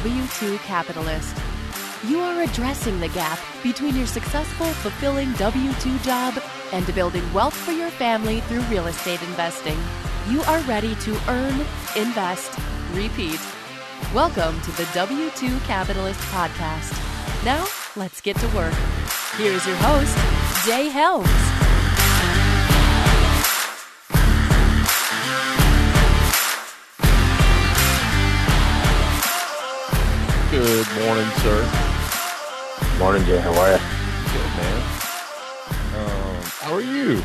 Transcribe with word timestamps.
are 0.00 0.06
a 0.06 0.10
W 0.10 0.26
2 0.26 0.58
capitalist. 0.58 1.36
You 2.06 2.20
are 2.20 2.42
addressing 2.42 3.00
the 3.00 3.08
gap 3.08 3.38
between 3.62 3.96
your 3.96 4.06
successful, 4.06 4.66
fulfilling 4.66 5.32
W 5.34 5.72
2 5.74 5.98
job 5.98 6.42
and 6.72 6.94
building 6.94 7.32
wealth 7.32 7.54
for 7.54 7.72
your 7.72 7.90
family 7.90 8.40
through 8.42 8.60
real 8.62 8.86
estate 8.86 9.22
investing. 9.22 9.78
You 10.28 10.42
are 10.42 10.60
ready 10.60 10.94
to 10.96 11.18
earn, 11.28 11.60
invest, 11.96 12.58
repeat. 12.92 13.40
Welcome 14.14 14.60
to 14.62 14.70
the 14.72 14.88
W 14.94 15.30
2 15.30 15.58
Capitalist 15.60 16.20
Podcast. 16.32 16.94
Now, 17.44 17.66
let's 17.96 18.20
get 18.20 18.36
to 18.36 18.46
work. 18.48 18.74
Here's 19.36 19.66
your 19.66 19.76
host, 19.76 20.16
Jay 20.66 20.88
Helms. 20.88 21.69
Good 30.50 30.88
morning, 30.98 31.30
sir. 31.36 31.62
Morning, 32.98 33.24
Jay. 33.24 33.38
How 33.38 33.52
are 33.54 33.70
you? 33.70 33.78
Good, 34.32 34.50
man. 34.56 34.82
Um, 35.94 36.42
how 36.42 36.74
are 36.74 36.80
you? 36.80 37.22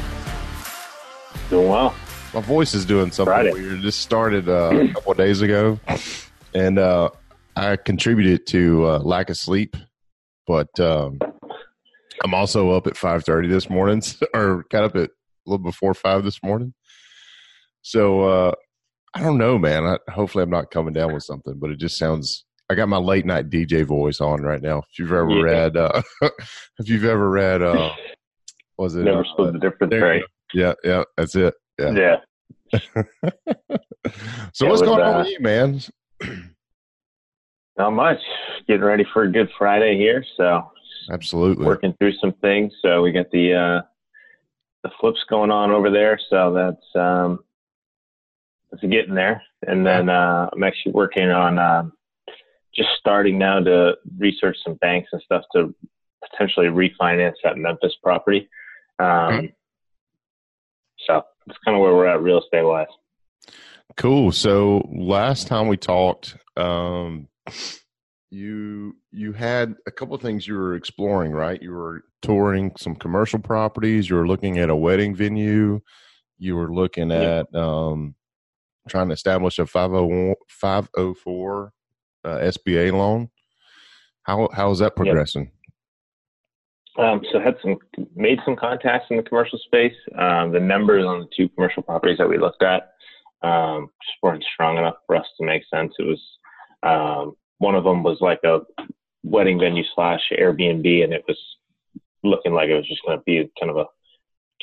Doing 1.49 1.67
well. 1.70 1.95
My 2.35 2.41
voice 2.41 2.75
is 2.75 2.85
doing 2.85 3.09
something 3.09 3.34
Friday. 3.34 3.51
weird. 3.51 3.81
This 3.81 3.95
started 3.95 4.48
uh, 4.48 4.70
a 4.75 4.88
couple 4.93 5.13
of 5.13 5.17
days 5.17 5.41
ago, 5.41 5.79
and 6.53 6.77
uh, 6.77 7.09
I 7.55 7.77
contributed 7.77 8.45
to 8.49 8.85
uh, 8.85 8.99
lack 8.99 9.32
of 9.32 9.37
sleep. 9.37 9.76
But 10.45 10.79
um, 10.79 11.17
I'm 12.23 12.35
also 12.35 12.70
up 12.73 12.85
at 12.85 12.95
five 12.95 13.23
thirty 13.23 13.48
this 13.48 13.71
morning, 13.71 14.04
or 14.35 14.65
got 14.70 14.84
up 14.84 14.95
at 14.95 15.10
a 15.10 15.13
little 15.48 15.63
before 15.63 15.95
five 15.95 16.23
this 16.23 16.43
morning. 16.43 16.76
So 17.82 18.21
uh, 18.21 18.51
I 19.15 19.21
don't 19.23 19.39
know, 19.39 19.57
man. 19.57 19.84
I, 19.84 19.98
hopefully, 20.12 20.43
I'm 20.43 20.51
not 20.51 20.70
coming 20.70 20.93
down 20.93 21.12
with 21.12 21.23
something, 21.23 21.57
but 21.57 21.71
it 21.71 21.79
just 21.79 21.98
sounds. 21.98 22.45
I 22.70 22.76
got 22.76 22.90
my 22.90 22.98
late 22.98 23.26
night 23.26 23.49
DJ 23.49 23.84
voice 23.85 24.20
on 24.21 24.41
right 24.41 24.62
now. 24.62 24.80
If 24.90 24.99
you've 24.99 25.12
ever 25.12 25.30
Yeah. 25.30 25.44
read, 25.44 25.77
uh, 25.77 26.02
if 26.80 26.90
you've 26.90 27.05
ever 27.05 27.30
read, 27.30 27.62
uh, 27.62 27.91
was 28.77 28.96
it 28.96 29.04
Never 29.04 29.22
uh, 29.22 29.32
split 29.34 29.54
the 29.54 29.60
difference, 29.60 29.94
right? 29.96 30.24
yeah, 30.54 30.74
yeah, 30.84 31.04
that's 31.16 31.35
it. 31.35 31.54
Yeah. 31.80 31.91
Yeah. 31.91 32.16
so 34.54 34.66
Yeah, 34.66 34.70
what's 34.70 34.82
going 34.82 35.02
on 35.02 35.16
uh, 35.16 35.18
with 35.20 35.30
you, 35.30 35.40
man? 35.40 35.82
Not 37.77 37.91
much. 37.91 38.20
Getting 38.68 38.84
ready 38.84 39.05
for 39.13 39.24
a 39.24 39.32
good 39.32 39.50
Friday 39.57 39.98
here. 39.98 40.26
So 40.38 40.72
Absolutely. 41.12 41.66
working 41.66 41.94
through 42.00 42.13
some 42.13 42.34
things. 42.41 42.74
So 42.82 43.02
we 43.02 43.12
got 43.12 43.29
the 43.32 43.54
uh, 43.54 43.82
the 44.84 44.90
flips 45.00 45.24
going 45.29 45.52
on 45.52 45.72
over 45.72 45.91
there. 45.91 46.20
So 46.29 46.54
that's 46.54 46.96
um, 46.96 47.40
that's 48.72 48.84
getting 48.84 49.13
there. 49.16 49.41
And 49.68 49.85
then 49.85 50.10
uh, 50.10 50.50
I'm 50.52 50.63
actually 50.63 50.94
working 50.94 51.29
on 51.29 51.60
um, 51.60 51.94
just 52.76 52.90
starting 52.99 53.37
now 53.37 53.59
to 53.59 53.95
research 54.18 54.57
some 54.63 54.76
banks 54.76 55.09
and 55.12 55.21
stuff 55.21 55.43
to 55.55 55.73
potentially 56.31 56.68
refinance 56.68 57.34
that 57.43 57.57
Memphis 57.57 57.95
property. 58.04 58.49
Um, 58.99 59.34
Okay. 59.34 59.54
So 61.07 61.21
that's 61.45 61.59
kind 61.63 61.76
of 61.77 61.82
where 61.84 61.93
we're 61.93 62.07
at 62.07 62.21
real 62.21 62.40
estate 62.41 62.63
wise. 62.63 62.87
Cool. 63.98 64.31
So 64.31 64.88
last 64.91 65.47
time 65.47 65.67
we 65.67 65.78
talked, 65.78 66.35
um, 66.57 67.28
you 68.31 68.95
you 69.12 69.31
had 69.34 69.75
a 69.85 69.91
couple 69.91 70.16
of 70.16 70.22
things 70.22 70.47
you 70.47 70.56
were 70.56 70.75
exploring, 70.75 71.31
right? 71.31 71.62
You 71.62 71.72
were 71.73 72.03
touring 72.22 72.72
some 72.78 72.95
commercial 72.95 73.39
properties. 73.39 74.09
You 74.09 74.16
were 74.16 74.27
looking 74.27 74.57
at 74.57 74.69
a 74.69 74.75
wedding 74.75 75.16
venue. 75.16 75.79
You 76.39 76.55
were 76.55 76.73
looking 76.73 77.11
Yeah. 77.11 77.44
at 77.51 77.55
um, 77.55 78.16
trying 78.89 79.07
to 79.09 79.13
establish 79.13 79.59
a 79.59 79.66
501 79.67 80.35
504 80.50 81.71
uh, 82.25 82.40
SBA 82.40 82.91
loan. 82.91 83.30
How 84.24 84.50
how 84.52 84.72
is 84.72 84.80
that 84.80 84.96
progressing? 84.96 85.52
Um, 86.97 87.22
so 87.31 87.40
had 87.40 87.58
some 87.62 87.78
made 88.16 88.40
some 88.46 88.56
contacts 88.56 89.08
in 89.09 89.18
the 89.18 89.24
commercial 89.24 89.59
space. 89.59 89.96
Um, 90.18 90.52
the 90.52 90.59
numbers 90.59 91.06
on 91.06 91.19
the 91.19 91.28
two 91.36 91.50
commercial 91.50 91.84
properties 91.84 92.18
that 92.18 92.30
we 92.30 92.38
looked 92.38 92.63
at 92.63 92.94
um, 93.41 93.90
just 94.02 94.18
weren't 94.24 94.44
strong 94.53 94.78
enough 94.78 94.96
for 95.06 95.16
us 95.16 95.25
to 95.38 95.46
make 95.46 95.63
sense. 95.74 95.94
It 96.00 96.03
was 96.03 96.22
um, 96.84 97.36
one 97.59 97.75
of 97.75 97.84
them 97.84 98.03
was 98.03 98.18
like 98.22 98.40
a 98.44 98.62
wedding 99.24 99.59
venue 99.59 99.84
slash 99.94 100.22
Airbnb, 100.31 101.03
and 101.03 101.13
it 101.13 101.24
was 101.28 101.38
looking 102.24 102.53
like 102.53 102.69
it 102.69 102.75
was 102.75 102.88
just 102.88 103.03
going 103.06 103.18
to 103.18 103.24
be 103.25 103.52
kind 103.59 103.69
of 103.69 103.78
a 103.78 103.86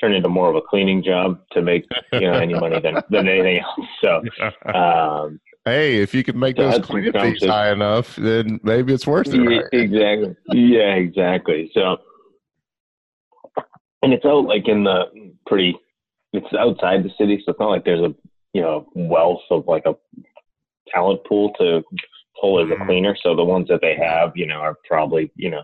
turn 0.01 0.15
into 0.15 0.29
more 0.29 0.49
of 0.49 0.57
a 0.57 0.63
cleaning 0.63 1.03
job 1.03 1.39
to 1.53 1.63
make 1.63 1.87
you 2.13 2.21
know 2.21 2.35
any 2.35 2.55
money 2.55 2.81
than 2.81 2.97
than 3.11 3.29
anything 3.29 3.61
else. 3.61 3.89
So 4.03 4.23
um, 4.75 5.41
Hey, 5.65 5.99
if 6.03 6.13
you 6.13 6.25
can 6.25 6.39
make 6.39 6.57
So 6.57 6.71
those 6.71 6.85
cleanup 6.85 7.15
fees 7.23 7.45
high 7.45 7.71
enough, 7.71 8.17
then 8.17 8.59
maybe 8.65 8.93
it's 8.93 9.07
worth 9.07 9.29
it. 9.33 9.39
Right? 9.39 9.65
exactly. 9.73 10.35
Yeah, 10.49 10.95
exactly. 10.95 11.71
So, 11.73 11.99
and 14.03 14.13
it's 14.13 14.25
out 14.25 14.45
like 14.45 14.67
in 14.67 14.83
the 14.83 15.05
pretty, 15.47 15.77
it's 16.33 16.53
outside 16.59 17.05
the 17.05 17.11
city, 17.17 17.41
so 17.45 17.53
it's 17.53 17.61
not 17.61 17.69
like 17.71 17.85
there's 17.85 18.01
a 18.01 18.13
you 18.53 18.61
know 18.61 18.89
wealth 18.95 19.43
of 19.51 19.69
like 19.69 19.85
a 19.87 19.95
talent 20.89 21.21
pool 21.27 21.53
to 21.61 21.85
pull 22.41 22.59
as 22.61 22.69
a 22.71 22.75
Mhm. 22.75 22.87
cleaner. 22.87 23.17
So 23.23 23.37
the 23.37 23.45
ones 23.45 23.69
that 23.69 23.81
they 23.81 23.95
have, 23.95 24.37
you 24.37 24.47
know, 24.47 24.59
are 24.59 24.77
probably 24.89 25.31
you 25.37 25.51
know 25.51 25.63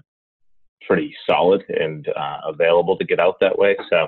pretty 0.86 1.12
solid 1.28 1.64
and 1.68 2.08
uh, 2.08 2.40
available 2.46 2.96
to 2.98 3.04
get 3.04 3.18
out 3.18 3.40
that 3.40 3.58
way. 3.58 3.76
So, 3.90 4.06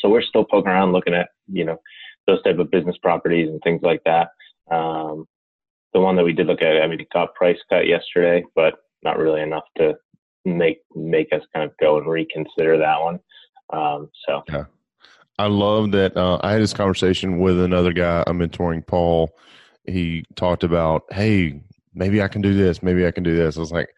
so 0.00 0.08
we're 0.08 0.20
still 0.20 0.44
poking 0.44 0.72
around 0.72 0.92
looking 0.92 1.14
at 1.14 1.28
you 1.46 1.64
know 1.64 1.80
those 2.26 2.42
type 2.42 2.58
of 2.58 2.72
business 2.72 2.96
properties 2.98 3.48
and 3.48 3.60
things 3.62 3.82
like 3.82 4.02
that. 4.04 4.30
Um, 4.70 5.26
the 5.92 6.00
one 6.00 6.16
that 6.16 6.24
we 6.24 6.32
did 6.32 6.46
look 6.46 6.62
at, 6.62 6.80
I 6.80 6.86
mean, 6.86 7.00
it 7.00 7.10
got 7.12 7.34
price 7.34 7.58
cut 7.68 7.86
yesterday, 7.86 8.44
but 8.54 8.74
not 9.02 9.18
really 9.18 9.42
enough 9.42 9.64
to 9.78 9.94
make 10.44 10.78
make 10.94 11.32
us 11.32 11.42
kind 11.54 11.68
of 11.68 11.76
go 11.78 11.98
and 11.98 12.06
reconsider 12.06 12.78
that 12.78 13.00
one. 13.00 13.18
Um, 13.72 14.08
so 14.26 14.42
I 15.38 15.46
love 15.46 15.92
that. 15.92 16.16
Uh, 16.16 16.38
I 16.42 16.52
had 16.52 16.62
this 16.62 16.72
conversation 16.72 17.38
with 17.38 17.60
another 17.60 17.92
guy 17.92 18.22
I'm 18.26 18.38
mentoring, 18.38 18.86
Paul. 18.86 19.30
He 19.86 20.24
talked 20.36 20.64
about, 20.64 21.02
hey, 21.10 21.62
maybe 21.94 22.22
I 22.22 22.28
can 22.28 22.42
do 22.42 22.54
this. 22.54 22.82
Maybe 22.82 23.06
I 23.06 23.10
can 23.10 23.22
do 23.22 23.36
this. 23.36 23.56
I 23.56 23.60
was 23.60 23.72
like, 23.72 23.88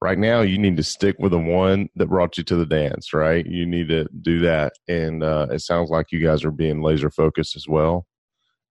right 0.00 0.18
now, 0.18 0.40
you 0.40 0.58
need 0.58 0.76
to 0.76 0.82
stick 0.82 1.16
with 1.18 1.32
the 1.32 1.38
one 1.38 1.88
that 1.96 2.08
brought 2.08 2.36
you 2.36 2.44
to 2.44 2.56
the 2.56 2.66
dance, 2.66 3.12
right? 3.12 3.46
You 3.46 3.64
need 3.64 3.88
to 3.88 4.06
do 4.22 4.40
that. 4.40 4.72
And 4.88 5.22
uh, 5.22 5.46
it 5.50 5.60
sounds 5.60 5.90
like 5.90 6.10
you 6.10 6.24
guys 6.24 6.44
are 6.44 6.50
being 6.50 6.82
laser 6.82 7.10
focused 7.10 7.56
as 7.56 7.66
well 7.68 8.06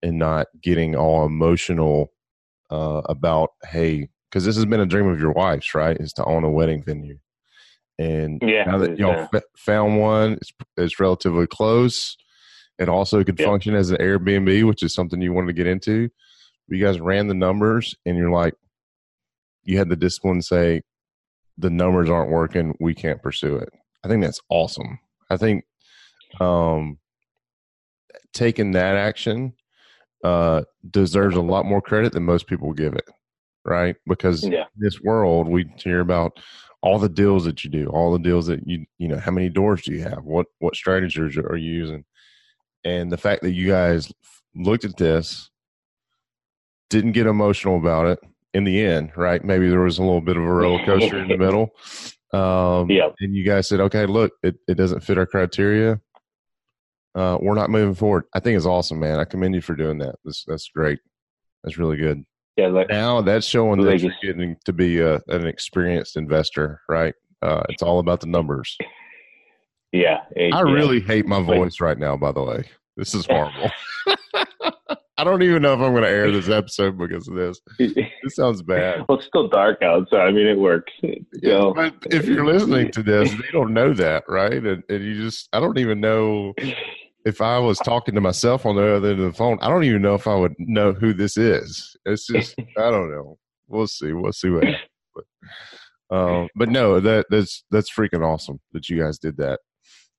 and 0.04 0.19
not 0.19 0.48
getting 0.62 0.94
all 0.94 1.25
emotional 1.25 2.12
uh, 2.70 3.00
about, 3.06 3.50
hey, 3.70 4.09
because 4.31 4.44
this 4.44 4.54
has 4.54 4.66
been 4.66 4.81
a 4.81 4.87
dream 4.87 5.09
of 5.09 5.19
your 5.19 5.32
wife's, 5.32 5.75
right? 5.75 5.97
Is 5.98 6.12
to 6.15 6.25
own 6.26 6.44
a 6.44 6.50
wedding 6.50 6.82
venue. 6.84 7.19
And 7.98 8.43
Yeah, 8.44 8.64
now 8.64 8.78
that 8.78 8.98
y'all 8.98 9.20
uh, 9.20 9.28
f- 9.32 9.43
found 9.56 9.98
one, 9.98 10.32
it's, 10.34 10.53
it's 10.76 11.00
relatively 11.00 11.47
close. 11.47 12.16
It 12.78 12.88
also 12.88 13.25
could 13.25 13.41
Yeah. 13.41 13.47
function 13.47 13.75
as 13.75 13.91
an 13.91 13.97
Airbnb, 13.97 14.66
which 14.66 14.82
is 14.82 14.93
something 14.93 15.22
you 15.22 15.32
wanted 15.32 15.47
to 15.48 15.53
get 15.54 15.66
into. 15.66 16.10
You 16.69 16.84
guys 16.84 17.00
ran 17.00 17.28
the 17.28 17.34
numbers, 17.34 17.94
and 18.04 18.19
you're 18.19 18.31
like, 18.31 18.54
you 19.62 19.78
had 19.78 19.88
the 19.88 19.97
discipline 19.97 20.41
to 20.41 20.43
say, 20.43 20.82
the 21.56 21.70
numbers 21.70 22.10
aren't 22.10 22.31
working. 22.31 22.75
We 22.81 22.94
can't 22.94 23.22
pursue 23.22 23.56
it. 23.56 23.70
I 24.04 24.09
think 24.09 24.22
that's 24.22 24.41
awesome. 24.50 24.98
I 25.31 25.37
think 25.37 25.64
um, 26.41 26.98
taking 28.34 28.72
that 28.72 28.97
action 28.97 29.54
uh, 30.24 30.62
deserves 30.90 31.36
a 31.36 31.40
lot 31.42 31.66
more 31.66 31.80
credit 31.82 32.12
than 32.12 32.25
most 32.25 32.46
people 32.46 32.72
give 32.72 32.94
it, 32.94 33.08
right? 33.64 33.94
Because 34.06 34.43
yeah, 34.44 34.62
in 34.62 34.78
this 34.78 35.00
world, 35.00 35.49
we 35.49 35.66
hear 35.76 36.00
about 36.00 36.40
all 36.82 36.99
the 36.99 37.08
deals 37.08 37.44
that 37.44 37.62
you 37.62 37.70
do, 37.70 37.87
all 37.88 38.12
the 38.12 38.19
deals 38.19 38.46
that 38.46 38.66
you, 38.66 38.84
you 38.99 39.06
know, 39.06 39.19
how 39.19 39.31
many 39.31 39.49
doors 39.49 39.82
do 39.82 39.93
you 39.93 40.02
have? 40.02 40.25
What, 40.25 40.46
what 40.58 40.75
strategies 40.75 41.37
are 41.37 41.56
you 41.56 41.72
using? 41.72 42.04
And 42.84 43.12
the 43.12 43.16
fact 43.16 43.43
that 43.43 43.52
you 43.52 43.69
guys 43.69 44.12
looked 44.54 44.84
at 44.84 44.96
this, 44.96 45.50
didn't 46.90 47.12
get 47.12 47.26
emotional 47.26 47.78
about 47.78 48.06
it 48.06 48.19
in 48.52 48.64
the 48.64 48.81
end, 48.82 49.12
right? 49.16 49.43
Maybe 49.43 49.69
there 49.69 49.81
was 49.81 49.99
a 49.99 50.02
little 50.02 50.20
bit 50.20 50.37
of 50.37 50.43
a 50.43 50.52
roller 50.52 50.84
coaster 50.84 51.19
in 51.19 51.28
the 51.28 51.37
middle. 51.38 51.70
Um, 52.32 52.90
Yeah. 52.90 53.08
And 53.20 53.34
you 53.34 53.44
guys 53.44 53.69
said, 53.69 53.81
okay, 53.81 54.06
look, 54.06 54.32
it, 54.43 54.56
it 54.69 54.75
doesn't 54.75 55.00
fit 55.00 55.19
our 55.19 55.26
criteria. 55.26 56.00
Uh, 57.14 57.38
we're 57.40 57.55
not 57.55 57.70
moving 57.70 57.94
forward. 57.94 58.25
I 58.34 58.40
think 58.40 58.56
it's 58.56 58.66
awesome, 58.66 58.99
man. 58.99 59.20
I 59.20 59.25
commend 59.25 59.55
you 59.55 59.61
for 59.61 59.76
doing 59.76 59.99
that. 59.99 60.16
That's, 60.25 60.44
that's 60.44 60.69
great. 60.69 60.99
That's 61.62 61.78
really 61.78 61.96
good 61.96 62.25
yeah. 62.56 62.69
Like, 62.69 62.88
now 62.88 63.20
that's 63.20 63.46
showing 63.46 63.81
that 63.82 64.00
you're 64.00 64.14
getting 64.22 64.56
to 64.64 64.72
be 64.72 65.00
a, 65.00 65.16
an 65.28 65.46
experienced 65.46 66.16
investor, 66.16 66.81
right? 66.88 67.14
Uh, 67.43 67.62
it's 67.69 67.82
all 67.82 67.99
about 67.99 68.20
the 68.20 68.26
numbers. 68.26 68.76
yeah. 69.93 70.20
it- 70.37 70.55
I 70.55 70.58
yeah. 70.58 70.72
really 70.72 71.00
hate 71.00 71.26
my 71.26 71.43
voice 71.43 71.81
right 71.81 71.99
now. 71.99 72.16
By 72.16 72.32
the 72.32 72.43
way, 72.43 72.64
this 72.96 73.14
is 73.14 73.26
horrible. 73.31 73.70
I 75.16 75.22
don't 75.22 75.43
even 75.43 75.62
know 75.62 75.75
if 75.75 75.81
I'm 75.81 75.93
going 75.93 76.02
to 76.02 76.08
air 76.08 76.31
this 76.32 76.49
episode 76.49 76.99
because 76.99 77.28
of 77.28 77.34
this. 77.34 77.61
This 78.25 78.37
sounds 78.37 78.62
bad. 78.62 79.05
well, 79.08 79.19
it's 79.19 79.26
still 79.26 79.49
dark 79.49 79.81
out, 79.82 80.08
so 80.11 80.16
I 80.16 80.32
mean, 80.32 80.46
it 80.46 80.58
works. 80.58 80.93
So, 81.44 81.72
But 81.75 81.94
if 82.11 82.26
you're 82.26 82.44
listening 82.44 82.90
to 82.93 83.02
this, 83.02 83.31
they 83.31 83.50
don't 83.52 83.72
know 83.75 83.93
that, 83.94 84.25
right? 84.28 84.64
And, 84.64 84.82
and 84.88 85.05
you 85.05 85.22
just, 85.22 85.49
I 85.52 85.61
don't 85.61 85.78
even 85.78 86.00
know 86.00 86.55
if 87.25 87.41
I 87.41 87.59
was 87.59 87.79
talking 87.79 88.15
to 88.15 88.21
myself 88.21 88.67
on 88.67 88.76
the 88.76 88.97
other 88.97 89.11
end 89.11 89.21
of 89.21 89.32
the 89.32 89.37
phone, 89.37 89.59
I 89.62 89.69
don't 89.69 89.85
even 89.85 90.03
know 90.03 90.15
if 90.15 90.26
I 90.26 90.35
would 90.35 90.55
know 90.59 90.93
who 90.93 91.15
this 91.15 91.37
is. 91.37 91.97
It's 92.05 92.26
just 92.26 92.55
I 92.79 92.91
don't 92.91 93.11
know. 93.11 93.38
We'll 93.69 93.87
see. 93.87 94.12
We'll 94.12 94.32
see 94.32 94.50
what 94.50 94.65
happens. 94.65 94.82
But, 96.11 96.17
um, 96.17 96.49
but 96.55 96.69
no, 96.69 97.00
that 97.00 97.26
that's 97.31 97.65
that's 97.71 97.91
freaking 97.91 98.25
awesome 98.25 98.61
that 98.73 98.88
you 98.88 99.03
guys 99.03 99.19
did 99.19 99.38
that. 99.38 99.61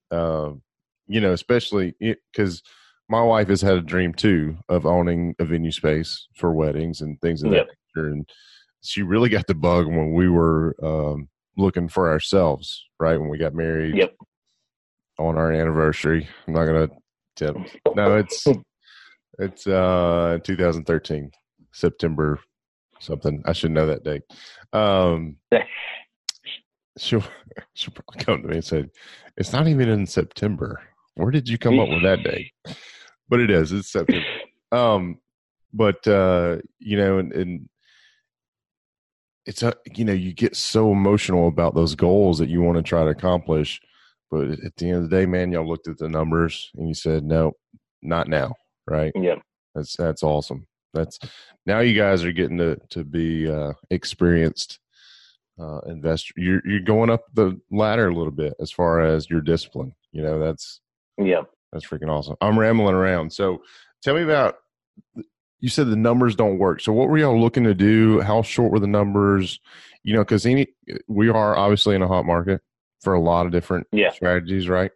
Um, 0.10 0.64
you 1.08 1.22
know, 1.22 1.34
especially 1.34 1.94
because 2.32 2.64
my 3.08 3.22
wife 3.22 3.50
has 3.50 3.62
had 3.62 3.78
a 3.78 3.82
dream 3.82 4.14
too 4.14 4.58
of 4.68 4.88
owning 4.88 5.36
a 5.38 5.46
venue 5.46 5.72
space 5.72 6.28
for 6.36 6.54
weddings 6.54 7.02
and 7.02 7.22
things 7.22 7.44
of 7.44 7.52
yep. 7.52 7.68
that 7.68 7.76
nature, 7.96 8.08
and 8.08 8.28
she 8.82 9.04
really 9.04 9.30
got 9.30 9.46
the 9.46 9.54
bug 9.54 9.86
when 9.86 10.14
we 10.14 10.28
were 10.28 10.76
um, 10.82 11.30
looking 11.56 11.88
for 11.88 12.10
ourselves. 12.10 12.84
Right 13.00 13.20
when 13.20 13.30
we 13.30 13.38
got 13.38 13.54
married. 13.54 13.96
Yep 13.96 14.16
on 15.18 15.38
our 15.38 15.52
anniversary. 15.52 16.28
I'm 16.48 16.54
not 16.54 16.66
gonna 16.66 16.90
tip. 17.36 17.56
No, 17.96 18.18
it's 18.18 18.46
it's 19.40 19.68
uh 19.68 20.40
2013 20.44 21.32
September 21.72 22.40
something. 23.00 23.42
I 23.46 23.54
should 23.54 23.72
know 23.72 23.86
that 23.88 24.04
date. 24.04 24.24
Um, 24.74 25.38
she'll 26.98 27.24
she'll 27.74 27.94
probably 27.94 28.24
come 28.24 28.42
to 28.42 28.48
me 28.48 28.56
and 28.56 28.66
say, 28.66 28.86
"It's 29.38 29.54
not 29.54 29.68
even 29.68 29.90
in 29.90 30.06
September. 30.06 30.82
Where 31.16 31.32
did 31.32 31.48
you 31.48 31.58
come 31.58 31.80
up 31.80 31.90
with 31.90 32.04
that 32.04 32.24
date?" 32.24 32.52
But 33.30 33.40
it 33.40 33.50
is. 33.50 33.72
It's 33.72 33.92
September. 33.92 34.26
Um, 34.72 35.20
but 35.72 36.06
uh, 36.06 36.58
you 36.80 36.98
know, 36.98 37.20
and, 37.20 37.32
and 37.32 37.70
it's 39.46 39.64
a 39.64 39.74
you 39.96 40.04
know 40.04 40.12
you 40.12 40.34
get 40.34 40.56
so 40.56 40.92
emotional 40.92 41.48
about 41.48 41.76
those 41.76 41.96
goals 41.96 42.40
that 42.40 42.50
you 42.50 42.62
want 42.62 42.78
to 42.78 42.84
try 42.84 43.04
to 43.04 43.12
accomplish 43.12 43.80
but 44.36 44.60
at 44.66 44.76
the 44.76 44.90
end 44.90 44.98
of 44.98 45.10
the 45.10 45.16
day, 45.16 45.26
man, 45.26 45.52
y'all 45.52 45.68
looked 45.68 45.88
at 45.88 45.98
the 45.98 46.10
numbers 46.10 46.70
and 46.76 46.90
you 46.90 46.94
said, 46.94 47.24
no, 47.24 47.54
not 48.02 48.28
now, 48.28 48.54
right? 48.86 49.14
Yeah. 49.16 49.36
That's 49.74 49.96
that's 49.96 50.24
awesome. 50.24 50.68
That's 50.94 51.20
now 51.66 51.80
you 51.80 51.98
guys 51.98 52.24
are 52.24 52.32
getting 52.32 52.58
to 52.58 52.78
to 52.90 53.04
be 53.04 53.50
uh, 53.50 53.74
experienced 53.90 54.80
uh, 55.60 55.80
investor. 55.88 56.34
You're 56.38 56.62
you're 56.66 56.82
going 56.82 57.10
up 57.10 57.24
the 57.34 57.60
ladder 57.72 58.08
a 58.10 58.14
little 58.14 58.32
bit 58.32 58.54
as 58.60 58.72
far 58.72 59.02
as 59.02 59.30
your 59.30 59.42
discipline. 59.42 59.94
You 60.12 60.22
know, 60.22 60.40
that's 60.40 60.82
yeah, 61.18 61.42
that's 61.72 61.86
freaking 61.86 62.10
awesome. 62.10 62.36
I'm 62.42 62.60
rambling 62.60 62.96
around. 62.96 63.32
So 63.32 63.62
tell 64.02 64.16
me 64.16 64.24
about. 64.24 64.56
You 65.60 65.70
said 65.70 65.88
the 65.88 65.96
numbers 65.96 66.36
don't 66.36 66.60
work. 66.60 66.80
So 66.80 66.94
what 66.94 67.10
were 67.10 67.18
y'all 67.18 67.40
looking 67.40 67.64
to 67.64 67.74
do? 67.74 68.22
How 68.22 68.44
short 68.44 68.72
were 68.72 68.80
the 68.80 68.88
numbers? 68.88 69.60
You 70.04 70.14
know, 70.14 70.22
because 70.22 70.46
any 70.46 70.68
we 71.08 71.30
are 71.30 71.58
obviously 71.58 71.96
in 71.96 72.02
a 72.02 72.08
hot 72.08 72.26
market 72.26 72.62
for 73.06 73.14
a 73.14 73.22
lot 73.22 73.46
of 73.46 73.54
different 73.54 73.88
yeah. 73.94 74.12
strategies, 74.12 74.68
right? 74.68 74.92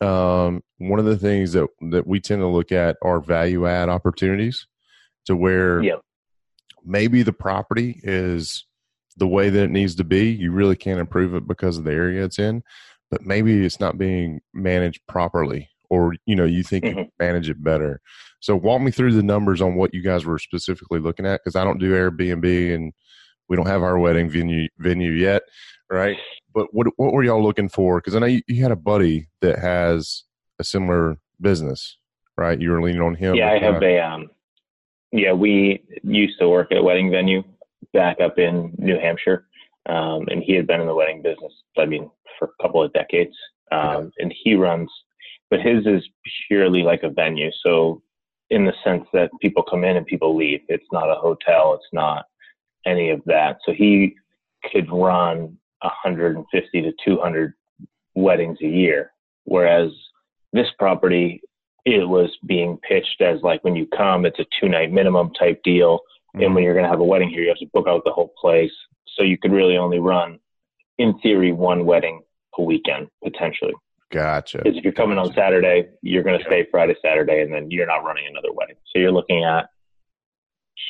Um, 0.00 0.62
one 0.78 0.98
of 0.98 1.06
the 1.06 1.16
things 1.16 1.52
that 1.52 1.68
that 1.92 2.06
we 2.06 2.20
tend 2.20 2.42
to 2.42 2.48
look 2.48 2.72
at 2.72 2.96
are 3.00 3.20
value 3.20 3.66
add 3.66 3.88
opportunities 3.88 4.66
to 5.26 5.36
where 5.36 5.82
yeah. 5.82 5.96
maybe 6.84 7.22
the 7.22 7.32
property 7.32 8.00
is 8.02 8.66
the 9.16 9.28
way 9.28 9.48
that 9.48 9.62
it 9.62 9.70
needs 9.70 9.94
to 9.94 10.04
be. 10.04 10.30
You 10.30 10.50
really 10.50 10.76
can't 10.76 11.00
improve 11.00 11.34
it 11.34 11.46
because 11.46 11.78
of 11.78 11.84
the 11.84 11.92
area 11.92 12.24
it's 12.24 12.40
in, 12.40 12.64
but 13.10 13.22
maybe 13.22 13.64
it's 13.64 13.78
not 13.78 13.96
being 13.96 14.40
managed 14.52 15.00
properly 15.06 15.70
or 15.90 16.14
you 16.26 16.34
know 16.34 16.44
you 16.44 16.62
think 16.62 16.84
mm-hmm. 16.84 16.98
you 16.98 17.06
manage 17.20 17.48
it 17.48 17.62
better 17.62 18.00
so 18.40 18.56
walk 18.56 18.80
me 18.80 18.90
through 18.90 19.12
the 19.12 19.22
numbers 19.22 19.60
on 19.60 19.74
what 19.74 19.92
you 19.94 20.02
guys 20.02 20.24
were 20.24 20.38
specifically 20.38 20.98
looking 20.98 21.26
at 21.26 21.40
because 21.42 21.54
i 21.54 21.62
don't 21.62 21.78
do 21.78 21.92
airbnb 21.92 22.74
and 22.74 22.92
we 23.48 23.56
don't 23.56 23.66
have 23.66 23.82
our 23.82 23.98
wedding 23.98 24.28
venue 24.28 24.68
venue 24.78 25.12
yet 25.12 25.42
right 25.90 26.16
but 26.54 26.72
what 26.72 26.86
what 26.96 27.12
were 27.12 27.24
y'all 27.24 27.42
looking 27.42 27.68
for? 27.68 27.98
Because 27.98 28.14
I 28.14 28.20
know 28.20 28.26
you, 28.26 28.40
you, 28.46 28.62
had 28.62 28.70
a 28.70 28.76
buddy 28.76 29.26
that 29.40 29.58
has 29.58 30.22
a 30.58 30.64
similar 30.64 31.18
business, 31.40 31.98
right? 32.38 32.58
You 32.58 32.70
were 32.70 32.80
leaning 32.80 33.02
on 33.02 33.16
him. 33.16 33.34
Yeah, 33.34 33.50
I 33.50 33.58
have 33.58 33.82
a 33.82 33.98
um, 33.98 34.30
yeah. 35.10 35.32
We 35.32 35.82
used 36.04 36.38
to 36.38 36.48
work 36.48 36.70
at 36.70 36.78
a 36.78 36.82
wedding 36.82 37.10
venue 37.10 37.42
back 37.92 38.20
up 38.20 38.38
in 38.38 38.72
New 38.78 38.98
Hampshire, 38.98 39.46
um, 39.86 40.28
and 40.28 40.42
he 40.42 40.54
had 40.54 40.66
been 40.66 40.80
in 40.80 40.86
the 40.86 40.94
wedding 40.94 41.22
business. 41.22 41.52
I 41.76 41.86
mean, 41.86 42.08
for 42.38 42.52
a 42.58 42.62
couple 42.62 42.82
of 42.82 42.92
decades, 42.92 43.36
um, 43.72 44.12
and 44.18 44.32
he 44.44 44.54
runs, 44.54 44.90
but 45.50 45.60
his 45.60 45.84
is 45.86 46.08
purely 46.46 46.82
like 46.82 47.02
a 47.02 47.10
venue. 47.10 47.50
So, 47.64 48.00
in 48.50 48.64
the 48.64 48.74
sense 48.84 49.06
that 49.12 49.30
people 49.42 49.64
come 49.64 49.82
in 49.82 49.96
and 49.96 50.06
people 50.06 50.36
leave, 50.36 50.60
it's 50.68 50.86
not 50.92 51.10
a 51.10 51.16
hotel. 51.16 51.74
It's 51.74 51.92
not 51.92 52.26
any 52.86 53.10
of 53.10 53.22
that. 53.26 53.58
So 53.64 53.72
he 53.72 54.16
could 54.72 54.90
run 54.90 55.56
150 55.80 56.82
to 56.82 56.92
200 57.04 57.54
weddings 58.14 58.58
a 58.62 58.66
year. 58.66 59.12
Whereas 59.44 59.90
this 60.52 60.68
property, 60.78 61.42
it 61.84 62.08
was 62.08 62.30
being 62.46 62.78
pitched 62.88 63.20
as 63.20 63.42
like 63.42 63.62
when 63.62 63.76
you 63.76 63.86
come, 63.96 64.24
it's 64.24 64.38
a 64.38 64.46
two 64.60 64.68
night 64.68 64.92
minimum 64.92 65.32
type 65.38 65.62
deal. 65.62 65.98
Mm-hmm. 65.98 66.42
And 66.42 66.54
when 66.54 66.60
mm-hmm. 66.60 66.64
you're 66.64 66.74
going 66.74 66.84
to 66.84 66.90
have 66.90 67.00
a 67.00 67.04
wedding 67.04 67.28
here, 67.28 67.42
you 67.42 67.48
have 67.48 67.58
to 67.58 67.66
book 67.72 67.86
out 67.86 68.02
the 68.04 68.12
whole 68.12 68.32
place. 68.40 68.72
So 69.16 69.22
you 69.22 69.38
could 69.38 69.52
really 69.52 69.76
only 69.76 69.98
run, 69.98 70.38
in 70.98 71.18
theory, 71.20 71.52
one 71.52 71.84
wedding 71.84 72.22
a 72.58 72.62
weekend 72.62 73.08
potentially. 73.22 73.74
Gotcha. 74.10 74.58
Because 74.58 74.78
if 74.78 74.84
you're 74.84 74.92
coming 74.92 75.18
on 75.18 75.32
Saturday, 75.34 75.88
you're 76.02 76.22
going 76.22 76.38
to 76.38 76.44
stay 76.44 76.66
Friday, 76.70 76.94
Saturday, 77.02 77.42
and 77.42 77.52
then 77.52 77.70
you're 77.70 77.86
not 77.86 78.04
running 78.04 78.26
another 78.28 78.52
wedding. 78.52 78.76
So 78.92 79.00
you're 79.00 79.12
looking 79.12 79.44
at 79.44 79.68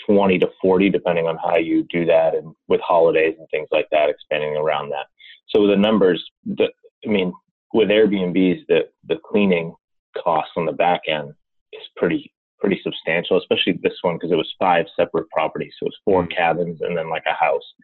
20 0.06 0.38
to 0.38 0.50
40, 0.60 0.90
depending 0.90 1.26
on 1.26 1.36
how 1.36 1.56
you 1.56 1.86
do 1.90 2.04
that, 2.06 2.34
and 2.34 2.54
with 2.68 2.80
holidays 2.80 3.36
and 3.38 3.48
things 3.50 3.68
like 3.70 3.88
that, 3.90 4.08
expanding 4.08 4.56
around 4.56 4.90
that. 4.90 5.06
So 5.48 5.66
the 5.66 5.76
numbers, 5.76 6.24
the, 6.44 6.68
I 7.04 7.08
mean, 7.08 7.32
with 7.72 7.88
Airbnbs, 7.88 8.66
the 8.68 8.88
the 9.08 9.18
cleaning 9.24 9.74
costs 10.16 10.52
on 10.56 10.64
the 10.64 10.72
back 10.72 11.02
end 11.08 11.32
is 11.72 11.82
pretty 11.96 12.32
pretty 12.60 12.80
substantial, 12.82 13.36
especially 13.36 13.78
this 13.82 13.98
one 14.02 14.14
because 14.16 14.32
it 14.32 14.36
was 14.36 14.52
five 14.58 14.86
separate 14.96 15.28
properties. 15.30 15.74
So 15.78 15.86
it 15.86 15.88
was 15.88 15.98
4 16.04 16.22
mm-hmm. 16.22 16.32
cabins 16.32 16.80
and 16.80 16.96
then 16.96 17.10
like 17.10 17.24
a 17.26 17.34
house. 17.34 17.74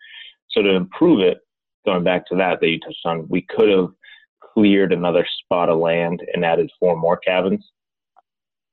So 0.50 0.62
to 0.62 0.70
improve 0.70 1.20
it, 1.20 1.38
going 1.84 2.02
back 2.02 2.26
to 2.28 2.36
that 2.36 2.60
that 2.60 2.68
you 2.68 2.80
touched 2.80 3.04
on, 3.04 3.28
we 3.28 3.42
could 3.42 3.68
have 3.68 3.88
cleared 4.54 4.92
another 4.92 5.26
spot 5.42 5.68
of 5.68 5.78
land 5.78 6.22
and 6.32 6.44
added 6.44 6.70
four 6.78 6.96
more 6.96 7.16
cabins. 7.16 7.64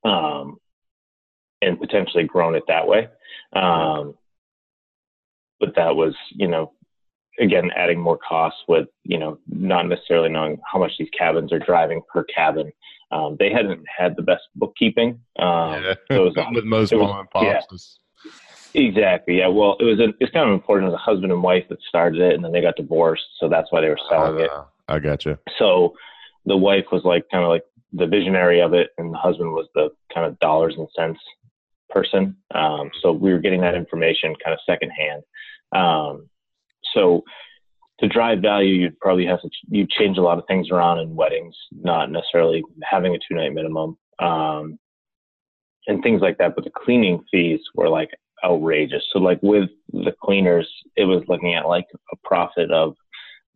Um, 0.04 0.58
and 1.62 1.80
potentially 1.80 2.24
grown 2.24 2.56
it 2.56 2.64
that 2.68 2.88
way. 2.88 3.08
Um, 3.54 4.16
but 5.60 5.76
that 5.76 5.96
was, 5.96 6.14
you 6.32 6.48
know, 6.48 6.74
again, 7.40 7.72
adding 7.76 8.00
more 8.00 8.18
costs 8.18 8.60
with, 8.68 8.88
you 9.04 9.18
know, 9.18 9.40
not 9.48 9.88
necessarily 9.88 10.30
knowing 10.30 10.60
how 10.72 10.80
much 10.80 10.92
these 10.98 11.10
cabins 11.18 11.52
are 11.52 11.60
driving 11.60 12.02
per 12.12 12.24
cabin. 12.26 12.72
Um, 13.12 13.38
they 13.40 13.52
hadn't 13.52 13.84
had 13.96 14.16
the 14.16 14.22
best 14.22 14.44
bookkeeping. 14.56 15.20
Um, 15.40 15.84
yeah. 15.84 15.94
so 16.10 16.26
it 16.26 16.36
was, 16.36 16.46
with 16.54 16.66
most 16.66 16.94
mom 16.94 17.20
and 17.20 17.30
pops. 17.30 17.46
Yeah. 17.72 18.32
Exactly. 18.74 19.40
Yeah. 19.40 19.48
Well, 19.48 19.78
it 19.80 19.86
was 19.86 20.00
a, 20.00 20.10
it's 20.20 20.32
kind 20.32 20.50
of 20.50 20.54
important 20.54 20.90
as 20.90 20.94
a 20.94 20.98
husband 20.98 21.32
and 21.32 21.42
wife 21.42 21.64
that 21.70 21.80
started 21.88 22.22
it, 22.22 22.36
and 22.36 22.44
then 22.44 22.52
they 22.52 22.62
got 22.62 22.76
divorced, 22.76 23.24
so 23.40 23.50
that's 23.50 23.72
why 23.72 23.82
they 23.82 23.90
were 23.90 24.00
selling 24.10 24.42
uh, 24.42 24.44
it. 24.44 24.52
I 24.88 25.00
gotcha. 25.00 25.40
So 25.58 25.94
the 26.46 26.58
wife 26.58 26.86
was 26.92 27.04
like 27.04 27.26
kind 27.32 27.44
of 27.44 27.50
like 27.50 27.64
the 27.94 28.06
visionary 28.06 28.62
of 28.62 28.74
it, 28.74 28.90
and 28.98 29.14
the 29.14 29.18
husband 29.18 29.52
was 29.52 29.68
the 29.74 29.90
kind 30.14 30.28
of 30.28 30.38
dollars 30.40 30.76
and 30.78 30.88
cents 30.96 31.20
person. 31.90 32.36
Um, 32.54 32.92
so 33.02 33.12
we 33.12 33.32
were 33.32 33.40
getting 33.40 33.62
that 33.62 33.76
information 33.76 34.36
kind 34.44 34.54
of 34.54 34.60
secondhand. 34.66 35.24
Um, 35.76 36.30
so 36.94 37.24
to 38.00 38.08
drive 38.08 38.40
value, 38.40 38.76
you'd 38.76 39.00
probably 39.00 39.26
have 39.26 39.42
to 39.42 39.50
you 39.70 39.88
change 39.98 40.18
a 40.18 40.22
lot 40.22 40.38
of 40.38 40.46
things 40.48 40.70
around 40.70 41.00
in 41.00 41.16
weddings, 41.16 41.56
not 41.72 42.12
necessarily 42.12 42.64
having 42.84 43.16
a 43.16 43.18
two 43.18 43.36
night 43.36 43.54
minimum 43.54 43.98
um, 44.20 44.78
and 45.88 46.04
things 46.04 46.22
like 46.22 46.38
that. 46.38 46.56
But 46.56 46.64
the 46.64 46.72
cleaning 46.72 47.24
fees 47.32 47.60
were 47.74 47.90
like 47.90 48.10
outrageous. 48.44 49.04
So 49.12 49.20
like 49.20 49.40
with 49.42 49.70
the 49.92 50.14
cleaners, 50.24 50.70
it 50.96 51.06
was 51.06 51.24
looking 51.28 51.56
at 51.56 51.68
like 51.68 51.88
a 52.12 52.16
profit 52.24 52.72
of 52.72 52.96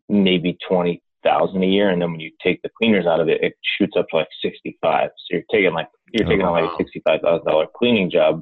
maybe 0.09 0.57
twenty 0.67 1.01
thousand 1.23 1.63
a 1.63 1.67
year, 1.67 1.89
and 1.89 2.01
then 2.01 2.11
when 2.11 2.19
you 2.19 2.31
take 2.41 2.61
the 2.61 2.69
cleaners 2.77 3.05
out 3.05 3.19
of 3.19 3.29
it, 3.29 3.43
it 3.43 3.53
shoots 3.77 3.93
up 3.97 4.07
to 4.09 4.17
like 4.17 4.27
sixty 4.41 4.77
five. 4.81 5.09
So 5.09 5.37
you're 5.37 5.43
taking 5.51 5.73
like 5.73 5.87
you're 6.11 6.27
taking 6.27 6.43
oh, 6.43 6.51
wow. 6.51 6.57
on 6.57 6.63
like 6.63 6.73
a 6.73 6.77
sixty 6.77 7.01
five 7.05 7.21
thousand 7.21 7.45
dollar 7.45 7.67
cleaning 7.75 8.09
job, 8.09 8.41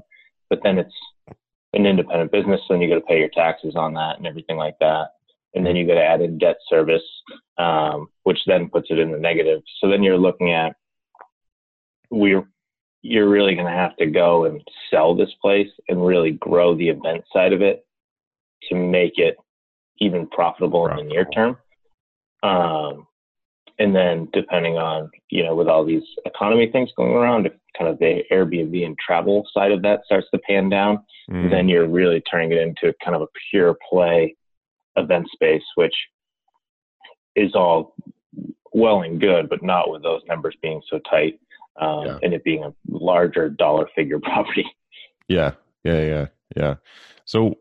but 0.49 0.59
then 0.63 0.77
it's 0.79 0.93
an 1.73 1.85
independent 1.85 2.31
business, 2.31 2.61
so 2.67 2.73
then 2.73 2.81
you 2.81 2.89
got 2.89 2.95
to 2.95 3.05
pay 3.05 3.19
your 3.19 3.29
taxes 3.29 3.75
on 3.75 3.93
that 3.93 4.17
and 4.17 4.25
everything 4.25 4.57
like 4.57 4.75
that, 4.79 5.09
and 5.53 5.65
then 5.65 5.75
you 5.75 5.85
got 5.85 5.95
to 5.95 6.03
add 6.03 6.21
in 6.21 6.37
debt 6.37 6.57
service, 6.67 7.03
um, 7.57 8.07
which 8.23 8.39
then 8.47 8.69
puts 8.69 8.87
it 8.89 8.97
in 8.97 9.11
the 9.11 9.19
negative. 9.19 9.61
So 9.79 9.89
then 9.89 10.01
you're 10.01 10.17
looking 10.17 10.51
at 10.51 10.75
we're 12.09 12.43
you're 13.01 13.29
really 13.29 13.55
going 13.55 13.67
to 13.67 13.71
have 13.71 13.95
to 13.97 14.07
go 14.07 14.45
and 14.45 14.61
sell 14.89 15.15
this 15.15 15.29
place 15.41 15.69
and 15.87 16.05
really 16.05 16.31
grow 16.31 16.75
the 16.75 16.89
event 16.89 17.23
side 17.31 17.53
of 17.53 17.61
it 17.61 17.85
to 18.67 18.75
make 18.75 19.17
it 19.17 19.37
even 19.99 20.27
profitable, 20.27 20.85
profitable. 20.85 21.01
in 21.01 21.07
the 21.07 21.13
near 21.13 21.25
term. 21.25 21.57
Um, 22.43 23.07
and 23.77 23.95
then 23.95 24.27
depending 24.33 24.77
on, 24.77 25.09
you 25.29 25.43
know, 25.43 25.55
with 25.55 25.67
all 25.67 25.85
these 25.85 26.03
economy 26.25 26.69
things 26.71 26.89
going 26.97 27.13
around, 27.13 27.45
if 27.45 27.53
kind 27.77 27.89
of 27.89 27.97
the 27.99 28.23
Airbnb 28.31 28.85
and 28.85 28.97
travel 28.97 29.47
side 29.53 29.71
of 29.71 29.81
that 29.83 30.01
starts 30.05 30.27
to 30.33 30.39
pan 30.39 30.69
down, 30.69 30.99
mm. 31.31 31.49
then 31.49 31.69
you're 31.69 31.87
really 31.87 32.21
turning 32.29 32.51
it 32.51 32.57
into 32.57 32.93
kind 33.03 33.15
of 33.15 33.21
a 33.21 33.27
pure 33.49 33.77
play 33.89 34.35
event 34.97 35.27
space, 35.31 35.63
which 35.75 35.93
is 37.35 37.55
all 37.55 37.95
well 38.73 39.01
and 39.03 39.19
good, 39.21 39.47
but 39.49 39.63
not 39.63 39.89
with 39.89 40.03
those 40.03 40.21
numbers 40.27 40.55
being 40.61 40.81
so 40.89 40.99
tight. 41.09 41.39
um, 41.79 42.05
Yeah. 42.05 42.19
and 42.21 42.33
it 42.33 42.43
being 42.43 42.65
a 42.65 42.73
larger 42.89 43.49
dollar 43.49 43.87
figure 43.95 44.19
property. 44.23 44.65
Yeah, 45.29 45.51
yeah, 45.85 46.03
yeah, 46.03 46.25
yeah. 46.57 46.75
So, 47.23 47.55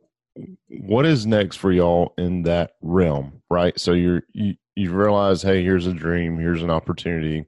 what 0.69 1.07
is 1.07 1.25
next 1.27 1.57
for 1.57 1.71
y'all 1.71 2.15
in 2.19 2.43
that 2.43 2.73
realm, 2.83 3.43
right? 3.49 3.79
So 3.79 3.93
you're 3.93 4.25
you 4.33 4.55
you 4.79 4.93
realize, 4.93 5.43
hey, 5.43 5.63
here's 5.63 5.87
a 5.87 5.93
dream, 5.93 6.39
here's 6.39 6.63
an 6.63 6.71
opportunity. 6.71 7.45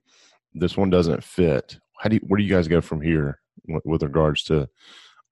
This 0.53 0.77
one 0.77 0.91
doesn't 0.91 1.23
fit. 1.23 1.79
How 1.99 2.09
do 2.09 2.17
you, 2.17 2.21
where 2.27 2.39
do 2.39 2.43
you 2.43 2.53
guys 2.53 2.67
go 2.67 2.81
from 2.81 3.01
here 3.01 3.41
with, 3.69 3.85
with 3.85 4.03
regards 4.03 4.43
to 4.45 4.69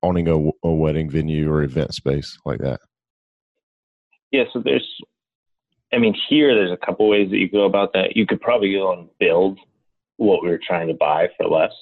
owning 0.03 0.29
a, 0.29 0.37
a 0.67 0.71
wedding 0.71 1.11
venue 1.11 1.51
or 1.51 1.65
event 1.65 1.93
space 1.93 2.39
like 2.45 2.61
that? 2.61 2.79
Yeah, 4.31 4.45
so 4.53 4.63
there's, 4.65 4.89
I 5.93 5.99
mean, 5.99 6.15
here 6.29 6.55
there's 6.55 6.71
a 6.71 6.87
couple 6.87 7.09
ways 7.09 7.31
that 7.31 7.39
you 7.39 7.51
go 7.51 7.65
about 7.65 7.93
that. 7.95 8.15
You 8.17 8.27
could 8.27 8.41
probably 8.41 8.73
go 8.73 8.93
and 8.93 9.09
build 9.19 9.59
what 10.19 10.43
we 10.43 10.51
were 10.51 10.61
trying 10.65 10.87
to 10.89 10.95
buy 10.95 11.29
for 11.37 11.49
less, 11.49 11.73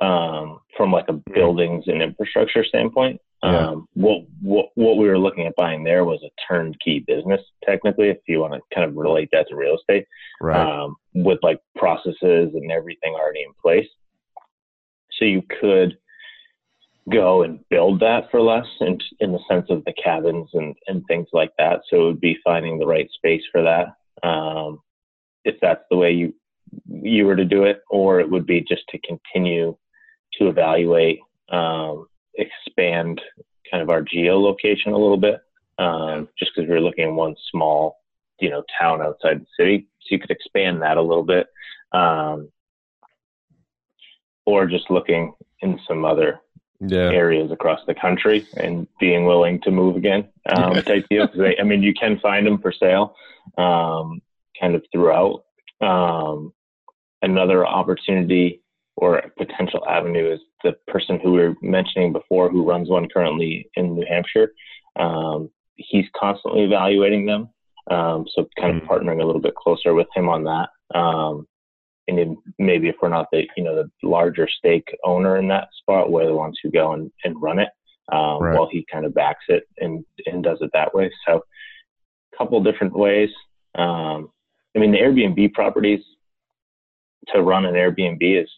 um, 0.00 0.60
from 0.76 0.92
like 0.92 1.08
a 1.08 1.20
buildings 1.34 1.84
and 1.88 2.00
infrastructure 2.00 2.64
standpoint. 2.64 3.20
Yeah. 3.44 3.70
Um, 3.70 3.88
what 3.94 4.22
what 4.40 4.66
what 4.76 4.96
we 4.98 5.08
were 5.08 5.18
looking 5.18 5.46
at 5.46 5.56
buying 5.56 5.82
there 5.82 6.04
was 6.04 6.22
a 6.22 6.30
turnkey 6.48 7.04
business, 7.06 7.40
technically, 7.64 8.08
if 8.08 8.18
you 8.28 8.38
want 8.38 8.54
to 8.54 8.60
kind 8.72 8.88
of 8.88 8.96
relate 8.96 9.30
that 9.32 9.48
to 9.48 9.56
real 9.56 9.76
estate, 9.76 10.06
Right. 10.40 10.60
um, 10.60 10.96
with 11.14 11.40
like 11.42 11.60
processes 11.76 12.14
and 12.54 12.70
everything 12.70 13.14
already 13.14 13.42
in 13.42 13.52
place. 13.60 13.88
So 15.18 15.24
you 15.24 15.42
could 15.60 15.98
go 17.10 17.42
and 17.42 17.58
build 17.68 18.00
that 18.00 18.30
for 18.30 18.40
less 18.40 18.66
in, 18.80 18.98
in 19.18 19.32
the 19.32 19.40
sense 19.50 19.66
of 19.70 19.84
the 19.84 19.92
cabins 20.02 20.48
and, 20.54 20.74
and 20.86 21.04
things 21.06 21.26
like 21.32 21.50
that. 21.58 21.80
So 21.90 22.02
it 22.02 22.04
would 22.06 22.20
be 22.20 22.38
finding 22.44 22.78
the 22.78 22.86
right 22.86 23.10
space 23.10 23.42
for 23.50 23.62
that. 23.62 24.26
Um, 24.26 24.80
if 25.44 25.56
that's 25.60 25.82
the 25.90 25.96
way 25.96 26.12
you, 26.12 26.32
you 26.86 27.26
were 27.26 27.36
to 27.36 27.44
do 27.44 27.64
it, 27.64 27.82
or 27.90 28.20
it 28.20 28.30
would 28.30 28.46
be 28.46 28.60
just 28.60 28.82
to 28.90 28.98
continue 29.00 29.76
to 30.38 30.48
evaluate, 30.48 31.18
um, 31.50 32.06
expand 32.34 33.20
kind 33.70 33.82
of 33.82 33.90
our 33.90 34.02
geolocation 34.02 34.88
a 34.88 34.98
little 34.98 35.16
bit. 35.16 35.40
Um, 35.78 36.28
just 36.38 36.52
because 36.54 36.68
we 36.68 36.74
were 36.74 36.80
looking 36.80 37.04
at 37.04 37.12
one 37.12 37.34
small, 37.50 37.98
you 38.40 38.50
know, 38.50 38.62
town 38.78 39.02
outside 39.02 39.40
the 39.40 39.46
city. 39.58 39.88
So 40.02 40.08
you 40.10 40.18
could 40.18 40.30
expand 40.30 40.82
that 40.82 40.96
a 40.96 41.02
little 41.02 41.24
bit. 41.24 41.46
Um, 41.92 42.50
or 44.44 44.66
just 44.66 44.90
looking 44.90 45.32
in 45.60 45.78
some 45.86 46.04
other 46.04 46.40
yeah. 46.80 47.10
areas 47.10 47.50
across 47.50 47.80
the 47.86 47.94
country 47.94 48.46
and 48.56 48.86
being 48.98 49.24
willing 49.24 49.60
to 49.62 49.70
move 49.70 49.96
again 49.96 50.28
um, 50.54 50.74
type 50.82 51.06
deal. 51.08 51.28
they, 51.36 51.56
I 51.58 51.62
mean, 51.62 51.82
you 51.82 51.94
can 51.94 52.18
find 52.20 52.46
them 52.46 52.58
for 52.58 52.72
sale 52.72 53.14
um, 53.56 54.20
kind 54.60 54.74
of 54.74 54.82
throughout. 54.92 55.44
Um, 55.80 56.52
another 57.22 57.66
opportunity 57.66 58.62
or 58.96 59.22
potential 59.38 59.86
avenue 59.88 60.32
is 60.32 60.40
the 60.62 60.72
person 60.88 61.18
who 61.20 61.32
we 61.32 61.38
were 61.40 61.54
mentioning 61.62 62.12
before 62.12 62.48
who 62.50 62.64
runs 62.68 62.88
one 62.88 63.08
currently 63.08 63.68
in 63.74 63.94
New 63.94 64.06
Hampshire. 64.08 64.52
Um, 64.98 65.50
he's 65.76 66.06
constantly 66.16 66.62
evaluating 66.62 67.26
them. 67.26 67.48
Um, 67.90 68.26
so 68.32 68.46
kind 68.58 68.76
of 68.76 68.82
Mm. 68.82 68.86
partnering 68.88 69.22
a 69.22 69.26
little 69.26 69.40
bit 69.40 69.54
closer 69.56 69.92
with 69.94 70.06
him 70.14 70.28
on 70.28 70.44
that. 70.44 70.68
Um, 70.96 71.48
and 72.08 72.18
then 72.18 72.36
maybe 72.58 72.88
if 72.88 72.96
we're 73.00 73.08
not 73.08 73.26
the 73.32 73.46
you 73.56 73.64
know 73.64 73.74
the 73.76 73.90
larger 74.08 74.48
stake 74.48 74.88
owner 75.04 75.36
in 75.36 75.48
that 75.48 75.68
spot, 75.78 76.10
we're 76.10 76.26
the 76.26 76.34
ones 76.34 76.58
who 76.62 76.70
go 76.70 76.92
and, 76.92 77.10
and 77.24 77.40
run 77.40 77.58
it 77.58 77.68
um, 78.12 78.40
Right. 78.42 78.56
while 78.58 78.68
he 78.70 78.84
kind 78.90 79.04
of 79.06 79.14
backs 79.14 79.44
it 79.48 79.64
and 79.78 80.04
and 80.26 80.42
does 80.44 80.58
it 80.60 80.70
that 80.72 80.94
way. 80.94 81.10
So 81.26 81.42
a 82.32 82.36
couple 82.36 82.62
different 82.62 82.92
ways. 82.96 83.30
Um, 83.74 84.30
I 84.76 84.78
mean, 84.78 84.92
the 84.92 84.98
Airbnb 84.98 85.52
properties 85.54 86.00
to 87.28 87.42
run 87.42 87.64
an 87.66 87.74
Airbnb 87.74 88.42
is 88.42 88.50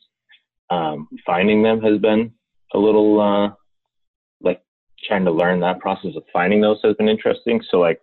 um, 0.71 1.09
finding 1.25 1.63
them 1.63 1.81
has 1.83 1.99
been 2.01 2.33
a 2.75 2.79
little 2.79 3.21
uh, 3.21 3.51
like 4.41 4.63
trying 5.07 5.25
to 5.25 5.31
learn 5.33 5.61
that 5.61 5.81
process 5.81 6.13
of 6.17 6.25
finding 6.33 6.61
those 6.61 6.79
has 6.83 6.97
been 6.97 7.09
interesting. 7.09 7.61
So 7.71 7.79
like 7.79 8.01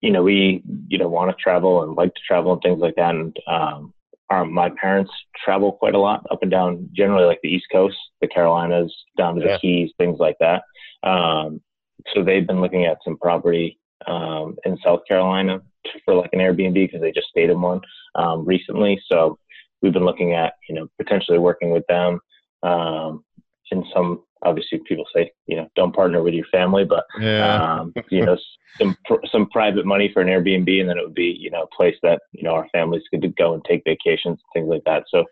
you 0.00 0.10
know 0.10 0.22
we 0.22 0.62
you 0.88 0.98
know 0.98 1.08
want 1.08 1.30
to 1.30 1.42
travel 1.42 1.82
and 1.82 1.94
like 1.94 2.14
to 2.14 2.20
travel 2.26 2.52
and 2.52 2.62
things 2.62 2.80
like 2.80 2.94
that 2.96 3.14
and 3.14 3.36
um, 3.48 3.92
our, 4.30 4.44
my 4.44 4.70
parents 4.80 5.10
travel 5.44 5.72
quite 5.72 5.94
a 5.94 5.98
lot 5.98 6.26
up 6.30 6.42
and 6.42 6.50
down 6.50 6.88
generally 6.92 7.24
like 7.24 7.40
the 7.42 7.48
east 7.48 7.66
coast 7.72 7.96
the 8.20 8.28
carolinas 8.28 8.94
down 9.16 9.34
to 9.34 9.40
the 9.40 9.48
Yeah. 9.48 9.58
keys 9.58 9.90
things 9.98 10.18
like 10.18 10.36
that 10.40 10.62
um, 11.02 11.60
so 12.14 12.22
they've 12.22 12.46
been 12.46 12.60
looking 12.60 12.84
at 12.84 12.98
some 13.04 13.16
property 13.18 13.78
um, 14.06 14.56
in 14.64 14.78
south 14.84 15.00
carolina 15.08 15.60
for 16.04 16.14
like 16.14 16.30
an 16.32 16.40
airbnb 16.40 16.74
because 16.74 17.00
they 17.00 17.12
just 17.12 17.28
stayed 17.28 17.50
in 17.50 17.60
one 17.60 17.80
um, 18.16 18.44
recently 18.44 19.00
so 19.10 19.38
we've 19.86 19.92
been 19.92 20.04
looking 20.04 20.32
at 20.34 20.54
you 20.68 20.74
know 20.74 20.88
potentially 20.98 21.38
working 21.38 21.70
with 21.70 21.84
them 21.88 22.18
um, 22.64 23.24
in 23.70 23.84
some 23.94 24.24
obviously 24.42 24.80
people 24.86 25.06
say 25.14 25.30
you 25.46 25.56
know 25.56 25.68
don't 25.76 25.94
partner 25.94 26.22
with 26.22 26.34
your 26.34 26.46
family 26.50 26.84
but 26.84 27.04
Yeah. 27.20 27.78
um, 27.80 27.94
you 28.10 28.24
know, 28.26 28.36
some 28.78 28.96
some 29.30 29.48
private 29.50 29.86
money 29.86 30.10
for 30.12 30.22
an 30.22 30.28
Airbnb, 30.28 30.80
and 30.80 30.88
then 30.88 30.98
it 30.98 31.04
would 31.04 31.14
be 31.14 31.36
you 31.38 31.50
know 31.50 31.62
a 31.62 31.74
place 31.76 31.96
that 32.02 32.20
you 32.32 32.42
know 32.42 32.50
our 32.50 32.68
families 32.72 33.02
could 33.10 33.36
go 33.36 33.54
and 33.54 33.64
take 33.64 33.82
vacations, 33.84 34.38
things 34.52 34.68
like 34.68 34.82
that. 34.84 35.04
So, 35.08 35.24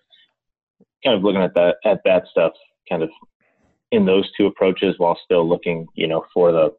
kind 1.05 1.17
of 1.17 1.23
looking 1.23 1.43
at 1.43 1.55
that 1.55 1.77
at 1.85 2.01
that 2.05 2.25
stuff, 2.31 2.53
kind 2.89 3.03
of 3.03 3.11
in 3.91 4.07
those 4.07 4.31
two 4.37 4.47
approaches, 4.47 4.95
while 4.99 5.19
still 5.25 5.47
looking 5.49 5.87
you 5.95 6.07
know 6.07 6.25
for 6.33 6.53
the 6.53 6.75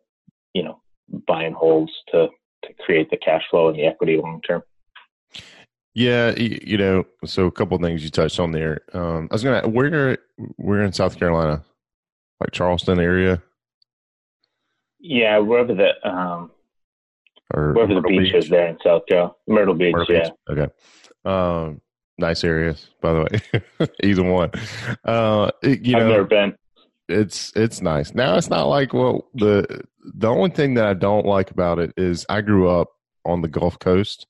you 0.53 0.63
know 0.63 0.81
buy 1.27 1.43
and 1.43 1.55
holds 1.55 1.91
to 2.11 2.29
to 2.63 2.73
create 2.83 3.09
the 3.11 3.17
cash 3.17 3.43
flow 3.51 3.69
and 3.69 3.77
the 3.77 3.85
equity 3.85 4.17
long 4.17 4.41
term. 4.41 4.63
Yeah, 5.97 6.31
you 6.37 6.77
know, 6.77 7.05
so 7.23 7.45
a 7.45 7.51
couple 7.51 7.75
of 7.77 7.81
things 7.81 8.03
you 8.03 8.09
touched 8.09 8.37
on 8.39 8.51
there. 8.51 8.81
Um, 8.93 9.29
I 9.31 9.33
was 9.35 9.43
gonna, 9.43 9.65
we're 9.67 10.17
we're 10.57 10.81
in 10.83 10.91
South 10.91 11.17
Carolina, 11.17 11.63
like 12.41 12.51
Charleston 12.51 12.99
area, 12.99 13.41
Yeah, 14.99 15.37
wherever 15.39 15.73
the 15.73 15.91
um, 16.07 16.51
or 17.53 17.71
wherever 17.73 17.93
the 17.93 18.01
Myrtle 18.01 18.19
beach, 18.19 18.33
is 18.33 18.49
there 18.49 18.67
in 18.67 18.77
South 18.83 19.05
Carolina, 19.07 19.33
Myrtle 19.47 19.73
Beach. 19.73 19.93
Myrtle 19.95 20.15
yeah, 20.15 20.29
Beach. 20.49 20.57
Okay. 20.57 20.67
Um, 21.23 21.79
nice 22.17 22.43
areas, 22.43 22.89
by 23.01 23.13
the 23.13 23.21
way. 23.79 23.87
Either 24.03 24.23
one. 24.23 24.51
Uh, 25.05 25.49
it- 25.63 25.85
you 25.85 25.95
I've 25.95 26.03
know, 26.03 26.09
never 26.09 26.23
been. 26.25 26.55
it's 27.07 27.53
it's 27.55 27.81
nice. 27.81 28.13
Now 28.13 28.35
it's 28.35 28.49
not 28.49 28.65
like 28.65 28.93
well 28.93 29.29
the 29.33 29.81
the 30.03 30.27
only 30.27 30.49
thing 30.49 30.73
that 30.73 30.87
I 30.87 30.93
don't 30.93 31.25
like 31.25 31.51
about 31.51 31.79
it 31.79 31.93
is 31.95 32.25
I 32.27 32.41
grew 32.41 32.67
up 32.67 32.89
on 33.23 33.41
the 33.41 33.47
Gulf 33.47 33.79
Coast 33.79 34.27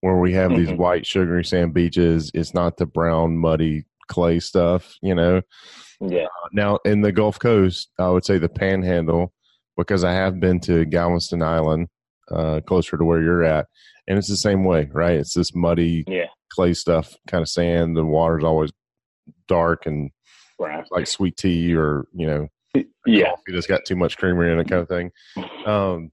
where 0.00 0.16
we 0.18 0.32
have 0.32 0.50
these 0.50 0.68
Mhm. 0.68 0.76
white 0.78 1.06
sugary 1.06 1.44
sand 1.44 1.74
beaches. 1.74 2.30
It's 2.34 2.54
not 2.54 2.76
the 2.76 2.86
brown 2.86 3.38
muddy 3.38 3.84
clay 4.08 4.38
stuff, 4.40 4.96
you 5.02 5.14
know. 5.14 5.42
Yeah, 6.00 6.26
Now 6.52 6.78
in 6.84 7.00
the 7.00 7.10
Gulf 7.12 7.38
Coast, 7.38 7.90
I 7.98 8.10
would 8.10 8.24
say 8.24 8.36
the 8.38 8.50
Panhandle 8.50 9.32
because 9.78 10.04
I 10.04 10.12
have 10.12 10.38
been 10.40 10.60
to 10.60 10.84
Galveston 10.84 11.42
Island, 11.42 11.88
uh, 12.30 12.60
closer 12.66 12.96
to 12.98 13.04
where 13.04 13.22
you're 13.22 13.44
at, 13.44 13.66
and 14.06 14.18
it's 14.18 14.28
the 14.28 14.36
same 14.36 14.64
way, 14.64 14.88
right? 14.92 15.18
It's 15.18 15.32
this 15.34 15.54
muddy 15.54 16.04
yeah, 16.06 16.26
clay 16.50 16.74
stuff, 16.74 17.14
kind 17.26 17.40
of 17.42 17.48
sand. 17.48 17.96
The 17.96 18.04
water's 18.04 18.44
always 18.44 18.72
dark 19.48 19.86
and 19.86 20.10
right. 20.58 20.84
like 20.90 21.06
sweet 21.06 21.36
tea 21.36 21.74
or 21.74 22.06
you 22.12 22.26
know 22.26 22.48
yeah, 23.06 23.30
coffee 23.30 23.52
that's 23.52 23.66
got 23.66 23.84
too 23.86 23.96
much 23.96 24.18
creamer 24.18 24.50
in 24.50 24.58
it, 24.60 24.68
kind 24.68 24.82
of 24.82 24.88
thing. 24.88 25.10
Um, 25.66 26.12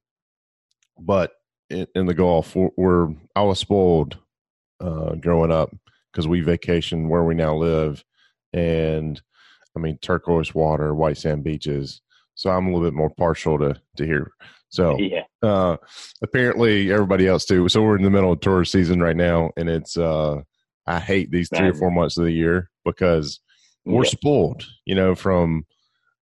but 0.99 1.31
in, 1.73 1.87
in 1.95 2.05
the 2.05 2.13
Gulf, 2.13 2.55
we're, 2.55 2.69
we're 2.77 3.09
I 3.35 3.41
was 3.41 3.59
spoiled 3.59 4.17
uh, 4.79 5.15
growing 5.15 5.51
up 5.51 5.75
because 6.11 6.27
we 6.27 6.41
vacation 6.41 7.09
where 7.09 7.23
we 7.23 7.35
now 7.35 7.55
live, 7.55 8.03
and 8.53 9.21
I 9.75 9.79
mean 9.79 9.97
turquoise 10.01 10.53
water, 10.53 10.93
white 10.93 11.17
sand 11.17 11.43
beaches. 11.43 12.01
So 12.35 12.49
I'm 12.49 12.67
a 12.67 12.69
little 12.71 12.87
bit 12.87 12.95
more 12.95 13.09
partial 13.09 13.57
to 13.59 13.79
to 13.97 14.05
here. 14.05 14.31
So 14.69 14.97
yeah, 14.99 15.23
uh, 15.41 15.77
apparently 16.21 16.91
everybody 16.91 17.27
else 17.27 17.45
too. 17.45 17.67
So 17.69 17.81
we're 17.81 17.97
in 17.97 18.03
the 18.03 18.09
middle 18.09 18.31
of 18.31 18.39
tourist 18.39 18.71
season 18.71 19.01
right 19.01 19.17
now, 19.17 19.51
and 19.57 19.69
it's 19.69 19.97
uh, 19.97 20.41
I 20.85 20.99
hate 20.99 21.31
these 21.31 21.49
three 21.49 21.69
or 21.69 21.73
four 21.73 21.91
months 21.91 22.17
of 22.17 22.25
the 22.25 22.31
year 22.31 22.69
because 22.85 23.39
we're 23.85 24.03
yeah. 24.03 24.09
spoiled 24.09 24.65
you 24.85 24.95
know 24.95 25.15
from 25.15 25.65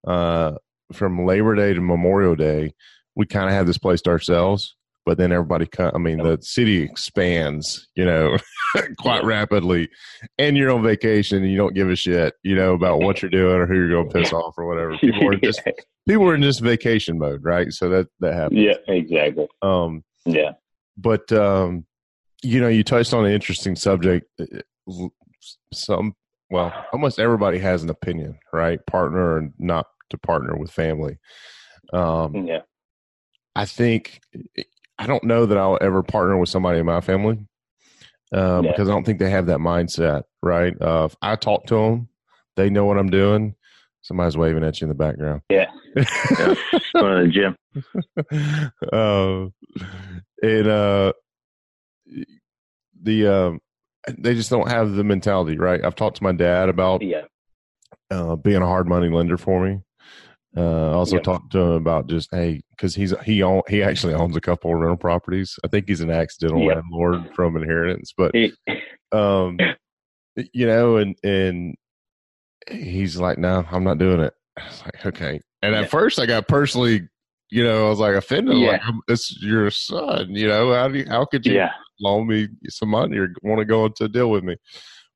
uh 0.08 0.54
from 0.94 1.26
labor 1.26 1.56
day 1.56 1.74
to 1.74 1.82
memorial 1.82 2.36
day 2.36 2.74
we 3.16 3.26
kind 3.26 3.48
of 3.48 3.54
have 3.54 3.68
this 3.68 3.78
place 3.78 4.02
to 4.02 4.10
ourselves 4.10 4.76
but 5.06 5.18
then 5.18 5.32
everybody 5.32 5.68
i 5.80 5.98
mean 5.98 6.18
the 6.18 6.38
city 6.42 6.82
expands 6.82 7.88
you 7.96 8.06
know 8.06 8.38
quite 8.98 9.24
rapidly. 9.24 9.90
And 10.38 10.58
you're 10.58 10.72
on 10.72 10.84
vacation 10.84 11.44
and 11.44 11.52
you 11.52 11.58
don't 11.58 11.76
give 11.76 11.90
a 11.90 11.96
shit 11.96 12.34
you 12.44 12.56
know 12.56 12.74
about 12.74 13.00
what 13.00 13.22
you're 13.22 13.32
doing 13.32 13.58
or 13.58 13.66
who 13.66 13.76
you're 13.76 13.90
going 13.90 14.10
to 14.10 14.14
piss 14.14 14.34
off 14.34 14.58
or 14.58 14.66
whatever. 14.66 14.98
People 15.02 15.28
are 15.28 15.36
just 15.36 15.62
people 16.08 16.28
are 16.30 16.36
in 16.36 16.42
just 16.42 16.62
vacation 16.62 17.18
mode 17.18 17.44
right? 17.44 17.72
So 17.72 17.90
that 17.90 18.08
that 18.20 18.34
happens. 18.34 18.60
Yeah, 18.60 18.76
exactly. 18.88 19.48
um 19.62 20.04
Yeah, 20.26 20.54
but 20.98 21.32
um, 21.32 21.86
you 22.44 22.62
know, 22.62 22.68
you 22.68 22.84
touched 22.84 23.14
on 23.14 23.26
an 23.26 23.32
interesting 23.32 23.76
subject. 23.76 24.28
Some, 25.74 26.16
well, 26.50 26.74
almost 26.92 27.20
everybody 27.20 27.60
has 27.60 27.84
an 27.84 27.90
opinion, 27.90 28.38
right? 28.52 28.84
Partner 28.86 29.36
or 29.36 29.50
not 29.58 29.88
to 30.10 30.18
partner 30.18 30.56
with 30.56 30.72
family. 30.72 31.18
Um, 31.94 32.48
yeah, 32.48 32.62
I 33.56 33.66
think 33.66 34.22
I 35.02 35.08
don't 35.08 35.24
know 35.24 35.46
that 35.48 35.58
I'll 35.58 35.78
ever 35.82 36.04
partner 36.04 36.38
with 36.38 36.50
somebody 36.50 36.80
in 36.80 36.86
my 36.86 37.02
family 37.02 37.40
Yeah. 38.32 38.62
because 38.62 38.88
I 38.88 38.92
don't 38.92 39.04
think 39.04 39.20
they 39.20 39.30
have 39.32 39.48
that 39.48 39.60
mindset. 39.60 40.24
right? 40.44 40.74
Uh, 40.80 41.06
if 41.10 41.16
I 41.22 41.36
talk 41.36 41.66
to 41.68 41.76
them, 41.76 42.08
they 42.56 42.70
know 42.70 42.86
what 42.86 42.98
I'm 42.98 43.10
doing. 43.10 43.56
Somebody's 44.04 44.38
waving 44.38 44.64
at 44.64 44.80
you 44.82 44.86
in 44.86 44.90
the 44.90 44.96
background. 44.96 45.42
Yeah, 45.50 45.70
yeah. 45.96 46.56
going 46.94 47.18
to 47.18 47.24
the 47.24 47.32
gym. 47.32 47.56
uh, 48.92 49.46
and 50.48 50.68
uh, 50.68 51.14
the 53.04 53.28
um, 53.28 53.60
they 54.18 54.34
just 54.34 54.50
don't 54.50 54.70
have 54.70 54.94
the 54.94 55.04
mentality, 55.04 55.58
right? 55.58 55.84
I've 55.84 55.96
talked 55.96 56.18
to 56.18 56.24
my 56.24 56.32
dad 56.32 56.70
about 56.70 57.02
yeah. 57.04 57.26
uh, 58.10 58.36
being 58.36 58.62
a 58.62 58.66
hard 58.68 58.88
money 58.88 59.10
lender 59.10 59.38
for 59.38 59.64
me. 59.66 59.82
Uh, 60.56 60.92
also 60.98 61.16
Yep. 61.16 61.24
talked 61.24 61.52
to 61.54 61.60
him 61.60 61.72
about 61.72 62.08
just 62.08 62.28
hey, 62.32 62.62
because 62.72 62.94
he's 62.94 63.14
he 63.24 63.42
own, 63.42 63.62
he 63.70 63.82
actually 63.82 64.14
owns 64.14 64.36
a 64.36 64.42
couple 64.42 64.74
of 64.74 64.80
rental 64.80 64.98
properties. 64.98 65.58
I 65.64 65.68
think 65.70 65.88
he's 65.88 66.02
an 66.02 66.10
accidental 66.12 66.66
landlord 66.66 67.22
from 67.34 67.56
inheritance, 67.56 68.14
but 68.18 68.34
um, 69.14 69.58
you 70.54 70.66
know, 70.68 70.98
and 70.98 71.16
and 71.24 71.76
he's 72.70 73.18
like, 73.18 73.38
no, 73.38 73.66
I'm 73.72 73.84
not 73.86 73.98
doing 73.98 74.20
it. 74.20 74.34
I 74.58 74.66
was 74.68 74.84
like, 74.84 75.06
okay. 75.06 75.40
And 75.62 75.74
at 75.76 75.84
Yeah. 75.84 75.88
first, 75.88 76.20
I 76.20 76.26
got 76.26 76.48
personally, 76.50 77.08
you 77.50 77.64
know, 77.64 77.86
I 77.88 77.90
was 77.90 78.00
like 78.00 78.16
offended. 78.16 78.58
Yeah. 78.58 78.72
Like, 78.72 78.84
I'm- 78.84 79.02
it's 79.08 79.42
your 79.42 79.72
son. 79.72 80.32
You 80.32 80.48
know, 80.50 80.74
how 80.74 80.90
do 80.90 81.00
you, 81.00 81.06
how 81.08 81.24
could 81.26 81.46
you 81.46 81.54
yeah, 81.56 81.72
loan 82.02 82.28
me 82.28 82.50
some 82.68 82.90
money 82.90 83.18
or 83.18 83.30
want 83.42 83.60
to 83.60 83.66
go 83.66 83.86
into 83.86 84.04
a 84.04 84.10
deal 84.10 84.30
with 84.30 84.44
me? 84.44 84.58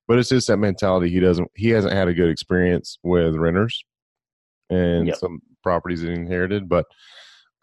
But 0.08 0.18
it's 0.20 0.30
just 0.30 0.48
that 0.48 0.58
mentality. 0.58 1.10
He 1.10 1.20
doesn't. 1.20 1.50
He 1.56 1.70
hasn't 1.70 1.94
had 1.94 2.08
a 2.08 2.13
good 2.13 2.30
experience 2.30 2.98
with 3.04 3.36
renters 3.36 3.84
and 4.69 5.07
Yep. 5.07 5.17
some 5.17 5.39
properties 5.63 6.01
he 6.01 6.10
inherited. 6.12 6.67
But 6.69 6.86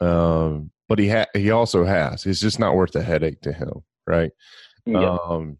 um, 0.00 0.70
but 0.88 0.98
he 0.98 1.08
ha- 1.08 1.26
he 1.34 1.50
also 1.50 1.84
has. 1.84 2.26
It's 2.26 2.40
just 2.40 2.58
not 2.58 2.74
worth 2.74 2.92
the 2.92 3.02
headache 3.02 3.40
to 3.42 3.52
him, 3.52 3.82
right? 4.06 4.30
Um, 5.10 5.58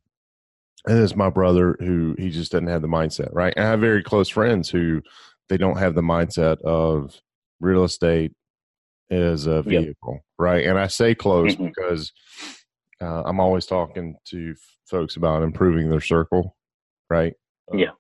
and 0.87 0.99
it's 0.99 1.15
my 1.15 1.31
brother 1.31 1.77
who 1.79 2.17
he 2.19 2.31
just 2.31 2.51
doesn't 2.53 2.67
have 2.67 2.83
the 2.83 2.89
mindset, 2.89 3.29
right? 3.33 3.55
And 3.57 3.65
I 3.65 3.71
have 3.71 3.81
very 3.81 4.03
close 4.03 4.29
friends 4.29 4.69
who 4.69 5.01
they 5.49 5.57
don't 5.57 5.77
have 5.79 5.95
the 5.95 6.01
mindset 6.03 6.61
of 6.63 7.15
real 7.61 7.85
estate 7.85 8.33
as 9.11 9.47
a 9.47 9.57
Yep. 9.57 9.65
vehicle, 9.67 10.21
right? 10.39 10.67
And 10.67 10.79
I 10.79 10.89
say 10.89 11.15
close 11.15 11.55
Mhm. 11.55 11.69
because 11.69 12.13
uh, 13.01 13.23
I'm 13.25 13.39
always 13.41 13.67
talking 13.67 14.17
to 14.27 14.55
folks 14.87 15.17
about 15.17 15.43
improving 15.43 15.89
their 15.89 16.01
circle, 16.01 16.57
right? 17.11 17.35
Yeah. 17.73 17.91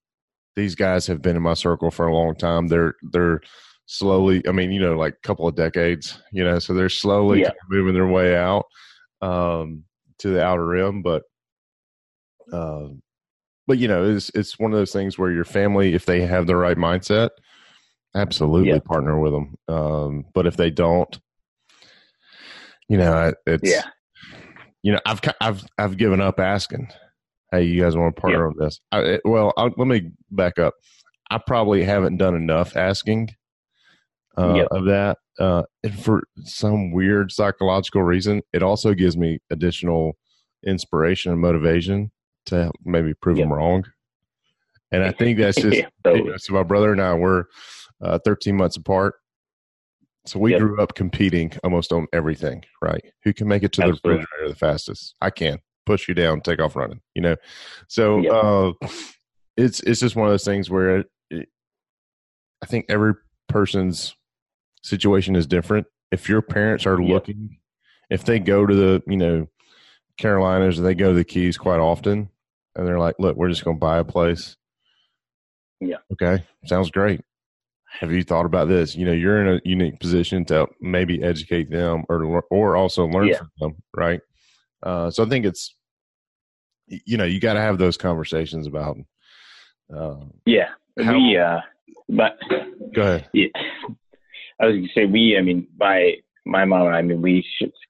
These 0.57 0.75
guys 0.75 1.07
have 1.07 1.23
been 1.23 1.37
in 1.37 1.43
my 1.43 1.55
circle 1.55 1.91
for 1.91 2.07
a 2.07 2.15
long 2.15 2.35
time. 2.35 2.69
They're 2.69 2.95
they're 3.13 3.41
slowly. 3.87 4.43
I 4.49 4.53
mean, 4.53 4.71
you 4.73 4.81
know, 4.81 4.97
like 4.97 5.15
a 5.15 5.27
couple 5.27 5.47
of 5.49 5.55
decades, 5.55 6.19
you 6.33 6.45
know, 6.45 6.59
so 6.59 6.75
they're 6.75 6.89
slowly 6.89 7.41
Yeah. 7.41 7.49
kind 7.49 7.57
of 7.63 7.71
moving 7.71 7.95
their 7.95 8.07
way 8.07 8.37
out 8.37 8.67
um, 9.21 9.85
to 10.19 10.29
the 10.31 10.43
outer 10.43 10.67
rim, 10.67 11.03
but 11.03 11.23
um, 12.53 13.03
but 13.67 13.79
you 13.79 13.89
know, 13.89 14.05
it's 14.05 14.31
it's 14.35 14.59
one 14.59 14.73
of 14.73 14.79
those 14.79 14.93
things 14.93 15.19
where 15.19 15.31
your 15.31 15.45
family, 15.45 15.95
if 15.95 16.05
they 16.07 16.23
have 16.23 16.47
the 16.47 16.57
right 16.57 16.77
mindset, 16.77 17.31
absolutely 18.15 18.73
Yeah. 18.73 18.79
partner 18.81 19.19
with 19.19 19.33
them. 19.33 19.57
Um, 19.69 20.25
but 20.35 20.47
if 20.47 20.57
they 20.57 20.71
don't, 20.71 21.19
you 22.89 22.99
know, 22.99 23.33
it's 23.47 23.71
yeah, 23.71 23.85
you 24.83 24.93
know, 24.93 25.01
I've 25.07 25.21
I've 25.41 25.65
I've 25.79 25.97
given 25.97 26.21
up 26.21 26.41
asking. 26.41 26.89
Hey, 27.53 27.65
you 27.65 27.83
guys 27.83 27.95
want 27.97 28.17
to 28.17 28.21
partner 28.21 28.47
on 28.49 28.55
this? 28.59 28.81
I, 28.91 29.01
it- 29.01 29.21
well, 29.27 29.53
i 29.59 29.65
let 29.77 29.87
me 29.87 30.11
back 30.31 30.59
up. 30.59 30.73
I 31.31 31.39
probably 31.39 31.85
haven't 31.85 32.17
done 32.17 32.35
enough 32.35 32.77
asking 32.77 33.29
uh, 34.39 34.55
Yep. 34.55 34.69
of 34.71 34.85
that, 34.87 35.19
uh, 35.39 35.63
and 35.85 35.99
for 36.03 36.23
some 36.45 36.93
weird 36.93 37.31
psychological 37.31 38.03
reason, 38.03 38.41
it 38.55 38.63
also 38.63 38.95
gives 38.95 39.17
me 39.19 39.39
additional 39.51 40.17
inspiration 40.67 41.31
and 41.33 41.41
motivation 41.41 42.11
to 42.47 42.71
maybe 42.85 43.13
prove 43.15 43.37
Yep. 43.37 43.45
them 43.45 43.53
wrong. 43.53 43.85
And 44.91 45.05
I 45.05 45.13
think 45.13 45.39
that's 45.39 45.57
just 45.61 45.79
Yeah, 45.79 45.89
totally. 46.05 46.33
so. 46.39 46.55
My 46.55 46.63
brother 46.63 46.93
and 46.93 47.01
I 47.03 47.13
were 47.15 47.49
uh, 48.03 48.19
13 48.25 48.57
months 48.57 48.77
apart, 48.79 49.15
so 50.27 50.39
we 50.39 50.53
Yep. 50.53 50.61
grew 50.61 50.81
up 50.83 50.95
competing 50.95 51.53
almost 51.63 51.93
on 51.93 52.07
everything. 52.15 52.65
Right? 52.81 53.05
Who 53.25 53.35
can 53.35 53.47
make 53.49 53.63
it 53.63 53.73
to 53.73 53.83
Absolutely. 53.83 54.01
the 54.13 54.17
refrigerator 54.19 54.49
the 54.49 54.55
fastest? 54.57 55.15
I 55.21 55.29
can 55.31 55.59
push 55.87 56.09
you 56.09 56.15
down, 56.15 56.41
take 56.41 56.61
off 56.61 56.77
running. 56.77 57.01
You 57.15 57.23
know, 57.23 57.37
so 57.89 58.21
Yep. 58.23 58.33
uh, 58.33 58.89
it's 59.57 59.81
it's 59.81 60.01
just 60.01 60.17
one 60.17 60.27
of 60.29 60.33
those 60.33 60.45
things 60.45 60.71
where 60.71 60.99
it, 60.99 61.07
it, 61.31 61.49
I 62.63 62.67
think 62.67 62.87
every 62.89 63.15
person's 63.49 64.15
situation 64.83 65.37
is 65.37 65.47
different. 65.47 65.87
If 66.11 66.29
your 66.29 66.43
parents 66.43 66.87
are 66.87 67.01
Yep. 67.01 67.09
looking, 67.11 67.59
if 68.11 68.25
they 68.25 68.39
go 68.39 68.67
to 68.67 68.75
the 68.75 69.03
you 69.07 69.17
know 69.17 69.49
Carolinas 70.19 70.79
or 70.79 70.83
they 70.83 70.95
go 70.95 71.09
to 71.09 71.15
the 71.15 71.25
Keys 71.25 71.57
quite 71.57 71.81
often, 71.81 72.29
and 72.77 72.87
they're 72.87 72.99
like, 72.99 73.17
"Look, 73.19 73.37
we're 73.37 73.49
just 73.49 73.65
going 73.65 73.77
to 73.77 73.81
buy 73.81 73.99
a 73.99 74.05
place." 74.05 74.57
Yeah. 75.81 75.97
Okay, 76.13 76.45
sounds 76.67 76.91
great. 76.91 77.23
Have 78.01 78.13
you 78.13 78.23
thought 78.23 78.47
about 78.47 78.69
this? 78.69 78.95
You 78.95 79.05
know, 79.05 79.13
you're 79.13 79.45
in 79.45 79.57
a 79.57 79.61
unique 79.69 80.01
position 80.01 80.45
to 80.47 80.67
maybe 80.81 81.23
educate 81.23 81.71
them 81.71 82.05
or 82.09 82.45
or 82.51 82.77
also 82.77 83.07
learn 83.07 83.29
Yeah. 83.29 83.39
from 83.39 83.51
them, 83.59 83.77
right? 83.95 84.21
Uh, 84.83 85.11
so 85.11 85.25
I 85.25 85.29
think 85.29 85.45
it's 85.45 85.75
you 86.89 87.17
know 87.17 87.25
you 87.25 87.41
got 87.41 87.55
to 87.55 87.61
have 87.61 87.79
those 87.79 87.97
conversations 87.97 88.67
about. 88.67 88.99
Uh, 89.95 90.17
yeah. 90.47 90.71
How- 91.03 91.15
we, 91.15 91.37
uh, 91.37 91.61
but 92.09 92.39
go 92.95 93.03
ahead. 93.03 93.29
Yeah. 93.33 93.47
I 94.61 94.67
was 94.67 94.75
going 94.75 94.89
to 94.89 94.93
say 94.95 95.07
we. 95.07 95.37
I 95.39 95.43
mean, 95.43 95.67
my 95.79 96.17
my 96.45 96.65
mom 96.65 96.87
and 96.87 96.95
I. 96.95 96.99
I 96.99 97.03
mean, 97.03 97.23
we 97.23 97.45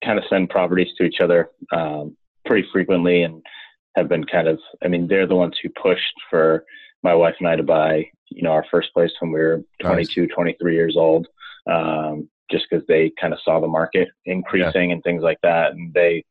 kind 0.05 0.19
of 0.19 0.25
send 0.31 0.51
properties 0.51 0.89
to 0.99 1.05
each 1.05 1.21
other 1.21 1.51
um, 1.73 2.17
pretty 2.47 2.67
frequently, 2.73 3.23
and 3.23 3.43
have 3.97 4.09
been 4.09 4.25
kind 4.25 4.49
of. 4.49 4.59
I 4.85 4.89
mean, 4.89 5.09
they're 5.09 5.27
the 5.27 5.37
ones 5.37 5.57
who 5.63 5.69
pushed 5.71 6.15
for 6.31 6.65
my 7.03 7.15
wife 7.15 7.35
and 7.41 7.49
I 7.49 7.57
to 7.57 7.63
buy. 7.63 8.07
You 8.31 8.43
know, 8.43 8.53
our 8.53 8.65
first 8.71 8.93
place 8.95 9.11
when 9.21 9.33
we 9.33 9.41
were 9.41 9.63
22, 9.81 10.29
23 10.29 10.75
years 10.75 10.97
old. 10.97 11.29
Um, 11.71 12.29
just 12.51 12.67
because 12.69 12.85
they 12.87 13.13
kind 13.21 13.33
of 13.33 13.39
saw 13.45 13.61
the 13.61 13.69
market 13.69 14.09
increasing 14.27 14.93
and 14.93 15.03
things 15.03 15.23
like 15.23 15.39
that, 15.43 15.73
and 15.73 15.93
they. 15.93 16.25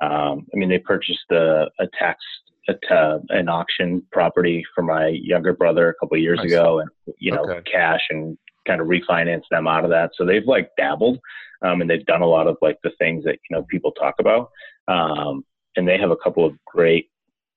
Um, 0.00 0.46
I 0.52 0.56
mean, 0.56 0.68
they 0.68 0.78
purchased 0.78 1.30
a, 1.30 1.66
a 1.78 1.86
tax 1.98 2.20
a, 2.68 2.74
ta- 2.86 3.18
an 3.30 3.48
auction 3.48 4.02
property 4.12 4.62
for 4.74 4.82
my 4.82 5.08
younger 5.08 5.54
brother 5.54 5.88
a 5.88 5.94
couple 5.94 6.16
of 6.16 6.22
years 6.22 6.38
Nice. 6.38 6.46
ago, 6.46 6.80
and 6.80 6.90
you 7.18 7.32
know, 7.32 7.42
Okay. 7.44 7.70
cash 7.70 8.02
and 8.10 8.36
kind 8.66 8.80
of 8.80 8.86
refinance 8.86 9.44
them 9.50 9.66
out 9.66 9.84
of 9.84 9.90
that. 9.90 10.10
So 10.14 10.24
they've 10.24 10.46
like 10.46 10.70
dabbled, 10.76 11.18
um, 11.62 11.80
and 11.80 11.88
they've 11.88 12.04
done 12.04 12.22
a 12.22 12.26
lot 12.26 12.46
of 12.46 12.56
like 12.60 12.78
the 12.84 12.92
things 12.98 13.24
that 13.24 13.38
you 13.48 13.56
know 13.56 13.64
people 13.70 13.92
talk 13.92 14.16
about. 14.18 14.50
Um, 14.86 15.44
and 15.76 15.88
they 15.88 15.98
have 15.98 16.10
a 16.10 16.16
couple 16.16 16.44
of 16.44 16.54
great 16.64 17.10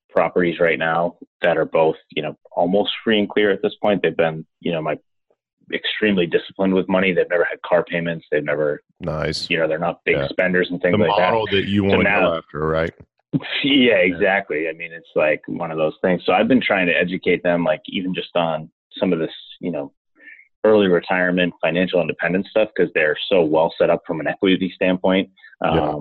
properties 0.09 0.59
right 0.59 0.79
now 0.79 1.17
that 1.41 1.57
are 1.57 1.65
both 1.65 1.95
you 2.09 2.21
know 2.21 2.37
almost 2.51 2.91
free 3.03 3.19
and 3.19 3.29
clear 3.29 3.51
at 3.51 3.61
this 3.61 3.75
point. 3.81 4.01
They've 4.01 4.15
been 4.15 4.45
you 4.61 4.71
know 4.71 4.81
my 4.81 4.97
extremely 5.73 6.25
disciplined 6.25 6.73
with 6.73 6.87
money. 6.89 7.13
They've 7.13 7.29
never 7.29 7.43
had 7.45 7.61
car 7.61 7.83
payments. 7.83 8.25
They've 8.31 8.43
never 8.43 8.81
Nice. 8.99 9.49
you 9.49 9.57
know 9.57 9.67
they're 9.67 9.79
not 9.79 10.01
big 10.05 10.17
Yeah. 10.17 10.27
spenders 10.27 10.69
and 10.71 10.81
things 10.81 10.97
the 10.97 11.03
like 11.05 11.09
model 11.19 11.45
that, 11.51 11.65
you 11.67 11.83
want 11.83 11.99
to 12.01 12.03
now- 12.03 12.31
go 12.31 12.37
after, 12.37 12.67
right? 12.67 12.91
Yeah, 13.63 13.95
exactly. 13.95 14.67
I 14.67 14.73
mean, 14.73 14.91
it's 14.91 15.07
like 15.15 15.41
one 15.47 15.71
of 15.71 15.77
those 15.77 15.93
things. 16.01 16.21
So 16.25 16.33
I've 16.33 16.49
been 16.49 16.59
trying 16.61 16.87
to 16.87 16.93
educate 16.93 17.43
them, 17.43 17.63
like 17.63 17.81
even 17.87 18.13
just 18.13 18.35
on 18.35 18.69
some 18.99 19.13
of 19.13 19.19
this, 19.19 19.31
you 19.61 19.71
know, 19.71 19.93
early 20.65 20.87
retirement, 20.87 21.53
financial 21.61 22.01
independence 22.01 22.47
stuff, 22.49 22.69
because 22.75 22.91
they're 22.93 23.17
so 23.29 23.41
well 23.41 23.73
set 23.77 23.89
up 23.89 24.01
from 24.05 24.19
an 24.19 24.27
equity 24.27 24.71
standpoint. 24.75 25.29
Um, 25.61 25.77
Yeah. 25.77 25.99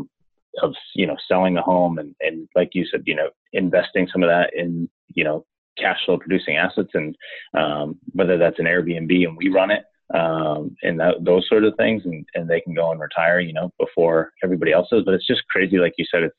Of 0.64 0.74
you 0.96 1.06
know 1.06 1.16
selling 1.28 1.56
a 1.56 1.62
home 1.62 2.00
and 2.00 2.12
and 2.20 2.48
like 2.56 2.70
you 2.74 2.84
said 2.84 3.04
you 3.06 3.14
know 3.14 3.30
investing 3.52 4.08
some 4.12 4.24
of 4.24 4.28
that 4.28 4.50
in 4.52 4.90
you 5.14 5.22
know 5.22 5.46
cash 5.78 5.98
flow 6.04 6.18
producing 6.18 6.56
assets 6.56 6.90
and 6.94 7.16
um, 7.56 7.98
whether 8.12 8.36
that's 8.38 8.58
an 8.58 8.66
Airbnb 8.66 9.26
and 9.26 9.36
we 9.36 9.48
run 9.48 9.70
it 9.70 9.84
um, 10.14 10.76
and 10.82 10.98
that, 10.98 11.24
those 11.24 11.46
sort 11.48 11.64
of 11.64 11.74
things 11.76 12.02
and, 12.04 12.26
and 12.34 12.48
they 12.48 12.60
can 12.60 12.74
go 12.74 12.90
and 12.90 13.00
retire 13.00 13.40
you 13.40 13.52
know 13.52 13.70
before 13.78 14.32
everybody 14.42 14.72
else 14.72 14.88
does 14.90 15.04
but 15.04 15.14
it's 15.14 15.26
just 15.26 15.46
crazy 15.48 15.78
like 15.78 15.94
you 15.98 16.04
said 16.10 16.22
it's, 16.22 16.36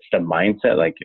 it's 0.00 0.08
the 0.12 0.18
mindset 0.18 0.76
like 0.76 0.96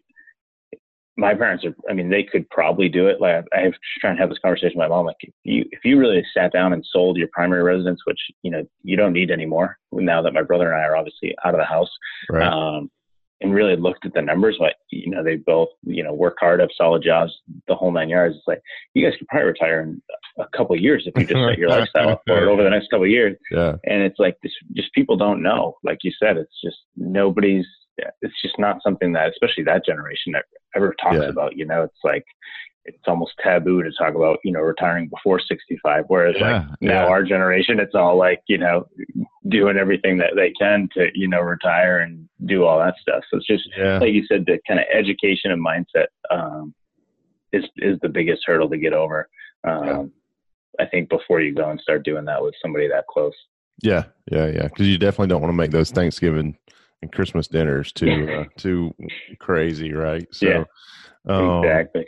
my 1.18 1.34
parents 1.34 1.64
are 1.64 1.74
i 1.90 1.94
mean 1.94 2.10
they 2.10 2.24
could 2.24 2.48
probably 2.50 2.90
do 2.90 3.08
it 3.08 3.22
like 3.22 3.44
i 3.56 3.62
have 3.62 3.74
trying 4.00 4.16
to 4.16 4.20
have 4.22 4.30
this 4.30 4.40
conversation 4.40 4.78
with 4.78 4.84
my 4.84 4.88
mom 4.88 5.06
like 5.06 5.16
if 5.22 5.34
you 5.44 5.66
if 5.72 5.80
you 5.84 5.98
really 5.98 6.24
sat 6.34 6.52
down 6.52 6.74
and 6.74 6.86
sold 6.92 7.18
your 7.18 7.30
primary 7.32 7.64
residence 7.64 8.02
which 8.06 8.20
you 8.44 8.52
know 8.52 8.64
you 8.84 8.98
don't 8.98 9.14
need 9.14 9.32
anymore 9.32 9.78
now 9.94 10.22
that 10.22 10.34
my 10.34 10.44
brother 10.44 10.72
and 10.72 10.82
i 10.82 10.86
are 10.86 10.98
obviously 10.98 11.34
out 11.46 11.54
of 11.54 11.60
the 11.60 11.66
house 11.66 11.90
Right. 12.30 12.46
um, 12.48 12.92
and 13.42 13.54
really 13.54 13.76
looked 13.76 14.06
at 14.06 14.14
the 14.14 14.22
numbers. 14.22 14.58
Like, 14.60 14.76
you 14.90 15.10
know, 15.10 15.24
they 15.24 15.36
both, 15.36 15.70
you 15.84 16.04
know, 16.04 16.14
work 16.14 16.38
hard, 16.40 16.60
have 16.62 16.70
solid 16.78 17.04
jobs, 17.04 17.34
the 17.68 17.76
whole 17.76 17.92
nine 17.92 18.10
yards. 18.10 18.36
It's 18.38 18.48
like 18.48 18.62
you 18.94 19.06
guys 19.06 19.18
could 19.18 19.28
probably 19.28 19.48
retire 19.48 19.82
in 19.82 20.02
a 20.40 20.46
couple 20.56 20.76
of 20.76 20.82
years 20.82 21.04
if 21.06 21.14
you 21.20 21.26
just 21.28 21.46
set 21.50 21.58
your 21.58 21.70
lifestyle 21.70 22.10
up 22.10 22.22
for 22.26 22.38
it 22.42 22.48
over 22.48 22.64
the 22.64 22.70
next 22.70 22.90
couple 22.90 23.04
of 23.06 23.12
years. 23.12 23.38
yeah. 23.52 23.76
And 23.86 24.02
it's 24.04 24.20
like 24.20 24.38
this, 24.42 24.54
just 24.74 24.94
people 24.94 25.18
don't 25.18 25.44
know. 25.44 25.76
Like 25.84 26.00
you 26.04 26.12
said, 26.22 26.38
it's 26.38 26.62
just 26.64 26.78
nobody's. 26.96 27.66
It's 28.22 28.42
just 28.42 28.60
not 28.60 28.84
something 28.84 29.14
that, 29.14 29.30
especially 29.30 29.64
that 29.64 29.86
generation, 29.86 30.34
that 30.34 30.44
ever 30.76 30.94
talks 31.02 31.16
Yeah. 31.16 31.30
about. 31.30 31.56
You 31.56 31.66
know, 31.66 31.84
it's 31.84 32.00
like 32.04 32.26
it's 32.86 33.08
almost 33.08 33.34
taboo 33.42 33.84
to 33.84 33.92
talk 33.98 34.16
about, 34.16 34.40
you 34.44 34.52
know, 34.52 34.62
retiring 34.62 35.10
before 35.10 35.40
65. 35.40 36.06
Whereas 36.08 36.36
Yeah, 36.40 36.52
like 36.52 36.68
now 36.82 37.04
yeah. 37.04 37.06
our 37.06 37.24
generation, 37.24 37.80
it's 37.80 37.96
all 37.96 38.16
like, 38.18 38.42
you 38.48 38.58
know, 38.58 38.88
doing 39.50 39.78
everything 39.78 40.18
that 40.20 40.34
they 40.36 40.52
can 40.52 40.88
to, 40.94 41.10
you 41.14 41.28
know, 41.28 41.42
retire 41.42 42.00
and 42.00 42.30
do 42.46 42.66
all 42.66 42.80
that 42.80 42.96
stuff. 43.02 43.24
So 43.30 43.38
it's 43.38 43.48
just, 43.48 43.68
Yeah. 43.78 43.98
like 43.98 44.14
you 44.14 44.26
said, 44.28 44.46
the 44.46 44.60
kind 44.68 44.80
of 44.80 44.86
education 44.94 45.52
and 45.52 45.66
mindset 45.66 46.08
um, 46.30 46.74
is 47.52 47.64
is 47.78 47.98
the 48.02 48.10
biggest 48.10 48.44
hurdle 48.46 48.70
to 48.70 48.78
get 48.78 48.94
over. 48.94 49.30
Um. 49.64 50.12
I 50.80 50.86
think 50.86 51.10
before 51.10 51.42
you 51.42 51.54
go 51.54 51.70
and 51.70 51.80
start 51.80 52.04
doing 52.04 52.26
that 52.26 52.42
with 52.42 52.54
somebody 52.62 52.88
that 52.90 53.08
close. 53.08 53.34
Yeah, 53.82 54.04
yeah, 54.32 54.48
yeah. 54.48 54.64
Because 54.64 54.88
you 54.88 54.98
definitely 54.98 55.28
don't 55.28 55.42
want 55.42 55.52
to 55.52 55.56
make 55.58 55.72
those 55.72 55.92
Thanksgiving 55.92 56.58
and 57.02 57.12
Christmas 57.12 57.48
dinners 57.48 57.92
too 57.92 58.30
uh, 58.40 58.44
too 58.58 58.94
crazy, 59.40 59.94
right? 59.94 60.28
So, 60.32 60.46
yeah, 60.48 60.64
um, 61.28 61.64
exactly. 61.64 62.08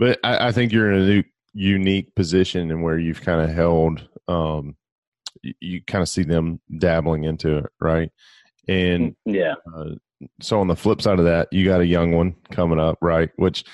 But 0.00 0.18
I, 0.24 0.48
I, 0.48 0.52
think 0.52 0.72
you're 0.72 0.90
in 0.90 1.02
a 1.02 1.06
new, 1.06 1.22
unique 1.52 2.14
position 2.14 2.70
and 2.70 2.82
where 2.82 2.98
you've 2.98 3.20
kind 3.20 3.42
of 3.42 3.54
held. 3.54 4.08
Um, 4.26 4.76
you, 5.42 5.52
you 5.60 5.84
kind 5.84 6.00
of 6.00 6.08
see 6.08 6.22
them 6.22 6.58
dabbling 6.78 7.24
into 7.24 7.58
it, 7.58 7.66
right? 7.78 8.10
And 8.66 9.14
yeah. 9.26 9.56
Uh, 9.72 9.90
so 10.40 10.58
on 10.58 10.68
the 10.68 10.76
flip 10.76 11.02
side 11.02 11.18
of 11.18 11.26
that, 11.26 11.48
you 11.52 11.66
got 11.66 11.82
a 11.82 11.86
young 11.86 12.12
one 12.12 12.34
coming 12.50 12.80
up, 12.80 12.96
right? 13.02 13.30
Which 13.36 13.64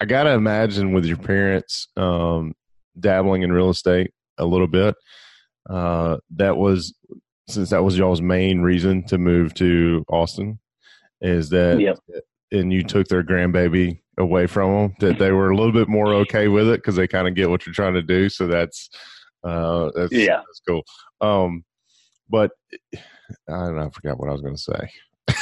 I 0.00 0.06
gotta 0.06 0.30
imagine 0.30 0.92
with 0.92 1.04
your 1.04 1.18
parents 1.18 1.86
um, 1.96 2.54
dabbling 2.98 3.42
in 3.42 3.52
real 3.52 3.70
estate 3.70 4.12
a 4.38 4.44
little 4.44 4.66
bit. 4.66 4.96
Uh, 5.70 6.18
that 6.36 6.56
was 6.56 6.94
since 7.48 7.70
that 7.70 7.84
was 7.84 7.96
y'all's 7.96 8.20
main 8.20 8.60
reason 8.60 9.04
to 9.06 9.18
move 9.18 9.54
to 9.54 10.04
Austin, 10.08 10.58
is 11.20 11.48
that 11.50 11.80
yep. 11.80 11.98
and 12.50 12.72
you 12.72 12.82
took 12.82 13.06
their 13.06 13.22
grandbaby 13.22 14.00
away 14.18 14.46
from 14.46 14.72
them 14.72 14.96
that 15.00 15.18
they 15.18 15.30
were 15.30 15.50
a 15.50 15.56
little 15.56 15.72
bit 15.72 15.88
more 15.88 16.14
okay 16.14 16.48
with 16.48 16.68
it 16.68 16.78
because 16.78 16.96
they 16.96 17.06
kind 17.06 17.28
of 17.28 17.34
get 17.34 17.50
what 17.50 17.66
you're 17.66 17.74
trying 17.74 17.94
to 17.94 18.02
do. 18.02 18.28
So 18.28 18.46
that's 18.46 18.90
uh, 19.44 19.90
that's 19.94 20.12
yeah, 20.12 20.36
that's 20.36 20.62
cool. 20.66 20.82
Um, 21.20 21.64
but 22.28 22.52
I 22.94 22.98
don't 23.48 23.76
know. 23.76 23.86
I 23.86 23.90
forgot 23.90 24.18
what 24.18 24.28
I 24.28 24.32
was 24.32 24.42
going 24.42 24.56
to 24.56 24.62
say. 24.62 24.90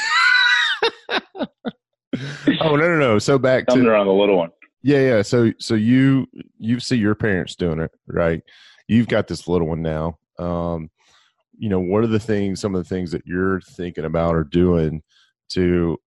oh 2.61 2.75
no 2.75 2.87
no 2.87 2.97
no! 2.97 3.19
So 3.19 3.37
back 3.37 3.67
Coming 3.67 3.85
to 3.85 3.91
around 3.91 4.07
the 4.07 4.13
little 4.13 4.37
one. 4.37 4.51
Yeah 4.81 4.99
yeah. 4.99 5.21
So 5.21 5.51
so 5.59 5.75
you 5.75 6.27
you 6.57 6.79
see 6.79 6.97
your 6.97 7.15
parents 7.15 7.55
doing 7.55 7.79
it 7.79 7.91
right. 8.07 8.41
You've 8.87 9.07
got 9.07 9.27
this 9.27 9.47
little 9.47 9.67
one 9.67 9.81
now. 9.81 10.19
Um, 10.37 10.89
you 11.57 11.69
know 11.69 11.79
what 11.79 12.03
are 12.03 12.07
the 12.07 12.19
things 12.19 12.59
some 12.59 12.75
of 12.75 12.83
the 12.83 12.89
things 12.89 13.11
that 13.11 13.25
you're 13.25 13.61
thinking 13.61 14.05
about 14.05 14.35
or 14.35 14.43
doing 14.43 15.01
to 15.49 15.97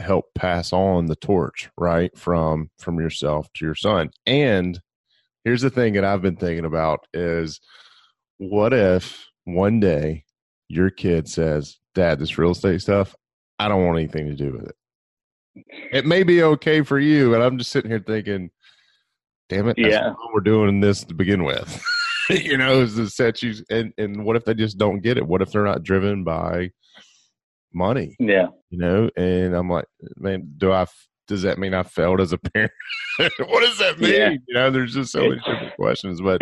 help 0.00 0.26
pass 0.34 0.72
on 0.72 1.06
the 1.06 1.16
torch 1.16 1.70
right 1.78 2.16
from 2.16 2.70
from 2.78 3.00
yourself 3.00 3.48
to 3.54 3.64
your 3.64 3.74
son. 3.74 4.10
And 4.26 4.80
here's 5.46 5.62
the 5.62 5.70
thing 5.70 5.94
that 5.94 6.04
i've 6.04 6.20
been 6.20 6.36
thinking 6.36 6.64
about 6.66 7.06
is 7.14 7.60
what 8.38 8.74
if 8.74 9.26
one 9.44 9.80
day 9.80 10.24
your 10.68 10.90
kid 10.90 11.28
says 11.28 11.78
dad 11.94 12.18
this 12.18 12.36
real 12.36 12.50
estate 12.50 12.82
stuff 12.82 13.14
i 13.60 13.68
don't 13.68 13.86
want 13.86 13.96
anything 13.96 14.26
to 14.26 14.34
do 14.34 14.52
with 14.52 14.68
it. 14.68 14.74
It 15.92 16.04
may 16.04 16.24
be 16.24 16.42
okay 16.42 16.82
for 16.82 16.98
you 16.98 17.32
and 17.32 17.42
i'm 17.42 17.56
just 17.56 17.70
sitting 17.70 17.90
here 17.90 18.02
thinking 18.04 18.50
damn 19.48 19.68
it 19.68 19.78
yeah. 19.78 20.12
we're 20.34 20.40
doing 20.40 20.80
this 20.80 21.04
to 21.04 21.14
begin 21.14 21.44
with. 21.44 21.82
You 22.28 22.56
know, 22.56 22.80
is 22.80 22.96
to 22.96 23.08
set 23.08 23.40
you 23.40 23.54
and 23.70 23.92
and 23.98 24.24
what 24.24 24.34
if 24.34 24.44
they 24.44 24.54
just 24.54 24.78
don't 24.78 24.98
get 24.98 25.16
it? 25.16 25.24
What 25.24 25.42
if 25.42 25.52
they're 25.52 25.62
not 25.62 25.84
driven 25.84 26.24
by 26.24 26.72
money? 27.72 28.16
Yeah, 28.18 28.48
you 28.70 28.78
know. 28.78 29.10
And 29.16 29.54
I'm 29.54 29.68
like, 29.68 29.86
man, 30.16 30.52
do 30.56 30.72
I? 30.72 30.86
Does 31.28 31.42
that 31.42 31.58
mean 31.58 31.74
I 31.74 31.82
failed 31.82 32.20
as 32.20 32.32
a 32.32 32.38
parent? 32.38 32.72
what 33.18 33.60
does 33.62 33.78
that 33.78 33.98
mean? 33.98 34.12
Yeah. 34.12 34.30
You 34.30 34.54
know, 34.54 34.70
there's 34.70 34.94
just 34.94 35.12
so 35.12 35.20
many 35.20 35.36
different 35.36 35.74
questions. 35.76 36.20
But 36.20 36.40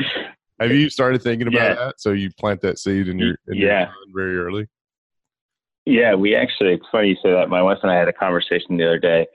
have 0.60 0.72
you 0.72 0.90
started 0.90 1.22
thinking 1.22 1.48
about 1.48 1.62
yeah. 1.62 1.74
that? 1.74 1.94
So 1.98 2.12
you 2.12 2.30
plant 2.38 2.60
that 2.62 2.78
seed 2.78 3.08
in 3.08 3.18
your 3.18 3.36
in 3.48 3.56
yeah 3.56 3.80
your 3.80 3.92
very 4.14 4.38
early. 4.38 4.68
Yeah, 5.86 6.14
we 6.14 6.34
actually. 6.34 6.74
It's 6.74 6.86
funny 6.90 7.08
you 7.08 7.16
say 7.22 7.32
that. 7.32 7.48
My 7.48 7.62
wife 7.62 7.78
and 7.82 7.90
I 7.90 7.96
had 7.96 8.08
a 8.08 8.12
conversation 8.12 8.76
the 8.76 8.86
other 8.86 8.98
day. 8.98 9.26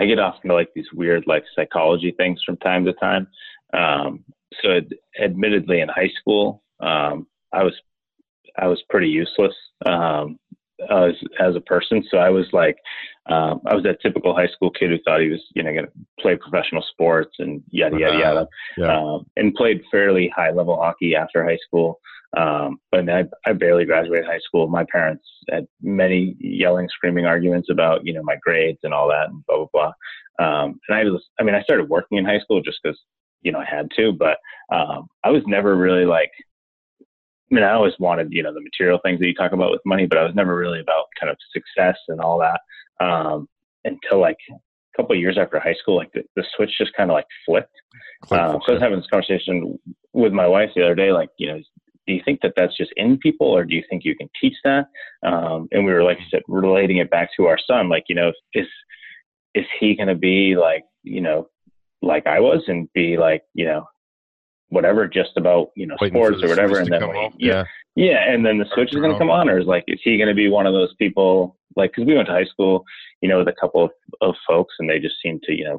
I 0.00 0.06
get 0.06 0.20
off 0.20 0.36
into 0.44 0.54
like 0.54 0.70
these 0.74 0.86
weird 0.92 1.24
like 1.26 1.44
psychology 1.56 2.14
things 2.16 2.40
from 2.44 2.56
time 2.58 2.84
to 2.84 2.92
time. 2.94 3.26
Um, 3.72 4.24
so 4.62 4.76
ad- 4.76 4.94
admittedly 5.20 5.80
in 5.80 5.88
high 5.88 6.10
school, 6.20 6.62
um, 6.80 7.26
I 7.52 7.64
was 7.64 7.74
I 8.56 8.66
was 8.66 8.82
pretty 8.88 9.08
useless 9.08 9.54
um, 9.86 10.38
as 10.90 11.14
as 11.40 11.56
a 11.56 11.60
person. 11.60 12.04
So 12.10 12.18
I 12.18 12.30
was 12.30 12.46
like, 12.52 12.76
um, 13.26 13.60
I 13.66 13.74
was 13.74 13.84
that 13.84 14.00
typical 14.00 14.34
high 14.34 14.48
school 14.48 14.70
kid 14.70 14.90
who 14.90 14.98
thought 15.04 15.20
he 15.20 15.28
was, 15.28 15.42
you 15.54 15.62
know, 15.62 15.72
going 15.72 15.86
to 15.86 15.92
play 16.20 16.36
professional 16.36 16.82
sports 16.90 17.36
and 17.38 17.62
yada 17.70 17.98
yada 17.98 18.18
yada, 18.18 18.48
yeah. 18.76 18.96
um, 18.96 19.26
and 19.36 19.54
played 19.54 19.82
fairly 19.90 20.32
high 20.34 20.50
level 20.50 20.76
hockey 20.76 21.14
after 21.14 21.44
high 21.44 21.58
school. 21.66 22.00
Um, 22.36 22.78
but 22.90 23.00
I, 23.00 23.02
mean, 23.02 23.28
I, 23.44 23.50
I 23.50 23.52
barely 23.54 23.86
graduated 23.86 24.26
high 24.26 24.40
school. 24.40 24.68
My 24.68 24.84
parents 24.92 25.24
had 25.50 25.66
many 25.80 26.36
yelling, 26.38 26.88
screaming 26.90 27.24
arguments 27.24 27.68
about, 27.70 28.04
you 28.04 28.12
know, 28.12 28.22
my 28.22 28.36
grades 28.42 28.80
and 28.82 28.92
all 28.92 29.08
that, 29.08 29.30
and 29.30 29.44
blah 29.46 29.56
blah 29.56 29.66
blah. 29.72 29.92
Um, 30.38 30.80
and 30.88 30.98
I 30.98 31.04
was, 31.04 31.24
I 31.40 31.42
mean, 31.42 31.54
I 31.54 31.62
started 31.62 31.88
working 31.88 32.18
in 32.18 32.24
high 32.24 32.40
school 32.40 32.60
just 32.62 32.78
because 32.82 32.98
you 33.42 33.52
know 33.52 33.60
I 33.60 33.64
had 33.64 33.88
to, 33.96 34.12
but 34.12 34.38
um, 34.72 35.08
I 35.24 35.30
was 35.30 35.42
never 35.46 35.76
really 35.76 36.04
like. 36.04 36.30
I 37.50 37.54
mean, 37.54 37.64
I 37.64 37.72
always 37.72 37.94
wanted 37.98 38.28
you 38.30 38.42
know 38.42 38.52
the 38.52 38.60
material 38.60 38.98
things 39.02 39.20
that 39.20 39.26
you 39.26 39.34
talk 39.34 39.52
about 39.52 39.70
with 39.70 39.80
money, 39.84 40.06
but 40.06 40.18
I 40.18 40.24
was 40.24 40.34
never 40.34 40.56
really 40.56 40.80
about 40.80 41.06
kind 41.18 41.30
of 41.30 41.36
success 41.52 41.96
and 42.08 42.20
all 42.20 42.38
that 42.38 42.60
um, 43.04 43.48
until 43.84 44.20
like 44.20 44.36
a 44.50 44.96
couple 44.96 45.14
of 45.14 45.20
years 45.20 45.38
after 45.38 45.58
high 45.58 45.76
school. 45.80 45.96
Like 45.96 46.12
the, 46.12 46.24
the 46.36 46.44
switch 46.56 46.70
just 46.78 46.94
kind 46.94 47.10
of 47.10 47.14
like 47.14 47.26
flipped. 47.46 47.74
Um, 48.30 48.60
so 48.64 48.72
I 48.72 48.72
was 48.72 48.82
having 48.82 48.98
this 48.98 49.08
conversation 49.10 49.78
with 50.12 50.32
my 50.32 50.46
wife 50.46 50.70
the 50.74 50.84
other 50.84 50.94
day, 50.94 51.12
like 51.12 51.30
you 51.38 51.48
know, 51.48 51.60
do 52.06 52.12
you 52.12 52.22
think 52.24 52.40
that 52.42 52.54
that's 52.56 52.76
just 52.76 52.92
in 52.96 53.18
people 53.18 53.46
or 53.46 53.64
do 53.64 53.74
you 53.74 53.82
think 53.88 54.04
you 54.04 54.16
can 54.16 54.28
teach 54.40 54.56
that 54.64 54.86
um, 55.22 55.68
and 55.72 55.84
we 55.84 55.92
were 55.92 56.02
like 56.02 56.18
I 56.18 56.26
said 56.30 56.42
relating 56.48 56.96
it 56.96 57.10
back 57.10 57.28
to 57.36 57.46
our 57.46 57.58
son 57.66 57.90
like 57.90 58.04
you 58.08 58.14
know 58.14 58.32
is 58.54 58.66
is 59.54 59.66
he 59.78 59.94
going 59.94 60.08
to 60.08 60.14
be 60.14 60.56
like 60.56 60.84
you 61.02 61.20
know 61.20 61.48
like 62.02 62.26
I 62.26 62.40
was 62.40 62.62
and 62.68 62.92
be 62.92 63.16
like, 63.16 63.42
you 63.54 63.66
know, 63.66 63.86
whatever, 64.70 65.06
just 65.06 65.30
about, 65.36 65.70
you 65.74 65.86
know, 65.86 65.96
Waiting 66.00 66.16
sports 66.16 66.42
or 66.42 66.48
whatever. 66.48 66.78
And 66.78 66.92
then, 66.92 67.06
like, 67.08 67.32
yeah, 67.38 67.64
yeah. 67.94 68.30
And 68.30 68.44
then 68.44 68.58
the 68.58 68.66
switch 68.74 68.92
is 68.92 69.00
going 69.00 69.12
to 69.12 69.18
come 69.18 69.30
on 69.30 69.48
or 69.48 69.58
is 69.58 69.66
like, 69.66 69.84
is 69.86 70.00
he 70.02 70.16
going 70.18 70.28
to 70.28 70.34
be 70.34 70.48
one 70.48 70.66
of 70.66 70.72
those 70.72 70.94
people 70.98 71.56
like, 71.76 71.92
cause 71.94 72.04
we 72.06 72.14
went 72.14 72.26
to 72.28 72.34
high 72.34 72.44
school, 72.44 72.84
you 73.20 73.28
know, 73.28 73.38
with 73.38 73.48
a 73.48 73.54
couple 73.60 73.84
of, 73.84 73.90
of 74.20 74.34
folks 74.46 74.74
and 74.78 74.88
they 74.88 74.98
just 74.98 75.16
seem 75.22 75.40
to, 75.44 75.52
you 75.52 75.64
know, 75.64 75.78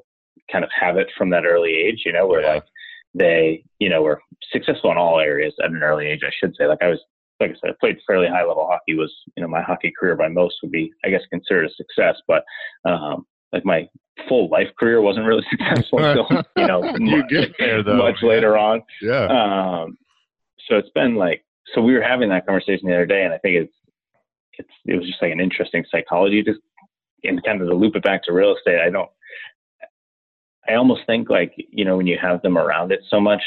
kind 0.51 0.63
of 0.63 0.69
have 0.77 0.97
it 0.97 1.07
from 1.17 1.29
that 1.29 1.45
early 1.45 1.71
age, 1.71 2.03
you 2.05 2.13
know, 2.13 2.25
where 2.27 2.41
yeah. 2.41 2.53
like 2.53 2.65
they, 3.13 3.63
you 3.79 3.89
know, 3.89 4.01
were 4.01 4.21
successful 4.51 4.91
in 4.91 4.97
all 4.97 5.19
areas 5.19 5.53
at 5.63 5.71
an 5.71 5.83
early 5.83 6.07
age, 6.07 6.21
I 6.25 6.31
should 6.39 6.55
say. 6.57 6.65
Like 6.65 6.81
I 6.81 6.87
was, 6.87 6.99
like 7.39 7.51
I 7.51 7.53
said, 7.53 7.69
I 7.71 7.73
played 7.79 7.97
fairly 8.07 8.27
high 8.27 8.43
level 8.43 8.67
hockey 8.69 8.95
was, 8.95 9.13
you 9.35 9.43
know, 9.43 9.49
my 9.49 9.61
hockey 9.61 9.93
career 9.97 10.15
by 10.15 10.27
most 10.27 10.55
would 10.61 10.71
be, 10.71 10.91
I 11.05 11.09
guess, 11.09 11.21
considered 11.29 11.65
a 11.65 11.73
success, 11.73 12.15
but, 12.27 12.43
um, 12.85 13.25
like 13.53 13.65
my 13.65 13.87
full 14.27 14.49
life 14.49 14.67
career 14.77 15.01
wasn't 15.01 15.25
really 15.25 15.45
successful 15.49 16.03
until 16.03 16.27
you 16.57 16.67
know 16.67 16.83
you 16.99 17.17
much, 17.17 17.29
get 17.29 17.55
there, 17.57 17.83
though. 17.83 17.97
much 17.97 18.21
later 18.21 18.57
on. 18.57 18.81
Yeah. 19.01 19.25
Um, 19.25 19.97
so 20.67 20.77
it's 20.77 20.89
been 20.89 21.15
like 21.15 21.43
so 21.73 21.81
we 21.81 21.93
were 21.93 22.01
having 22.01 22.29
that 22.29 22.45
conversation 22.45 22.87
the 22.87 22.93
other 22.93 23.05
day, 23.05 23.23
and 23.23 23.33
I 23.33 23.37
think 23.37 23.55
it's 23.55 23.73
it's 24.53 24.69
it 24.85 24.95
was 24.95 25.07
just 25.07 25.21
like 25.21 25.31
an 25.31 25.39
interesting 25.39 25.85
psychology 25.89 26.43
just 26.43 26.59
and 27.23 27.43
kind 27.43 27.61
of 27.61 27.67
to 27.67 27.75
loop 27.75 27.95
it 27.95 28.03
back 28.03 28.23
to 28.23 28.33
real 28.33 28.55
estate. 28.55 28.79
I 28.79 28.89
don't. 28.89 29.09
I 30.67 30.75
almost 30.75 31.01
think 31.07 31.29
like 31.29 31.53
you 31.57 31.85
know 31.85 31.97
when 31.97 32.07
you 32.07 32.17
have 32.21 32.41
them 32.41 32.57
around 32.57 32.91
it 32.91 33.01
so 33.09 33.19
much 33.19 33.41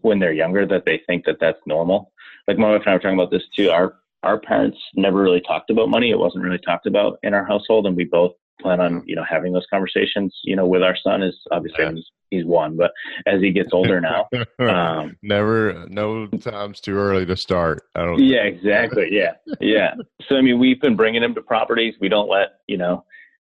when 0.00 0.18
they're 0.18 0.32
younger 0.32 0.66
that 0.66 0.84
they 0.84 1.00
think 1.06 1.24
that 1.26 1.36
that's 1.40 1.58
normal. 1.66 2.12
Like 2.48 2.58
my 2.58 2.70
wife 2.70 2.82
and 2.84 2.90
I 2.90 2.94
were 2.94 2.98
talking 2.98 3.18
about 3.18 3.30
this 3.30 3.44
too. 3.54 3.70
Our 3.70 3.94
our 4.22 4.38
parents 4.38 4.78
never 4.94 5.20
really 5.20 5.40
talked 5.40 5.70
about 5.70 5.88
money. 5.88 6.10
It 6.10 6.18
wasn't 6.18 6.44
really 6.44 6.58
talked 6.58 6.86
about 6.86 7.18
in 7.22 7.34
our 7.34 7.44
household, 7.44 7.86
and 7.86 7.96
we 7.96 8.04
both 8.04 8.32
plan 8.62 8.80
on 8.80 9.02
you 9.06 9.16
know 9.16 9.24
having 9.28 9.52
those 9.52 9.66
conversations 9.70 10.38
you 10.44 10.56
know 10.56 10.66
with 10.66 10.82
our 10.82 10.96
son 10.96 11.22
is 11.22 11.34
obviously 11.50 11.84
yeah. 11.84 11.92
he's, 11.92 12.06
he's 12.30 12.44
one 12.44 12.76
but 12.76 12.92
as 13.26 13.40
he 13.40 13.50
gets 13.50 13.70
older 13.72 14.00
now 14.00 14.28
um, 14.60 15.16
never 15.22 15.86
no 15.88 16.26
time's 16.28 16.80
too 16.80 16.96
early 16.96 17.26
to 17.26 17.36
start 17.36 17.82
i 17.94 18.04
don't 18.04 18.18
yeah 18.18 18.42
exactly 18.42 19.08
yeah 19.10 19.32
yeah. 19.60 19.94
So 20.28 20.36
i 20.36 20.40
mean 20.40 20.58
we've 20.58 20.80
been 20.80 20.96
bringing 20.96 21.22
him 21.22 21.34
to 21.34 21.42
properties. 21.42 21.94
We 22.00 22.08
don't 22.08 22.28
let 22.28 22.60
you 22.66 22.76
know 22.76 23.04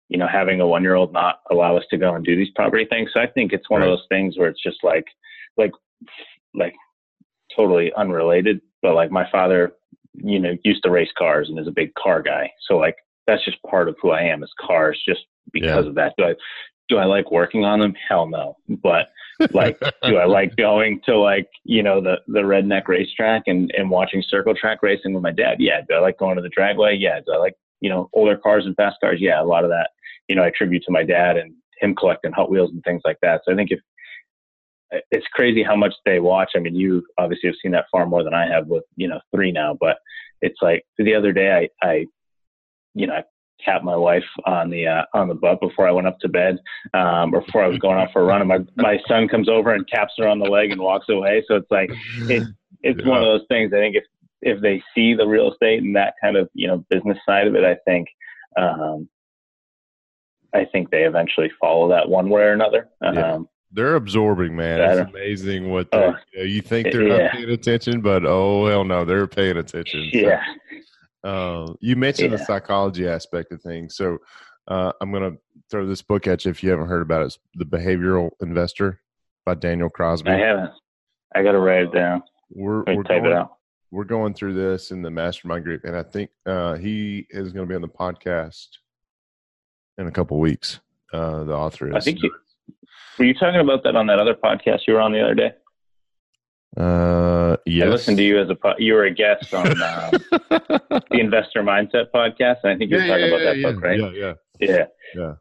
you 0.07 0.17
know 0.17 0.27
having 0.27 0.61
a 0.61 0.67
one 0.67 0.83
year 0.83 0.95
old 0.95 1.13
not 1.13 1.41
allow 1.51 1.77
us 1.77 1.83
to 1.89 1.97
go 1.97 2.15
and 2.15 2.23
do 2.23 2.35
these 2.35 2.51
property 2.55 2.85
things. 2.89 3.09
So 3.13 3.19
i 3.19 3.27
think 3.27 3.53
it's 3.53 3.69
one 3.69 3.81
right. 3.81 3.89
of 3.89 3.97
those 3.97 4.05
things 4.09 4.37
where 4.37 4.49
it's 4.49 4.63
just 4.63 4.83
like 4.83 5.05
like 5.57 5.71
like 6.53 6.73
totally 7.55 7.91
unrelated 7.97 8.61
but 8.81 8.93
like 8.95 9.11
my 9.11 9.29
father 9.31 9.73
you 10.23 10.39
know 10.39 10.55
used 10.63 10.83
to 10.83 10.91
race 10.91 11.11
cars 11.17 11.49
and 11.49 11.59
is 11.59 11.67
a 11.67 11.71
big 11.71 11.93
car 11.95 12.21
guy. 12.21 12.51
So 12.67 12.77
like 12.77 12.95
that's 13.29 13.45
just 13.45 13.61
part 13.63 13.87
of 13.87 13.95
who 14.01 14.11
I 14.11 14.21
am 14.21 14.43
as 14.43 14.49
cars 14.59 15.01
just 15.07 15.21
because 15.51 15.83
yeah. 15.83 15.89
of 15.89 15.95
that. 15.95 16.13
Do 16.17 16.25
I 16.25 16.35
do 16.89 16.97
I 16.97 17.05
like 17.05 17.31
working 17.31 17.63
on 17.63 17.79
them? 17.79 17.93
Hell 18.07 18.27
no. 18.27 18.57
But 18.67 19.09
like 19.51 19.79
do 20.03 20.17
I 20.17 20.25
like 20.25 20.55
going 20.55 21.01
to 21.05 21.17
like, 21.17 21.47
you 21.63 21.83
know, 21.83 22.01
the 22.01 22.17
the 22.27 22.41
redneck 22.41 22.87
racetrack 22.87 23.43
and, 23.47 23.71
and 23.77 23.89
watching 23.89 24.23
circle 24.27 24.55
track 24.55 24.79
racing 24.81 25.13
with 25.13 25.23
my 25.23 25.31
dad? 25.31 25.57
Yeah. 25.59 25.81
Do 25.87 25.95
I 25.95 25.99
like 25.99 26.17
going 26.17 26.35
to 26.35 26.41
the 26.41 26.49
dragway? 26.49 26.95
Yeah. 26.99 27.19
Do 27.25 27.33
I 27.33 27.37
like, 27.37 27.55
you 27.81 27.89
know, 27.89 28.09
older 28.13 28.37
cars 28.37 28.65
and 28.65 28.75
fast 28.75 28.97
cars? 29.01 29.19
Yeah, 29.21 29.41
a 29.41 29.45
lot 29.45 29.63
of 29.63 29.69
that, 29.69 29.91
you 30.27 30.35
know, 30.35 30.43
I 30.43 30.47
attribute 30.47 30.83
to 30.83 30.91
my 30.91 31.03
dad 31.03 31.37
and 31.37 31.53
him 31.79 31.95
collecting 31.95 32.31
Hot 32.33 32.49
Wheels 32.49 32.71
and 32.71 32.83
things 32.83 33.01
like 33.05 33.17
that. 33.21 33.41
So 33.45 33.53
I 33.53 33.55
think 33.55 33.71
if 33.71 33.79
it's 35.11 35.27
crazy 35.33 35.63
how 35.63 35.75
much 35.75 35.93
they 36.05 36.19
watch. 36.19 36.51
I 36.55 36.59
mean, 36.59 36.75
you 36.75 37.03
obviously 37.17 37.47
have 37.47 37.55
seen 37.61 37.71
that 37.73 37.85
far 37.91 38.05
more 38.05 38.23
than 38.23 38.33
I 38.33 38.47
have 38.47 38.67
with, 38.67 38.83
you 38.95 39.07
know, 39.07 39.19
three 39.33 39.51
now, 39.51 39.77
but 39.79 39.97
it's 40.41 40.57
like 40.61 40.83
the 40.97 41.13
other 41.13 41.31
day 41.31 41.69
I, 41.83 41.87
I 41.87 42.05
you 42.93 43.07
know, 43.07 43.15
I 43.15 43.23
tap 43.61 43.83
my 43.83 43.95
wife 43.95 44.23
on 44.45 44.69
the 44.69 44.87
uh, 44.87 45.03
on 45.13 45.27
the 45.27 45.35
butt 45.35 45.59
before 45.61 45.87
I 45.87 45.91
went 45.91 46.07
up 46.07 46.19
to 46.19 46.29
bed, 46.29 46.59
um, 46.93 47.33
or 47.33 47.41
before 47.41 47.63
I 47.63 47.67
was 47.67 47.77
going 47.79 47.97
out 47.99 48.09
for 48.13 48.21
a 48.21 48.25
run. 48.25 48.41
And 48.41 48.47
my 48.49 48.59
my 48.77 48.99
son 49.07 49.27
comes 49.27 49.49
over 49.49 49.73
and 49.73 49.87
taps 49.87 50.13
her 50.17 50.27
on 50.27 50.39
the 50.39 50.49
leg 50.49 50.71
and 50.71 50.81
walks 50.81 51.07
away. 51.09 51.43
So 51.47 51.55
it's 51.55 51.69
like 51.71 51.89
it, 52.29 52.43
it's 52.81 52.99
Yeah. 53.01 53.09
one 53.09 53.17
of 53.17 53.25
those 53.25 53.45
things. 53.49 53.71
I 53.73 53.77
think 53.77 53.95
if 53.95 54.03
if 54.41 54.61
they 54.61 54.81
see 54.95 55.13
the 55.13 55.27
real 55.27 55.51
estate 55.51 55.83
and 55.83 55.95
that 55.95 56.13
kind 56.21 56.37
of 56.37 56.49
you 56.53 56.67
know 56.67 56.85
business 56.89 57.17
side 57.27 57.47
of 57.47 57.55
it, 57.55 57.63
I 57.65 57.75
think 57.85 58.07
um, 58.57 59.09
I 60.53 60.65
think 60.65 60.89
they 60.89 61.03
eventually 61.03 61.51
follow 61.59 61.89
that 61.89 62.09
one 62.09 62.29
way 62.29 62.41
or 62.43 62.53
another. 62.53 62.89
Yeah. 63.03 63.33
Um, 63.33 63.49
They're 63.71 63.95
absorbing, 63.95 64.55
man. 64.55 64.79
It's 64.79 65.09
amazing 65.09 65.69
what 65.69 65.91
they, 65.91 65.99
you, 65.99 66.11
know, 66.37 66.43
you 66.43 66.61
think 66.61 66.91
they're 66.91 67.07
not 67.07 67.31
paying 67.31 67.49
attention, 67.51 68.01
but 68.01 68.25
oh 68.25 68.65
hell 68.65 68.83
no, 68.83 69.05
they're 69.05 69.27
paying 69.27 69.57
attention. 69.57 70.09
So, 70.11 70.17
yeah, 70.17 70.41
Uh, 71.23 71.73
you 71.79 71.95
mentioned 71.95 72.33
the 72.33 72.37
psychology 72.37 73.07
aspect 73.07 73.51
of 73.51 73.61
things, 73.61 73.95
so 73.95 74.19
uh, 74.67 74.91
I'm 75.01 75.11
going 75.11 75.31
to 75.31 75.37
throw 75.69 75.85
this 75.85 76.01
book 76.01 76.27
at 76.27 76.45
you 76.45 76.51
if 76.51 76.63
you 76.63 76.69
haven't 76.69 76.87
heard 76.87 77.01
about 77.01 77.23
it. 77.23 77.25
It's 77.25 77.39
The 77.55 77.65
Behavioral 77.65 78.31
Investor 78.41 79.01
by 79.45 79.55
Daniel 79.55 79.89
Crosby. 79.89 80.31
I 80.31 80.37
haven't. 80.37 80.71
I 81.35 81.43
got 81.43 81.51
to 81.53 81.59
write 81.59 81.83
it 81.83 81.93
down. 81.93 82.23
We're 82.51 82.83
we're 82.85 83.03
type 83.03 83.23
going, 83.23 83.25
it 83.25 83.33
out. 83.33 83.57
we're 83.91 84.03
going 84.03 84.33
through 84.33 84.53
this 84.53 84.91
in 84.91 85.01
the 85.01 85.11
mastermind 85.11 85.63
group, 85.63 85.83
and 85.83 85.95
I 85.95 86.03
think 86.03 86.31
uh, 86.45 86.75
he 86.75 87.27
is 87.29 87.51
going 87.51 87.67
to 87.67 87.69
be 87.69 87.75
on 87.75 87.81
the 87.81 87.87
podcast 87.87 88.67
in 89.97 90.07
a 90.07 90.11
couple 90.11 90.39
weeks. 90.39 90.79
Uh, 91.13 91.43
the 91.43 91.53
author 91.53 91.89
is. 91.89 91.95
I 91.95 91.99
think 91.99 92.23
you, 92.23 92.31
were 93.17 93.25
you 93.25 93.33
talking 93.33 93.59
about 93.59 93.83
that 93.83 93.95
on 93.95 94.07
that 94.07 94.19
other 94.19 94.33
podcast 94.33 94.81
you 94.87 94.93
were 94.93 95.01
on 95.01 95.11
the 95.11 95.21
other 95.21 95.35
day? 95.35 95.51
Uh, 96.77 97.57
yes. 97.65 97.85
I 97.87 97.89
listened 97.89 98.17
to 98.17 98.23
you 98.23 98.39
as 98.39 98.49
a 98.49 98.55
po- 98.55 98.75
you 98.77 98.93
were 98.93 99.05
a 99.05 99.13
guest 99.13 99.53
on 99.53 99.67
um, 99.81 100.11
the 100.49 101.03
Investor 101.11 101.63
Mindset 101.63 102.11
podcast, 102.13 102.57
and 102.63 102.73
I 102.73 102.77
think 102.77 102.91
you 102.91 102.97
were 102.97 103.03
yeah, 103.03 103.07
talking 103.07 103.21
yeah, 103.25 103.35
about 103.35 103.43
that 103.43 103.57
yeah, 103.57 103.71
book, 103.71 103.83
right? 103.83 103.99
Yeah, 103.99 104.33
yeah, 104.59 104.85
Yeah. 105.15 105.33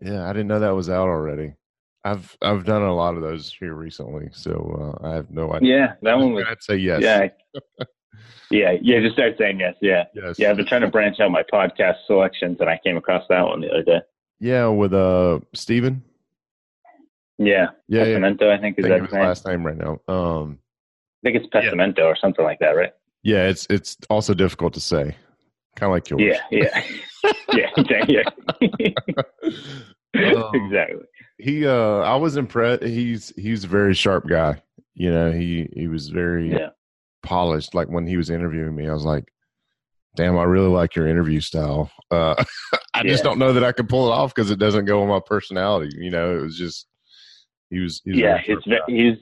yeah. 0.00 0.28
I 0.28 0.32
didn't 0.32 0.46
know 0.48 0.60
that 0.60 0.70
was 0.70 0.88
out 0.88 1.08
already. 1.08 1.54
I've 2.04 2.36
I've 2.40 2.64
done 2.64 2.82
a 2.82 2.94
lot 2.94 3.16
of 3.16 3.22
those 3.22 3.52
here 3.58 3.74
recently, 3.74 4.28
so 4.32 4.96
uh, 5.02 5.06
I 5.06 5.14
have 5.14 5.30
no 5.30 5.52
idea. 5.52 5.76
Yeah, 5.76 5.92
that 6.02 6.16
one 6.16 6.32
was. 6.32 6.44
I'd 6.48 6.62
say 6.62 6.76
yes. 6.76 7.02
Yeah. 7.02 7.28
Yeah, 8.50 8.72
yeah. 8.80 9.00
Just 9.00 9.14
start 9.14 9.34
saying 9.38 9.60
yes. 9.60 9.74
Yeah, 9.82 10.04
yes. 10.14 10.38
yeah. 10.38 10.50
I've 10.50 10.56
been 10.56 10.66
trying 10.66 10.80
to 10.80 10.88
branch 10.88 11.20
out 11.20 11.30
my 11.30 11.42
podcast 11.42 11.96
selections, 12.06 12.56
and 12.60 12.70
I 12.70 12.80
came 12.82 12.96
across 12.96 13.24
that 13.28 13.42
one 13.42 13.60
the 13.60 13.68
other 13.68 13.82
day. 13.82 14.00
Yeah, 14.40 14.68
with 14.68 14.94
uh 14.94 15.40
Steven. 15.54 16.02
Yeah, 17.38 17.68
Yeah, 17.88 18.04
yeah. 18.04 18.16
I 18.16 18.58
think 18.58 18.78
is 18.78 18.84
Think 18.84 18.88
that 18.88 19.00
his 19.00 19.02
his 19.02 19.12
name. 19.12 19.22
Last 19.22 19.46
name 19.46 19.66
right 19.66 19.76
now. 19.76 20.00
Um, 20.08 20.58
think 21.22 21.36
it's 21.36 21.46
Pessimento 21.46 22.04
or 22.04 22.16
something 22.16 22.44
like 22.44 22.58
that, 22.60 22.70
right? 22.72 22.92
yeah, 23.22 23.48
it's 23.48 23.66
it's 23.70 23.96
also 24.10 24.32
difficult 24.34 24.72
to 24.74 24.80
say, 24.80 25.16
kind 25.76 25.90
of 25.90 25.94
like 25.94 26.08
yours. 26.10 26.38
Yeah, 26.50 26.62
yeah, 27.22 27.32
yeah, 27.52 27.70
exactly. 27.76 28.16
Yeah. 30.14 30.32
Um, 30.34 30.50
exactly. 30.54 31.04
he 31.38 31.66
uh 31.66 31.98
i 31.98 32.16
was 32.16 32.36
impressed 32.38 32.82
he's 32.82 33.30
he's 33.36 33.64
a 33.64 33.68
very 33.68 33.92
sharp 33.94 34.26
guy 34.26 34.60
you 34.94 35.10
know 35.10 35.30
he 35.30 35.68
he 35.74 35.86
was 35.86 36.08
very 36.08 36.50
Yeah. 36.50 36.70
polished 37.22 37.74
like 37.74 37.88
when 37.88 38.06
he 38.06 38.16
was 38.16 38.30
interviewing 38.30 38.74
me 38.74 38.88
i 38.88 38.92
was 38.92 39.04
like 39.04 39.28
damn 40.16 40.38
i 40.38 40.44
really 40.44 40.68
like 40.70 40.96
your 40.96 41.06
interview 41.06 41.40
style 41.40 41.90
uh 42.10 42.34
i 42.94 43.02
just 43.02 43.22
don't 43.22 43.38
know 43.38 43.52
that 43.52 43.62
i 43.62 43.70
could 43.70 43.88
pull 43.88 44.08
it 44.08 44.12
off 44.14 44.34
because 44.34 44.50
it 44.50 44.58
doesn't 44.58 44.86
go 44.86 45.00
with 45.00 45.10
my 45.10 45.20
personality 45.24 45.94
you 45.98 46.10
know 46.10 46.36
it 46.36 46.40
was 46.40 46.56
just 46.56 46.86
he 47.70 47.78
was, 47.80 48.00
he 48.02 48.12
was 48.12 48.18
yeah, 48.20 48.40
sharp 48.42 48.62
guy. 48.64 48.78
his 48.88 49.18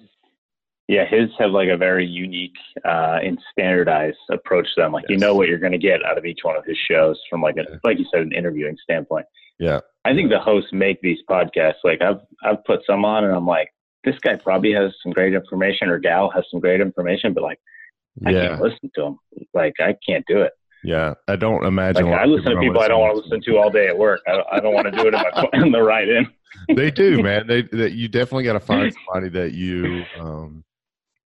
yeah 0.88 1.04
his 1.08 1.28
have 1.38 1.50
like 1.50 1.68
a 1.68 1.76
very 1.76 2.06
unique 2.06 2.56
uh, 2.84 3.18
and 3.22 3.38
standardized 3.52 4.18
approach 4.30 4.66
to 4.74 4.82
them. 4.82 4.92
Like 4.92 5.04
you 5.08 5.16
know 5.18 5.34
what 5.34 5.48
you're 5.48 5.58
going 5.58 5.72
to 5.72 5.78
get 5.78 6.04
out 6.04 6.18
of 6.18 6.24
each 6.24 6.40
one 6.42 6.56
of 6.56 6.64
his 6.64 6.78
shows 6.90 7.18
from 7.28 7.40
like 7.42 7.56
a 7.56 7.64
Yeah. 7.68 7.76
like 7.84 7.98
you 7.98 8.06
said 8.12 8.22
an 8.22 8.32
interviewing 8.32 8.76
standpoint. 8.82 9.26
yeah 9.58 9.80
I 10.04 10.14
think 10.14 10.30
the 10.30 10.38
hosts 10.38 10.70
make 10.72 11.00
these 11.00 11.18
podcasts. 11.28 11.82
Like 11.84 12.00
I've 12.02 12.20
I've 12.44 12.62
put 12.64 12.80
some 12.86 13.04
on 13.04 13.24
and 13.24 13.34
I'm 13.34 13.46
like 13.46 13.68
this 14.04 14.16
guy 14.20 14.36
probably 14.36 14.72
has 14.72 14.92
some 15.02 15.10
great 15.12 15.34
information 15.34 15.88
or 15.88 15.98
gal 15.98 16.30
has 16.30 16.44
some 16.50 16.60
great 16.60 16.80
information, 16.80 17.32
but 17.34 17.42
like 17.42 17.58
I 18.26 18.30
yeah 18.30 18.48
can't 18.48 18.62
listen 18.62 18.90
to 18.94 19.02
him. 19.06 19.18
Like 19.52 19.74
I 19.80 19.94
can't 20.08 20.24
do 20.28 20.42
it. 20.42 20.52
yeah 20.84 21.14
i 21.26 21.34
don't 21.34 21.64
imagine 21.64 22.06
Like 22.10 22.20
I 22.20 22.24
listen 22.26 22.52
to 22.54 22.60
people 22.60 22.80
I 22.80 22.88
don't 22.88 23.00
want 23.00 23.14
to 23.16 23.20
listen 23.22 23.40
to 23.46 23.58
all 23.58 23.70
day 23.70 23.88
at 23.88 23.98
work. 23.98 24.20
I 24.28 24.32
don't, 24.36 24.46
I 24.52 24.60
don't 24.60 24.74
want 24.74 24.86
to 24.86 24.92
do 24.92 25.02
it 25.08 25.14
in, 25.14 25.20
my, 25.26 25.48
in 25.64 25.72
the 25.72 25.82
ride 25.82 26.08
in. 26.08 26.24
they 26.76 26.90
do 26.92 27.20
man 27.28 27.46
they 27.48 27.62
that 27.82 27.92
you 27.94 28.06
definitely 28.08 28.44
got 28.44 28.52
to 28.52 28.60
find 28.60 28.94
somebody 29.06 29.28
that 29.30 29.52
you 29.54 30.04
um 30.20 30.62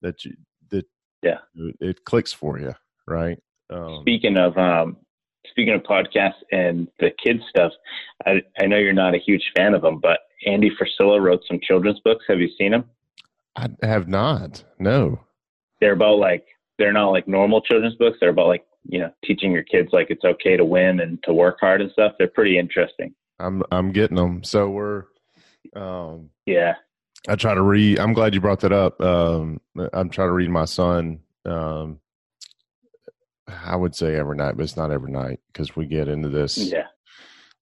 that 0.03 0.25
you 0.25 0.33
that 0.71 0.87
Yeah. 1.23 1.39
it 1.81 2.05
clicks 2.05 2.33
for 2.33 2.59
you 2.59 2.75
right? 3.07 3.39
Um 3.71 3.99
speaking 4.03 4.37
of 4.37 4.57
um 4.59 4.97
speaking 5.47 5.75
of 5.75 5.83
podcasts 5.83 6.43
and 6.53 6.89
the 7.01 7.11
kids 7.23 7.41
stuff 7.49 7.73
i 8.27 8.43
i 8.61 8.67
know 8.67 8.77
you're 8.77 8.93
not 8.93 9.15
a 9.15 9.19
huge 9.19 9.51
fan 9.57 9.73
of 9.75 9.83
them 9.83 9.99
but 9.99 10.21
andy 10.47 10.71
Frisella 10.71 11.21
wrote 11.21 11.41
some 11.49 11.59
children's 11.63 12.01
books. 12.01 12.25
Have 12.29 12.41
you 12.41 12.51
seen 12.59 12.73
them 12.73 12.85
i 13.57 13.69
have 13.83 14.07
not. 14.09 14.63
No. 14.79 15.21
They're 15.81 15.93
about 15.95 16.19
like 16.19 16.45
they're 16.79 16.93
not 16.93 17.11
like 17.11 17.27
normal 17.29 17.61
children's 17.63 17.97
books. 17.97 18.19
They're 18.21 18.31
about 18.31 18.47
like 18.49 18.65
you 18.89 18.99
know 19.01 19.11
teaching 19.25 19.53
your 19.53 19.65
kids 19.65 19.91
like 19.93 20.07
it's 20.11 20.25
okay 20.25 20.57
to 20.57 20.65
win 20.65 21.01
and 21.01 21.23
to 21.25 21.33
work 21.35 21.59
hard 21.61 21.81
and 21.81 21.91
stuff. 21.93 22.13
They're 22.19 22.29
pretty 22.29 22.59
interesting. 22.59 23.15
I'm 23.39 23.63
i'm 23.73 23.91
getting 23.93 24.17
them 24.17 24.45
so 24.45 24.69
we're 24.69 25.05
um 25.75 26.31
yeah 26.47 26.75
i 27.29 27.35
try 27.37 27.55
to 27.55 27.63
read 27.63 27.99
i'm 27.99 28.13
glad 28.13 28.35
you 28.35 28.41
brought 28.41 28.61
that 28.61 28.73
up 28.73 29.01
um 29.01 29.61
i'm 29.93 30.09
trying 30.11 30.29
to 30.29 30.33
read 30.33 30.51
my 30.51 30.65
son 30.65 31.19
um 31.45 31.99
i 33.67 33.75
would 33.77 33.95
say 33.95 34.15
every 34.17 34.37
night 34.37 34.57
but 34.57 34.63
it's 34.63 34.77
not 34.77 34.91
every 34.91 35.11
night 35.13 35.41
because 35.53 35.75
we 35.77 35.85
get 35.87 36.09
into 36.09 36.29
this 36.29 36.57
yeah. 36.57 36.87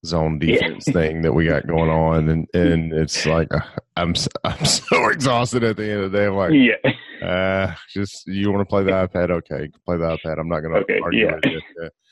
zone 0.06 0.38
Yeah. 0.42 0.58
defense 0.58 0.84
thing 0.84 1.22
that 1.22 1.32
we 1.32 1.46
got 1.46 1.66
going 1.66 1.90
on 1.90 2.28
and 2.28 2.46
and 2.54 2.92
it's 2.92 3.26
like 3.26 3.52
uh, 3.54 3.60
i'm 3.96 4.14
i'm 4.44 4.64
so 4.64 5.08
exhausted 5.08 5.64
at 5.64 5.76
the 5.76 5.90
end 5.90 6.02
of 6.02 6.12
the 6.12 6.18
day. 6.18 6.26
I'm 6.26 6.34
like 6.36 6.52
yeah. 6.52 6.92
Uh 7.26 7.74
just 7.92 8.28
you 8.28 8.52
want 8.52 8.60
to 8.60 8.70
play 8.70 8.84
the 8.84 8.92
ipad? 8.92 9.30
Okay 9.30 9.68
play 9.84 9.96
the 9.96 10.16
ipad. 10.16 10.38
I'm 10.38 10.48
not 10.48 10.60
gonna 10.60 10.76
Okay, 10.78 11.00
argue 11.02 11.26
yeah. 11.26 11.34
with 11.34 11.62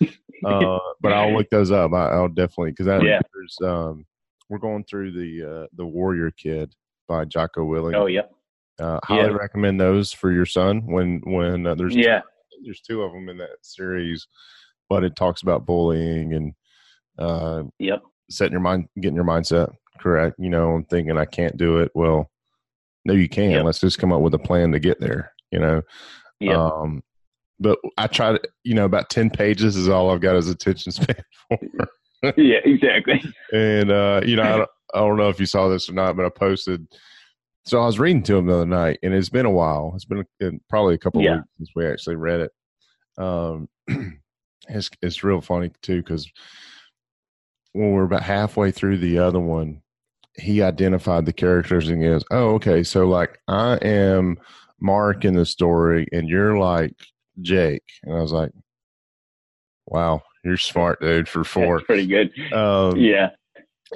you. 0.00 0.08
Uh 0.44 0.78
but 1.00 1.12
i'll 1.12 1.32
look 1.32 1.48
those 1.50 1.70
up. 1.70 1.92
I, 1.92 2.08
i'll 2.10 2.28
definitely 2.28 2.72
because 2.72 2.86
Yeah. 3.04 3.20
there's 3.32 3.56
um 3.62 4.04
we're 4.48 4.58
going 4.58 4.82
through 4.84 5.12
the 5.12 5.44
uh 5.62 5.66
the 5.76 5.86
warrior 5.86 6.30
kid 6.32 6.74
by 7.08 7.24
Jocko 7.24 7.64
Willink 7.64 7.94
oh 7.94 8.06
yeah 8.06 8.22
uh 8.78 9.00
highly 9.04 9.30
yeah. 9.30 9.36
recommend 9.36 9.80
those 9.80 10.12
for 10.12 10.30
your 10.30 10.46
son 10.46 10.86
when 10.86 11.20
when 11.24 11.66
uh, 11.66 11.74
there's 11.74 11.94
yeah. 11.96 12.20
there's 12.64 12.80
two 12.80 13.02
of 13.02 13.12
them 13.12 13.28
in 13.28 13.38
that 13.38 13.56
series 13.62 14.26
but 14.88 15.04
it 15.04 15.16
talks 15.16 15.42
about 15.42 15.66
bullying 15.66 16.34
and 16.34 16.52
uh 17.18 17.62
yep. 17.78 18.02
setting 18.30 18.52
your 18.52 18.60
mind 18.60 18.86
getting 19.00 19.16
your 19.16 19.24
mindset 19.24 19.72
correct 19.98 20.36
you 20.38 20.50
know 20.50 20.74
and 20.76 20.88
thinking 20.88 21.16
i 21.16 21.24
can't 21.24 21.56
do 21.56 21.78
it. 21.78 21.90
Well 21.94 22.30
no 23.04 23.14
you 23.14 23.28
can. 23.28 23.52
Yep. 23.52 23.64
let's 23.64 23.80
just 23.80 23.98
come 23.98 24.12
up 24.12 24.20
with 24.20 24.34
a 24.34 24.38
plan 24.38 24.72
to 24.72 24.78
get 24.78 25.00
there 25.00 25.32
you 25.50 25.58
know? 25.58 25.82
Yep. 26.40 26.56
Um 26.56 27.02
but 27.58 27.78
i 27.96 28.06
try 28.06 28.32
to 28.32 28.40
you 28.64 28.74
know 28.74 28.84
about 28.84 29.08
10 29.08 29.30
pages 29.30 29.76
is 29.76 29.88
all 29.88 30.10
i've 30.10 30.20
got 30.20 30.36
as 30.36 30.48
attention 30.48 30.92
span 30.92 31.16
for. 31.48 31.58
Yeah 32.36 32.58
exactly. 32.64 33.22
And 33.52 33.90
uh 33.90 34.20
you 34.24 34.36
know 34.36 34.66
I 34.94 34.98
don't, 34.98 35.16
know 35.16 35.28
if 35.28 35.40
you 35.40 35.46
saw 35.46 35.68
this 35.68 35.88
or 35.88 35.92
not 35.94 36.16
but 36.16 36.24
i 36.26 36.28
posted 36.28 36.86
so 37.64 37.80
i 37.80 37.86
was 37.86 37.98
reading 37.98 38.22
to 38.24 38.36
him 38.36 38.46
the 38.46 38.54
other 38.54 38.66
night 38.66 38.98
and 39.02 39.12
it's 39.12 39.28
been 39.28 39.46
a 39.46 39.50
while. 39.50 39.92
It's 39.94 40.04
been 40.04 40.24
probably 40.68 40.94
a 40.94 40.98
couple 40.98 41.20
of 41.20 41.24
Yeah. 41.24 41.36
weeks 41.36 41.48
since 41.58 41.70
we 41.74 41.86
actually 41.86 42.16
read 42.16 42.40
it. 42.40 42.52
Um 43.18 43.68
it's 44.68 44.90
it's 45.02 45.24
real 45.24 45.40
funny 45.40 45.70
too 45.82 46.02
because 46.02 46.30
when 47.72 47.92
we're 47.92 48.04
about 48.04 48.22
halfway 48.22 48.70
through 48.70 48.98
the 48.98 49.18
other 49.18 49.40
one 49.40 49.82
he 50.38 50.62
identified 50.62 51.24
the 51.24 51.32
characters 51.32 51.88
and 51.88 52.02
goes 52.02 52.24
oh 52.30 52.54
okay 52.54 52.82
so 52.82 53.06
like 53.08 53.38
i 53.48 53.74
am 53.76 54.36
mark 54.80 55.24
in 55.24 55.34
the 55.34 55.46
story 55.46 56.06
and 56.12 56.28
you're 56.28 56.58
like 56.58 56.94
jake. 57.40 57.84
And 58.02 58.14
i 58.14 58.20
was 58.20 58.32
like 58.32 58.52
wow 59.86 60.22
you're 60.44 60.56
smart 60.56 61.00
dude 61.00 61.28
for 61.28 61.42
four. 61.42 61.78
That's 61.78 61.86
pretty 61.86 62.06
good. 62.06 62.30
Um 62.52 62.96
yeah 62.96 63.30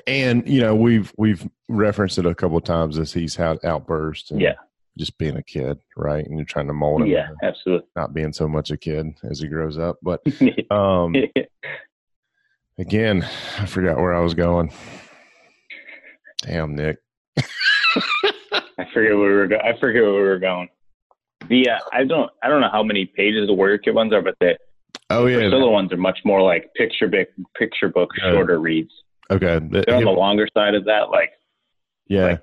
and 0.06 0.46
you 0.48 0.60
know 0.60 0.74
we've 0.74 1.12
we've 1.18 1.48
referenced 1.68 2.18
it 2.18 2.26
a 2.26 2.34
couple 2.34 2.56
of 2.56 2.64
times 2.64 2.98
as 2.98 3.12
he's 3.12 3.34
had 3.34 3.58
outbursts 3.64 4.30
and 4.30 4.40
Yeah. 4.40 4.54
just 4.96 5.16
being 5.18 5.36
a 5.36 5.42
kid 5.42 5.78
right 5.96 6.24
and 6.24 6.36
you're 6.36 6.44
trying 6.44 6.68
to 6.68 6.72
mold 6.72 7.02
him 7.02 7.08
yeah 7.08 7.28
absolutely 7.42 7.86
not 7.96 8.14
being 8.14 8.32
so 8.32 8.46
much 8.48 8.70
a 8.70 8.76
kid 8.76 9.06
as 9.28 9.40
he 9.40 9.48
grows 9.48 9.78
up 9.78 9.96
but 10.02 10.20
um 10.70 11.14
again 12.78 13.26
i 13.58 13.66
forgot 13.66 13.96
where 13.98 14.14
i 14.14 14.20
was 14.20 14.34
going 14.34 14.72
damn 16.42 16.74
nick 16.74 16.98
I 18.78 18.84
forget 18.94 19.14
where 19.16 19.28
we 19.28 19.34
were. 19.34 19.46
Go- 19.46 19.58
I 19.58 19.78
forget 19.78 20.02
where 20.02 20.14
we 20.14 20.20
were 20.22 20.38
going. 20.38 20.68
The 21.48 21.68
uh, 21.68 21.78
I 21.92 22.04
don't 22.04 22.30
I 22.42 22.48
don't 22.48 22.62
know 22.62 22.70
how 22.72 22.82
many 22.82 23.04
pages 23.04 23.46
the 23.46 23.52
Warrior 23.52 23.76
Kid 23.78 23.94
ones 23.94 24.12
are, 24.14 24.22
but 24.22 24.36
the 24.40 24.56
oh 25.10 25.26
yeah 25.26 25.36
Frisella 25.38 25.70
ones 25.70 25.92
are 25.92 25.98
much 25.98 26.20
more 26.24 26.40
like 26.40 26.72
picture 26.74 27.06
book 27.08 27.28
picture 27.58 27.88
book 27.90 28.10
Yeah. 28.16 28.30
shorter 28.32 28.58
reads. 28.58 28.90
Okay 29.30 29.60
They're 29.70 29.94
on 29.94 30.04
the 30.04 30.10
longer 30.10 30.48
side 30.54 30.74
of 30.74 30.84
that. 30.86 31.10
Like 31.10 31.30
yeah 32.08 32.24
like, 32.24 32.40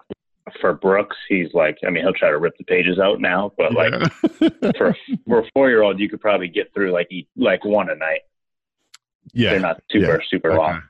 for 0.62 0.74
Brooks, 0.74 1.18
he's 1.28 1.54
like 1.54 1.78
I 1.86 1.90
mean 1.90 2.04
he'll 2.04 2.14
try 2.14 2.30
to 2.30 2.38
rip 2.38 2.58
the 2.58 2.64
pages 2.64 3.00
out 3.00 3.20
now, 3.20 3.52
but 3.58 3.74
like 3.74 3.94
for 4.78 4.96
for 5.28 5.40
a 5.40 5.50
four 5.54 5.70
year 5.70 5.82
old, 5.82 6.00
you 6.00 6.08
could 6.10 6.22
probably 6.22 6.48
get 6.48 6.74
through 6.74 6.92
like 6.92 7.08
eat, 7.12 7.28
like 7.36 7.66
one 7.66 7.90
a 7.90 7.96
night. 7.96 8.22
yeah 9.34 9.52
They're 9.52 9.60
not 9.60 9.82
super 9.92 10.24
super 10.30 10.52
Okay. 10.54 10.58
long. 10.58 10.82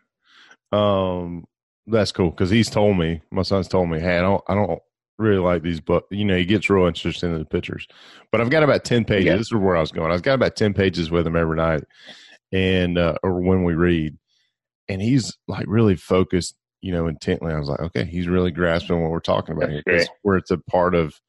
Um, 0.72 1.46
that's 1.88 2.12
cool 2.12 2.30
because 2.32 2.50
he's 2.50 2.70
told 2.70 2.98
me, 2.98 3.22
my 3.32 3.42
son's 3.44 3.68
told 3.70 3.90
me, 3.90 4.00
hey, 4.00 4.18
I 4.18 4.22
don't, 4.22 4.44
I 4.48 4.56
don't 4.56 4.82
really 5.18 5.40
like 5.40 5.64
these, 5.64 5.80
but 5.80 6.04
you 6.12 6.26
know, 6.26 6.36
he 6.38 6.44
gets 6.46 6.70
real 6.70 6.86
interested 6.86 7.28
in 7.32 7.40
the 7.40 7.46
pictures. 7.46 7.88
But 8.32 8.42
I've 8.42 8.50
got 8.50 8.64
about 8.64 8.84
ten 8.84 9.06
pages. 9.06 9.26
Yeah. 9.26 9.38
This 9.38 9.48
is 9.48 9.54
where 9.54 9.78
I 9.78 9.80
was 9.80 9.92
going. 9.92 10.12
I've 10.12 10.22
got 10.24 10.34
about 10.34 10.56
ten 10.56 10.74
pages 10.74 11.10
with 11.10 11.26
him 11.26 11.36
every 11.36 11.56
night, 11.58 11.84
and 12.52 12.98
uh, 12.98 13.16
or 13.24 13.40
when 13.40 13.64
we 13.64 13.74
read, 13.74 14.18
and 14.90 15.02
he's 15.02 15.38
like 15.48 15.66
really 15.68 15.96
focused, 15.96 16.56
you 16.82 16.92
know, 16.92 17.08
intently. 17.08 17.54
I 17.54 17.60
was 17.60 17.70
like, 17.70 17.80
okay, 17.80 18.06
he's 18.06 18.28
really 18.28 18.52
grasping 18.52 19.02
what 19.02 19.12
we're 19.12 19.20
talking 19.20 19.56
about 19.56 19.70
here. 19.70 20.06
Where 20.22 20.38
it's 20.38 20.52
a 20.52 20.58
part 20.58 20.96
of, 20.96 21.20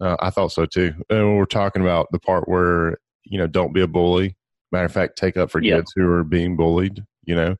uh, 0.00 0.16
I 0.20 0.30
thought 0.30 0.52
so 0.52 0.66
too. 0.66 0.94
And 1.10 1.36
we're 1.36 1.44
talking 1.44 1.82
about 1.82 2.08
the 2.12 2.20
part 2.20 2.48
where 2.48 2.98
you 3.24 3.38
know, 3.38 3.46
don't 3.46 3.72
be 3.72 3.80
a 3.80 3.86
bully. 3.86 4.36
Matter 4.70 4.86
of 4.86 4.92
fact, 4.92 5.16
take 5.18 5.36
up 5.36 5.50
for 5.50 5.60
yeah. 5.60 5.76
kids 5.76 5.92
who 5.94 6.08
are 6.10 6.24
being 6.24 6.56
bullied. 6.56 7.04
You 7.24 7.36
know, 7.36 7.56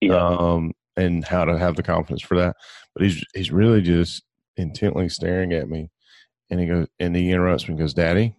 yeah. 0.00 0.14
um, 0.14 0.72
and 0.96 1.24
how 1.24 1.44
to 1.44 1.58
have 1.58 1.76
the 1.76 1.82
confidence 1.82 2.22
for 2.22 2.36
that. 2.36 2.56
But 2.94 3.04
he's 3.04 3.24
he's 3.34 3.50
really 3.50 3.80
just 3.80 4.22
intently 4.56 5.08
staring 5.08 5.52
at 5.52 5.68
me, 5.68 5.90
and 6.48 6.60
he 6.60 6.66
goes 6.66 6.86
and 6.98 7.16
he 7.16 7.30
interrupts 7.30 7.66
me 7.66 7.72
and 7.72 7.78
goes, 7.78 7.94
"Daddy, 7.94 8.36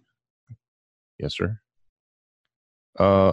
yes, 1.18 1.36
sir. 1.36 1.58
Uh, 2.98 3.32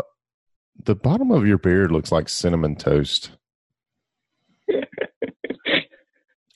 the 0.84 0.96
bottom 0.96 1.32
of 1.32 1.46
your 1.46 1.58
beard 1.58 1.92
looks 1.92 2.12
like 2.12 2.30
cinnamon 2.30 2.76
toast." 2.76 3.32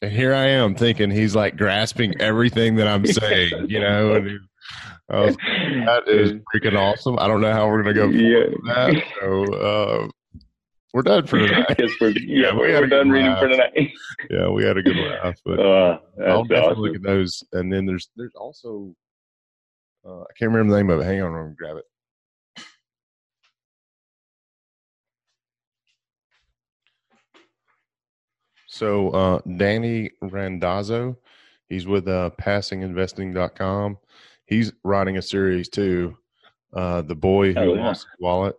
and 0.01 0.12
here 0.12 0.33
I 0.33 0.47
am 0.47 0.75
thinking 0.75 1.12
he's 1.12 1.36
like 1.36 1.57
grasping 1.57 2.19
everything 2.21 2.75
that 2.75 2.88
I'm 2.88 3.05
saying, 3.05 3.69
you 3.69 3.79
know. 3.79 4.13
And 4.13 4.27
he, 4.29 4.38
was, 5.09 5.36
that 5.86 6.03
is 6.07 6.33
freaking 6.53 6.77
awesome. 6.77 7.17
I 7.19 7.27
don't 7.27 7.41
know 7.41 7.53
how 7.53 7.67
we're 7.67 7.83
gonna 7.83 7.93
go. 7.93 8.09
Yeah. 8.09 8.45
That. 8.65 9.03
So, 9.19 9.53
uh, 9.53 10.07
we're 10.93 11.01
done 11.01 11.25
for 11.25 11.39
tonight. 11.39 11.75
we're, 12.01 12.09
yeah, 12.17 12.51
yeah, 12.51 12.55
we 12.55 12.73
are 12.73 12.86
done 12.86 13.09
reading 13.09 13.31
laugh. 13.31 13.39
for 13.39 13.47
tonight. 13.47 13.91
yeah, 14.29 14.47
we 14.49 14.63
had 14.63 14.77
a 14.77 14.83
good 14.83 14.95
laugh. 14.95 15.36
But 15.43 15.59
uh, 15.59 15.99
I'll 16.27 16.43
definitely 16.43 16.57
awesome. 16.57 16.81
look 16.81 16.95
at 16.95 17.01
those. 17.01 17.43
And 17.51 17.73
then 17.73 17.86
there's 17.86 18.09
there's 18.15 18.36
also 18.36 18.95
uh, 20.05 20.21
I 20.21 20.33
can't 20.38 20.51
remember 20.51 20.71
the 20.71 20.77
name 20.77 20.89
of 20.91 20.99
it. 20.99 21.05
Hang 21.05 21.21
on, 21.21 21.29
I'm 21.29 21.33
gonna 21.33 21.55
grab 21.57 21.77
it. 21.77 21.86
So 28.73 29.12
uh, 29.12 29.39
Danny 29.57 30.09
Randazzo, 30.19 31.15
he's 31.69 31.86
with 31.86 32.07
uh, 32.07 32.31
PassiveInvesting.com. 32.41 33.99
He's 34.47 34.73
writing 34.83 35.17
a 35.17 35.21
series 35.21 35.69
too. 35.69 36.17
Uh, 36.75 37.03
the 37.03 37.13
boy 37.13 37.53
who 37.53 37.59
oh, 37.59 37.73
yeah. 37.75 37.86
lost 37.86 38.07
his 38.07 38.19
wallet 38.19 38.55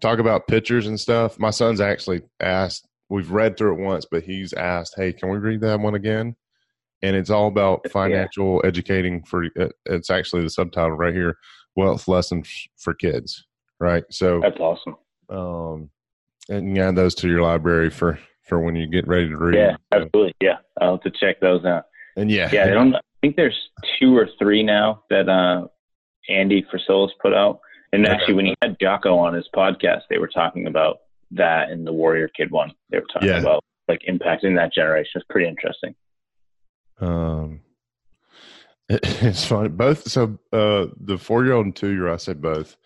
talk 0.00 0.18
about 0.18 0.48
pictures 0.48 0.86
and 0.86 0.98
stuff. 0.98 1.38
My 1.38 1.50
son's 1.50 1.82
actually 1.82 2.22
asked. 2.40 2.88
We've 3.10 3.30
read 3.30 3.58
through 3.58 3.74
it 3.74 3.84
once, 3.84 4.06
but 4.10 4.22
he's 4.22 4.54
asked, 4.54 4.94
"Hey, 4.96 5.12
can 5.12 5.28
we 5.28 5.36
read 5.36 5.60
that 5.60 5.78
one 5.78 5.94
again?" 5.94 6.36
And 7.02 7.14
it's 7.14 7.28
all 7.28 7.48
about 7.48 7.86
financial 7.90 8.62
yeah. 8.62 8.68
educating 8.68 9.22
for. 9.24 9.44
Uh, 9.60 9.68
it's 9.84 10.08
actually 10.08 10.42
the 10.42 10.48
subtitle 10.48 10.96
right 10.96 11.12
here: 11.12 11.36
"Wealth 11.76 12.08
Lessons 12.08 12.50
for 12.78 12.94
Kids." 12.94 13.46
Right. 13.78 14.04
So 14.10 14.40
that's 14.40 14.58
awesome. 14.58 14.96
Um, 15.28 15.90
and 16.48 16.74
you 16.74 16.82
add 16.82 16.96
those 16.96 17.14
to 17.16 17.28
your 17.28 17.42
library 17.42 17.90
for 17.90 18.18
for 18.42 18.60
when 18.60 18.76
you 18.76 18.86
get 18.86 19.06
ready 19.06 19.28
to 19.28 19.36
read. 19.36 19.56
Yeah, 19.56 19.76
absolutely. 19.92 20.34
Yeah, 20.40 20.56
I'll 20.80 20.92
have 20.92 21.02
to 21.02 21.10
check 21.10 21.40
those 21.40 21.64
out. 21.64 21.84
And 22.16 22.30
yeah, 22.30 22.50
yeah, 22.52 22.64
I 22.64 22.70
don't. 22.70 22.94
I 22.94 23.00
think 23.20 23.36
there's 23.36 23.58
two 23.98 24.16
or 24.16 24.28
three 24.38 24.62
now 24.62 25.04
that 25.10 25.28
uh, 25.28 25.66
Andy 26.28 26.64
Frisella 26.72 27.08
put 27.20 27.34
out. 27.34 27.60
And 27.92 28.06
actually, 28.06 28.34
when 28.34 28.46
he 28.46 28.54
had 28.62 28.76
Jocko 28.80 29.18
on 29.18 29.34
his 29.34 29.48
podcast, 29.54 30.02
they 30.08 30.18
were 30.18 30.28
talking 30.28 30.66
about 30.66 30.98
that 31.32 31.70
in 31.70 31.84
the 31.84 31.92
Warrior 31.92 32.28
Kid 32.28 32.50
one. 32.50 32.72
They 32.90 32.98
were 32.98 33.06
talking 33.12 33.28
yeah. 33.28 33.40
about 33.40 33.64
like 33.88 34.00
impacting 34.08 34.56
that 34.56 34.72
generation. 34.72 35.12
It's 35.16 35.26
pretty 35.28 35.48
interesting. 35.48 35.94
Um, 37.00 37.60
it, 38.88 39.00
it's 39.22 39.44
funny. 39.44 39.68
Both. 39.68 40.08
So 40.08 40.38
uh, 40.52 40.86
the 41.00 41.18
four 41.18 41.44
year 41.44 41.54
old 41.54 41.66
and 41.66 41.76
two 41.76 41.90
year 41.90 42.08
old, 42.08 42.14
I 42.14 42.18
said 42.18 42.40
both, 42.40 42.76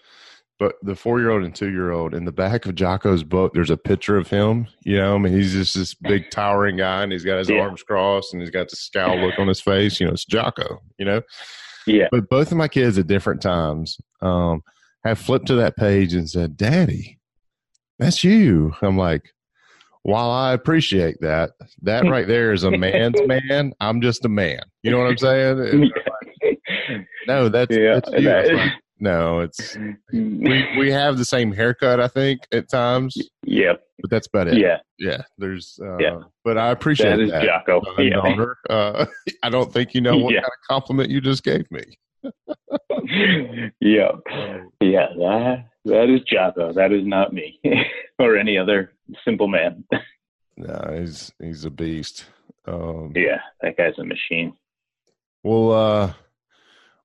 but 0.58 0.76
the 0.82 0.94
four 0.94 1.20
year 1.20 1.30
old 1.30 1.42
and 1.42 1.54
two 1.54 1.70
year 1.70 1.90
old 1.90 2.14
in 2.14 2.24
the 2.24 2.32
back 2.32 2.66
of 2.66 2.74
Jocko's 2.74 3.24
book, 3.24 3.54
there's 3.54 3.70
a 3.70 3.76
picture 3.76 4.16
of 4.16 4.28
him. 4.28 4.66
You 4.82 4.96
know, 4.98 5.14
I 5.14 5.18
mean, 5.18 5.32
he's 5.32 5.52
just 5.52 5.74
this 5.74 5.94
big 5.94 6.30
towering 6.30 6.76
guy, 6.76 7.02
and 7.02 7.12
he's 7.12 7.24
got 7.24 7.38
his 7.38 7.50
yeah. 7.50 7.60
arms 7.60 7.82
crossed, 7.82 8.32
and 8.32 8.42
he's 8.42 8.50
got 8.50 8.68
the 8.68 8.76
scowl 8.76 9.18
look 9.18 9.38
on 9.38 9.48
his 9.48 9.60
face. 9.60 10.00
You 10.00 10.06
know, 10.06 10.12
it's 10.12 10.24
Jocko. 10.24 10.80
You 10.98 11.06
know. 11.06 11.22
Yeah. 11.86 12.08
But 12.10 12.28
both 12.30 12.50
of 12.50 12.56
my 12.56 12.68
kids 12.68 12.98
at 12.98 13.06
different 13.06 13.42
times. 13.42 13.98
Um, 14.22 14.62
have 15.04 15.18
flipped 15.18 15.46
to 15.46 15.54
that 15.56 15.76
page 15.76 16.14
and 16.14 16.28
said, 16.28 16.56
Daddy, 16.56 17.18
that's 17.98 18.24
you. 18.24 18.74
I'm 18.82 18.96
like, 18.96 19.30
while 20.02 20.30
I 20.30 20.52
appreciate 20.52 21.20
that, 21.20 21.52
that 21.82 22.04
right 22.08 22.26
there 22.26 22.52
is 22.52 22.64
a 22.64 22.70
man's 22.70 23.20
man. 23.26 23.72
I'm 23.80 24.00
just 24.00 24.24
a 24.24 24.28
man. 24.28 24.60
You 24.82 24.90
know 24.90 24.98
what 24.98 25.08
I'm 25.08 25.18
saying? 25.18 25.90
no, 27.26 27.48
that's, 27.48 27.74
yeah, 27.74 27.94
that's 27.94 28.10
you. 28.12 28.22
That 28.22 28.72
no, 29.04 29.40
it's 29.40 29.76
we 30.10 30.66
we 30.78 30.90
have 30.90 31.18
the 31.18 31.26
same 31.26 31.52
haircut. 31.52 32.00
I 32.00 32.08
think 32.08 32.40
at 32.52 32.70
times. 32.70 33.14
Yeah, 33.44 33.74
But 34.00 34.08
that's 34.10 34.26
about 34.26 34.48
it. 34.48 34.56
Yeah. 34.56 34.78
Yeah. 34.98 35.24
There's. 35.36 35.78
Uh, 35.80 35.98
yeah. 35.98 36.20
But 36.42 36.56
I 36.56 36.70
appreciate 36.70 37.10
that. 37.10 37.20
Is 37.20 37.30
that, 37.30 37.44
Jocko. 37.44 37.82
Uh, 37.82 38.00
yeah. 38.00 38.14
Daughter. 38.14 38.56
Uh, 38.70 39.04
I 39.42 39.50
don't 39.50 39.70
think 39.70 39.94
you 39.94 40.00
know 40.00 40.16
what 40.16 40.32
yeah. 40.32 40.40
kind 40.40 40.52
of 40.52 40.68
compliment 40.68 41.10
you 41.10 41.20
just 41.20 41.44
gave 41.44 41.70
me. 41.70 41.82
yeah, 43.82 44.12
yeah, 44.80 45.08
that 45.18 45.66
that 45.84 46.08
is 46.08 46.22
Jocko. 46.22 46.72
That 46.72 46.90
is 46.90 47.04
not 47.04 47.34
me 47.34 47.60
or 48.18 48.38
any 48.38 48.56
other 48.56 48.94
simple 49.22 49.48
man. 49.48 49.84
no, 50.56 50.96
he's 50.98 51.30
he's 51.42 51.66
a 51.66 51.70
beast. 51.70 52.24
Um, 52.66 53.12
yeah, 53.14 53.40
that 53.60 53.76
guy's 53.76 53.98
a 53.98 54.04
machine. 54.04 54.54
Well, 55.42 55.72
uh, 55.72 56.12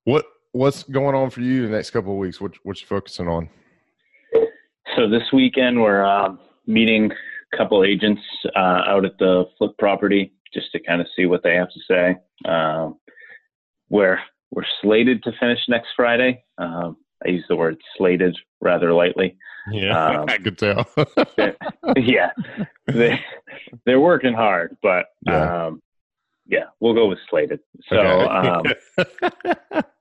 what 0.04 0.24
what's 0.52 0.82
going 0.84 1.14
on 1.14 1.30
for 1.30 1.40
you 1.40 1.66
the 1.66 1.72
next 1.72 1.90
couple 1.90 2.12
of 2.12 2.18
weeks? 2.18 2.40
What 2.40 2.52
what 2.62 2.80
you 2.80 2.86
focusing 2.86 3.28
on? 3.28 3.48
So 4.96 5.08
this 5.08 5.32
weekend 5.32 5.80
we're 5.80 6.04
uh, 6.04 6.34
meeting 6.66 7.12
a 7.52 7.56
couple 7.56 7.84
agents 7.84 8.22
uh, 8.56 8.82
out 8.86 9.04
at 9.04 9.18
the 9.18 9.44
flip 9.58 9.72
property 9.78 10.32
just 10.52 10.72
to 10.72 10.80
kind 10.80 11.00
of 11.00 11.06
see 11.14 11.26
what 11.26 11.42
they 11.42 11.54
have 11.54 11.68
to 11.70 11.80
say. 11.88 12.16
Uh, 12.44 12.90
where 13.88 14.20
we're 14.50 14.64
slated 14.82 15.22
to 15.24 15.32
finish 15.38 15.58
next 15.68 15.88
Friday. 15.96 16.42
Um, 16.58 16.96
I 17.24 17.30
use 17.30 17.44
the 17.48 17.56
word 17.56 17.76
slated 17.96 18.36
rather 18.60 18.92
lightly. 18.92 19.36
Yeah, 19.70 20.20
um, 20.20 20.26
I 20.28 20.38
could 20.38 20.58
tell. 20.58 20.88
yeah, 21.96 22.30
they, 22.86 23.20
they're 23.84 24.00
working 24.00 24.32
hard, 24.34 24.76
but 24.82 25.06
yeah. 25.26 25.66
Um, 25.66 25.82
yeah, 26.46 26.64
we'll 26.80 26.94
go 26.94 27.06
with 27.06 27.18
slated. 27.28 27.60
So, 27.88 27.96
okay. 27.96 28.74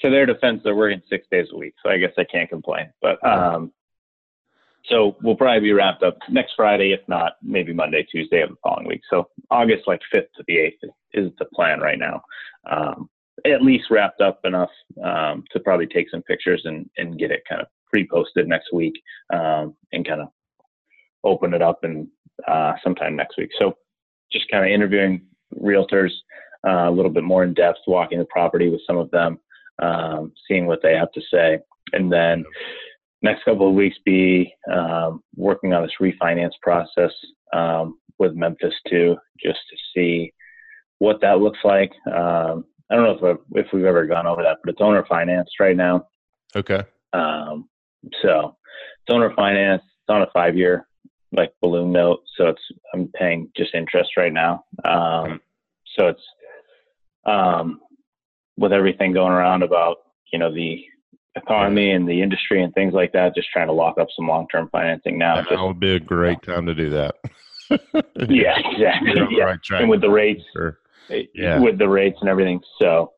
to 0.00 0.10
their 0.10 0.26
defense, 0.26 0.60
they're 0.64 0.74
working 0.74 1.02
six 1.08 1.26
days 1.30 1.46
a 1.52 1.56
week, 1.56 1.74
so 1.82 1.90
I 1.90 1.98
guess 1.98 2.12
I 2.18 2.24
can't 2.24 2.48
complain. 2.48 2.92
But 3.00 3.24
um, 3.26 3.72
so 4.86 5.16
we'll 5.22 5.36
probably 5.36 5.60
be 5.60 5.72
wrapped 5.72 6.02
up 6.02 6.18
next 6.28 6.54
Friday, 6.56 6.92
if 6.92 7.00
not 7.08 7.34
maybe 7.42 7.72
Monday, 7.72 8.06
Tuesday 8.10 8.42
of 8.42 8.50
the 8.50 8.56
following 8.62 8.86
week. 8.86 9.00
So 9.08 9.28
August 9.50 9.84
like 9.86 10.00
fifth 10.12 10.32
to 10.36 10.44
the 10.46 10.58
eighth 10.58 10.80
is 11.12 11.30
the 11.38 11.46
plan 11.46 11.80
right 11.80 11.98
now. 11.98 12.22
Um, 12.70 13.08
at 13.46 13.62
least 13.62 13.90
wrapped 13.90 14.20
up 14.20 14.40
enough 14.44 14.70
um, 15.02 15.44
to 15.52 15.60
probably 15.60 15.86
take 15.86 16.10
some 16.10 16.22
pictures 16.22 16.62
and, 16.64 16.88
and 16.98 17.18
get 17.18 17.30
it 17.30 17.42
kind 17.48 17.60
of 17.60 17.66
pre-posted 17.90 18.46
next 18.46 18.72
week 18.72 18.94
um, 19.32 19.74
and 19.92 20.06
kind 20.06 20.20
of 20.20 20.28
open 21.24 21.54
it 21.54 21.62
up 21.62 21.82
and 21.82 22.06
uh, 22.46 22.74
sometime 22.82 23.16
next 23.16 23.36
week. 23.36 23.50
So 23.58 23.76
just 24.32 24.50
kind 24.50 24.64
of 24.64 24.70
interviewing 24.70 25.26
realtors 25.60 26.10
uh, 26.66 26.88
a 26.88 26.90
little 26.90 27.10
bit 27.10 27.24
more 27.24 27.44
in 27.44 27.54
depth, 27.54 27.80
walking 27.86 28.18
the 28.18 28.24
property 28.26 28.70
with 28.70 28.80
some 28.86 28.96
of 28.96 29.10
them, 29.10 29.38
um, 29.82 30.32
seeing 30.48 30.66
what 30.66 30.80
they 30.82 30.94
have 30.94 31.12
to 31.12 31.20
say, 31.32 31.58
and 31.92 32.12
then 32.12 32.44
next 33.22 33.44
couple 33.44 33.68
of 33.68 33.74
weeks 33.74 33.96
be 34.04 34.54
um, 34.72 35.22
working 35.34 35.72
on 35.72 35.82
this 35.82 35.92
refinance 36.00 36.52
process 36.62 37.12
um, 37.52 37.98
with 38.18 38.34
Memphis 38.34 38.74
too, 38.88 39.16
just 39.42 39.60
to 39.70 39.76
see 39.94 40.32
what 40.98 41.20
that 41.20 41.38
looks 41.40 41.58
like. 41.64 41.90
Um, 42.06 42.64
I 42.90 42.96
don't 42.96 43.20
know 43.20 43.28
if 43.30 43.38
if 43.52 43.66
we've 43.72 43.84
ever 43.84 44.06
gone 44.06 44.26
over 44.26 44.42
that, 44.42 44.58
but 44.62 44.70
it's 44.70 44.80
owner 44.80 45.04
financed 45.08 45.58
right 45.58 45.76
now. 45.76 46.06
Okay. 46.54 46.82
Um, 47.12 47.68
so 48.22 48.56
it's 49.06 49.14
owner 49.14 49.32
finance. 49.34 49.82
It's 49.84 50.14
on 50.14 50.22
a 50.22 50.30
five 50.32 50.56
year 50.56 50.86
like 51.32 51.52
balloon 51.60 51.92
note, 51.92 52.20
so 52.36 52.48
it's 52.48 52.62
I'm 52.92 53.08
paying 53.08 53.50
just 53.56 53.74
interest 53.74 54.10
right 54.16 54.32
now. 54.32 54.64
Um, 54.84 55.40
so 55.96 56.08
it's 56.08 56.22
um, 57.26 57.80
with 58.56 58.72
everything 58.72 59.12
going 59.12 59.32
around 59.32 59.62
about 59.62 59.96
you 60.32 60.38
know 60.38 60.52
the 60.52 60.82
economy 61.36 61.90
and 61.90 62.08
the 62.08 62.22
industry 62.22 62.62
and 62.62 62.72
things 62.74 62.94
like 62.94 63.12
that, 63.12 63.34
just 63.34 63.48
trying 63.52 63.66
to 63.66 63.72
lock 63.72 63.98
up 63.98 64.08
some 64.16 64.28
long 64.28 64.46
term 64.50 64.68
financing 64.70 65.18
now. 65.18 65.42
That 65.42 65.60
would 65.60 65.80
be 65.80 65.94
a 65.94 66.00
great 66.00 66.42
time 66.42 66.66
to 66.66 66.74
do 66.74 66.90
that. 66.90 67.14
yeah, 67.70 68.58
exactly. 68.70 69.12
Yeah. 69.30 69.44
Right 69.44 69.58
and 69.80 69.88
with 69.88 70.00
the 70.00 70.10
rates, 70.10 70.42
sure 70.52 70.78
yeah. 71.34 71.58
with 71.58 71.78
the 71.78 71.88
rates 71.88 72.18
and 72.20 72.30
everything. 72.30 72.60
So 72.80 73.12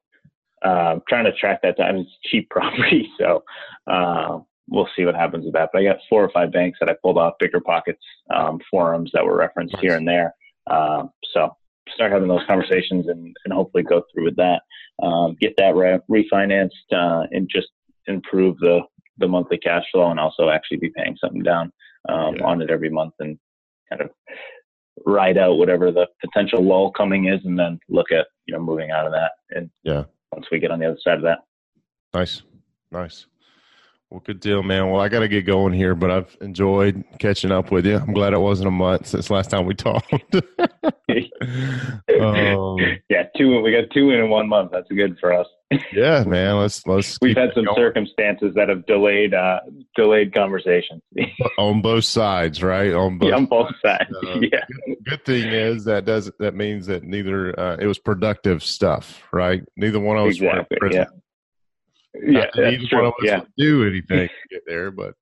um, 0.65 1.03
trying 1.09 1.25
to 1.25 1.33
track 1.33 1.61
that 1.63 1.77
down. 1.77 1.97
It's 1.97 2.11
cheap 2.25 2.49
property, 2.51 3.09
so 3.19 3.45
uh, 3.87 4.39
we'll 4.69 4.89
see 4.97 5.05
what 5.05 5.15
happens 5.15 5.45
with 5.45 5.55
that. 5.55 5.71
But 5.73 5.83
I 5.83 5.85
got 5.85 5.99
four 6.09 6.25
or 6.25 6.31
five 6.31 6.53
banks 6.53 6.79
that 6.81 6.89
I 6.89 6.95
pulled 7.03 7.19
off 7.19 7.35
bigger 7.39 7.61
pockets 7.61 8.03
um, 8.35 8.61
forums 8.71 9.11
that 9.15 9.25
were 9.25 9.37
referenced 9.37 9.75
nice. 9.75 9.83
here 9.83 9.97
and 9.97 10.07
there. 10.07 10.35
Um, 10.69 11.11
so 11.33 11.57
start 11.95 12.13
having 12.13 12.29
those 12.29 12.47
conversations 12.47 13.07
and, 13.09 13.37
and 13.45 13.55
hopefully 13.55 13.85
go 13.85 14.03
through 14.13 14.25
with 14.25 14.37
that. 14.37 14.63
Um, 15.03 15.37
get 15.41 15.55
that 15.59 15.75
re- 15.75 16.01
refinanced 16.11 16.71
uh, 16.93 17.27
and 17.31 17.49
just 17.53 17.69
improve 18.07 18.59
the 18.59 18.81
the 19.19 19.29
monthly 19.29 19.59
cash 19.59 19.85
flow 19.93 20.11
and 20.11 20.21
also 20.21 20.51
actually 20.51 20.77
be 20.77 20.93
paying 20.95 21.17
something 21.19 21.43
down 21.43 21.73
um, 22.09 22.37
yeah. 22.37 22.45
on 22.45 22.61
it 22.61 22.71
every 22.71 22.91
month 22.91 23.15
and 23.19 23.39
kind 23.89 24.03
of 24.03 24.11
ride 25.07 25.39
out 25.39 25.57
whatever 25.57 25.91
the 25.91 26.07
potential 26.21 26.63
lull 26.63 26.91
coming 26.93 27.27
is 27.27 27.41
and 27.45 27.59
then 27.59 27.79
look 27.89 28.13
at 28.13 28.27
you 28.47 28.55
know 28.55 28.63
moving 28.63 28.91
out 28.91 29.07
of 29.07 29.13
that 29.13 29.33
and 29.51 29.71
yeah. 29.85 30.05
once 30.33 30.47
we 30.53 30.59
get 30.59 30.71
on 30.71 30.79
the 30.79 30.87
other 30.87 30.99
side 31.03 31.17
of 31.17 31.23
that. 31.23 31.39
Nice. 32.15 32.43
Nice 32.91 33.27
well, 34.11 34.23
good 34.25 34.39
deal, 34.39 34.63
man. 34.63 34.89
Well, 34.89 35.01
I 35.01 35.09
got 35.09 35.21
to 35.21 35.29
get 35.29 35.47
going 35.47 35.73
here, 35.73 35.97
but 35.97 36.13
I've 36.13 36.37
enjoyed 36.41 37.03
catching 37.19 37.51
up 37.51 37.73
with 37.73 37.85
you. 37.87 37.97
I'm 37.97 38.13
glad 38.13 38.35
it 38.35 38.39
wasn't 38.39 38.69
a 38.69 38.73
month 38.73 39.09
since 39.09 39.31
last 39.31 39.51
time 39.51 39.67
we 39.67 39.75
talked. 39.77 40.13
um, 40.13 40.37
yeah, 43.11 43.25
two. 43.37 43.61
We 43.63 43.73
got 43.73 43.91
two 43.93 44.11
in 44.11 44.31
one 44.31 44.49
month. 44.49 44.71
That's 44.73 44.89
good 44.89 45.19
for 45.19 45.33
us. 45.33 45.49
yeah, 45.93 46.23
man. 46.23 46.57
Let's 46.57 46.87
let's. 46.87 47.19
We've 47.21 47.37
had 47.37 47.51
some 47.53 47.65
going. 47.65 47.77
circumstances 47.77 48.53
that 48.55 48.69
have 48.69 48.87
delayed 48.87 49.35
uh, 49.35 49.59
delayed 49.97 50.33
conversations 50.33 51.03
on 51.59 51.83
both 51.83 52.05
sides, 52.05 52.63
right? 52.63 52.93
On 52.93 53.19
both. 53.19 53.31
Yeah, 53.31 53.37
on 53.37 53.47
both 53.47 53.73
sides. 53.85 54.09
Uh, 54.25 54.39
yeah. 54.41 54.61
Good, 54.87 54.97
good, 55.05 55.25
thing 55.25 55.53
is 55.53 55.85
that 55.87 56.05
does 56.05 56.31
that 56.39 56.55
means 56.55 56.87
that 56.87 57.03
neither 57.03 57.59
uh, 57.59 57.77
it 57.81 57.89
was 57.89 57.99
productive 57.99 58.63
stuff, 58.63 59.25
right? 59.33 59.65
Neither 59.77 59.99
one 59.99 60.17
of 60.17 60.29
us 60.29 60.37
exactly, 60.37 60.79
were 60.81 60.93
Yeah 60.93 61.07
yeah, 62.23 62.47
that's 62.55 62.89
true. 62.89 63.13
yeah. 63.23 63.41
do 63.57 63.87
anything 63.87 64.29
to 64.29 64.49
get 64.51 64.63
there, 64.67 64.91
but 64.91 65.15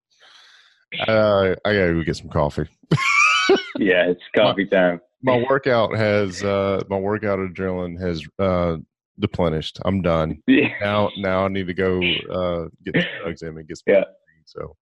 uh, 1.09 1.55
I 1.64 1.74
gotta 1.74 1.95
go 1.95 2.03
get 2.03 2.16
some 2.16 2.28
coffee. 2.28 2.68
yeah, 3.78 4.11
it's 4.11 4.22
coffee 4.34 4.66
time. 4.66 5.01
My 5.22 5.45
workout 5.49 5.97
has 5.97 6.42
uh, 6.45 6.82
my 6.88 6.99
workout 6.99 7.38
adrenaline 7.38 8.01
has 8.01 8.22
uh, 8.38 8.76
depleted. 9.18 9.70
I'm 9.84 10.03
done. 10.03 10.42
Yeah. 10.49 10.68
Now, 10.80 11.11
now 11.16 11.45
I 11.47 11.49
need 11.49 11.66
to 11.66 11.74
go 11.74 11.97
uh, 11.99 12.68
get 12.84 12.95
the 12.95 13.05
drugs 13.22 13.42
in 13.42 13.57
and 13.57 13.68
get 13.68 13.78
some. 13.78 13.95
Yeah. 13.95 14.05
So 14.47 14.76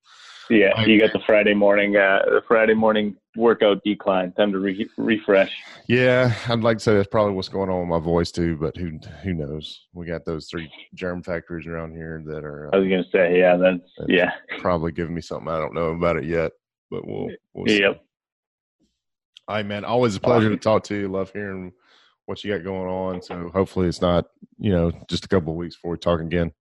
yeah, 0.51 0.85
you 0.85 1.01
got 1.01 1.13
the 1.13 1.21
Friday 1.25 1.55
morning, 1.55 1.97
uh, 1.97 2.21
the 2.27 2.43
Friday 2.47 2.75
morning 2.75 3.17
workout 3.37 3.83
decline. 3.85 4.33
Time 4.33 4.53
to 4.53 4.59
re- 4.59 4.91
refresh. 4.97 5.53
Yeah, 5.87 6.35
I'd 6.49 6.61
like 6.61 6.79
to 6.79 6.85
say 6.85 6.95
that's 6.95 7.09
probably 7.09 7.35
what's 7.35 7.49
going 7.49 7.71
on 7.71 7.81
with 7.81 7.89
my 7.89 8.05
voice 8.05 8.31
too, 8.31 8.57
but 8.57 8.77
who 8.77 8.99
who 9.23 9.35
knows? 9.35 9.87
We 9.93 10.07
got 10.07 10.25
those 10.25 10.49
three 10.49 10.71
germ 10.95 11.23
factories 11.23 11.67
around 11.67 11.93
here 11.93 12.23
that 12.27 12.45
are. 12.45 12.69
Uh, 12.69 12.77
I 12.77 12.81
was 12.81 12.89
gonna 12.89 13.05
say, 13.13 13.39
yeah, 13.39 13.57
that's, 13.57 13.81
that's 13.99 14.11
yeah, 14.11 14.33
probably 14.59 14.93
giving 14.93 15.15
me 15.15 15.21
something 15.21 15.49
I 15.49 15.59
don't 15.59 15.75
know 15.75 15.89
about 15.89 16.17
it 16.17 16.25
yet, 16.25 16.53
but 16.91 17.07
we'll. 17.07 17.29
we'll 17.55 17.69
yep. 17.69 18.03
All 19.49 19.57
right, 19.57 19.67
man. 19.67 19.85
Always 19.85 20.17
a 20.17 20.21
pleasure 20.21 20.47
awesome. 20.47 20.59
to 20.59 20.63
talk 20.63 20.85
to 20.85 20.95
you. 20.95 21.09
Love 21.09 21.33
hearing 21.33 21.73
what 22.27 22.43
you 22.45 22.53
got 22.53 22.65
going 22.65 22.89
on. 22.89 23.23
So 23.23 23.51
hopefully 23.53 23.89
it's 23.89 24.01
not 24.01 24.27
you 24.59 24.73
know 24.73 24.93
just 25.09 25.25
a 25.25 25.29
couple 25.29 25.53
of 25.53 25.57
weeks 25.57 25.77
before 25.77 25.93
we 25.93 25.99
talk 25.99 26.21
again. 26.21 26.53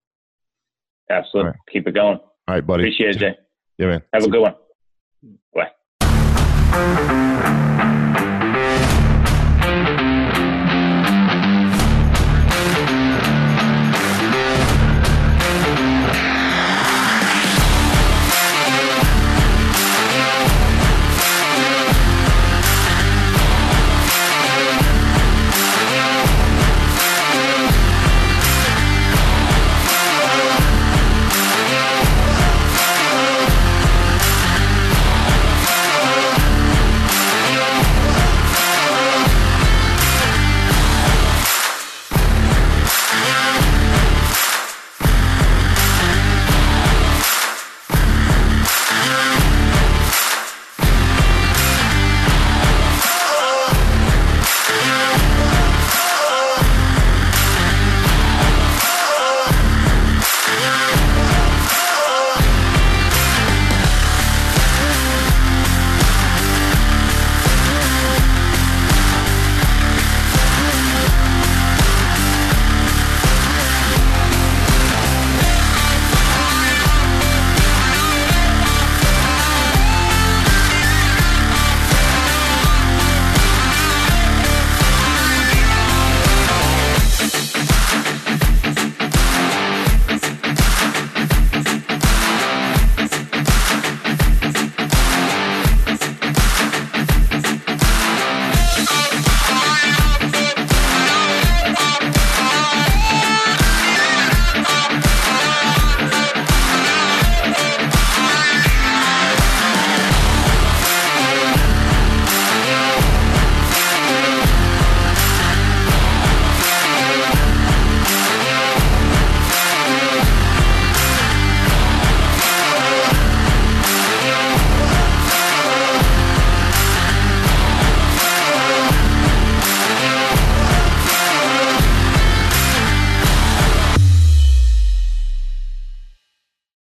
Absolutely. 1.09 1.51
Right. 1.51 1.59
Keep 1.72 1.88
it 1.88 1.91
going. 1.93 2.17
All 2.17 2.55
right, 2.55 2.65
buddy. 2.65 2.84
Appreciate 2.84 3.15
it, 3.15 3.19
Jay. 3.19 3.38
Yeah, 3.78 3.88
man. 3.88 4.01
Have 4.13 4.24
a 4.24 4.30
good 4.30 4.41
one. 4.41 4.55
Thank 6.72 7.11
you. 7.11 7.30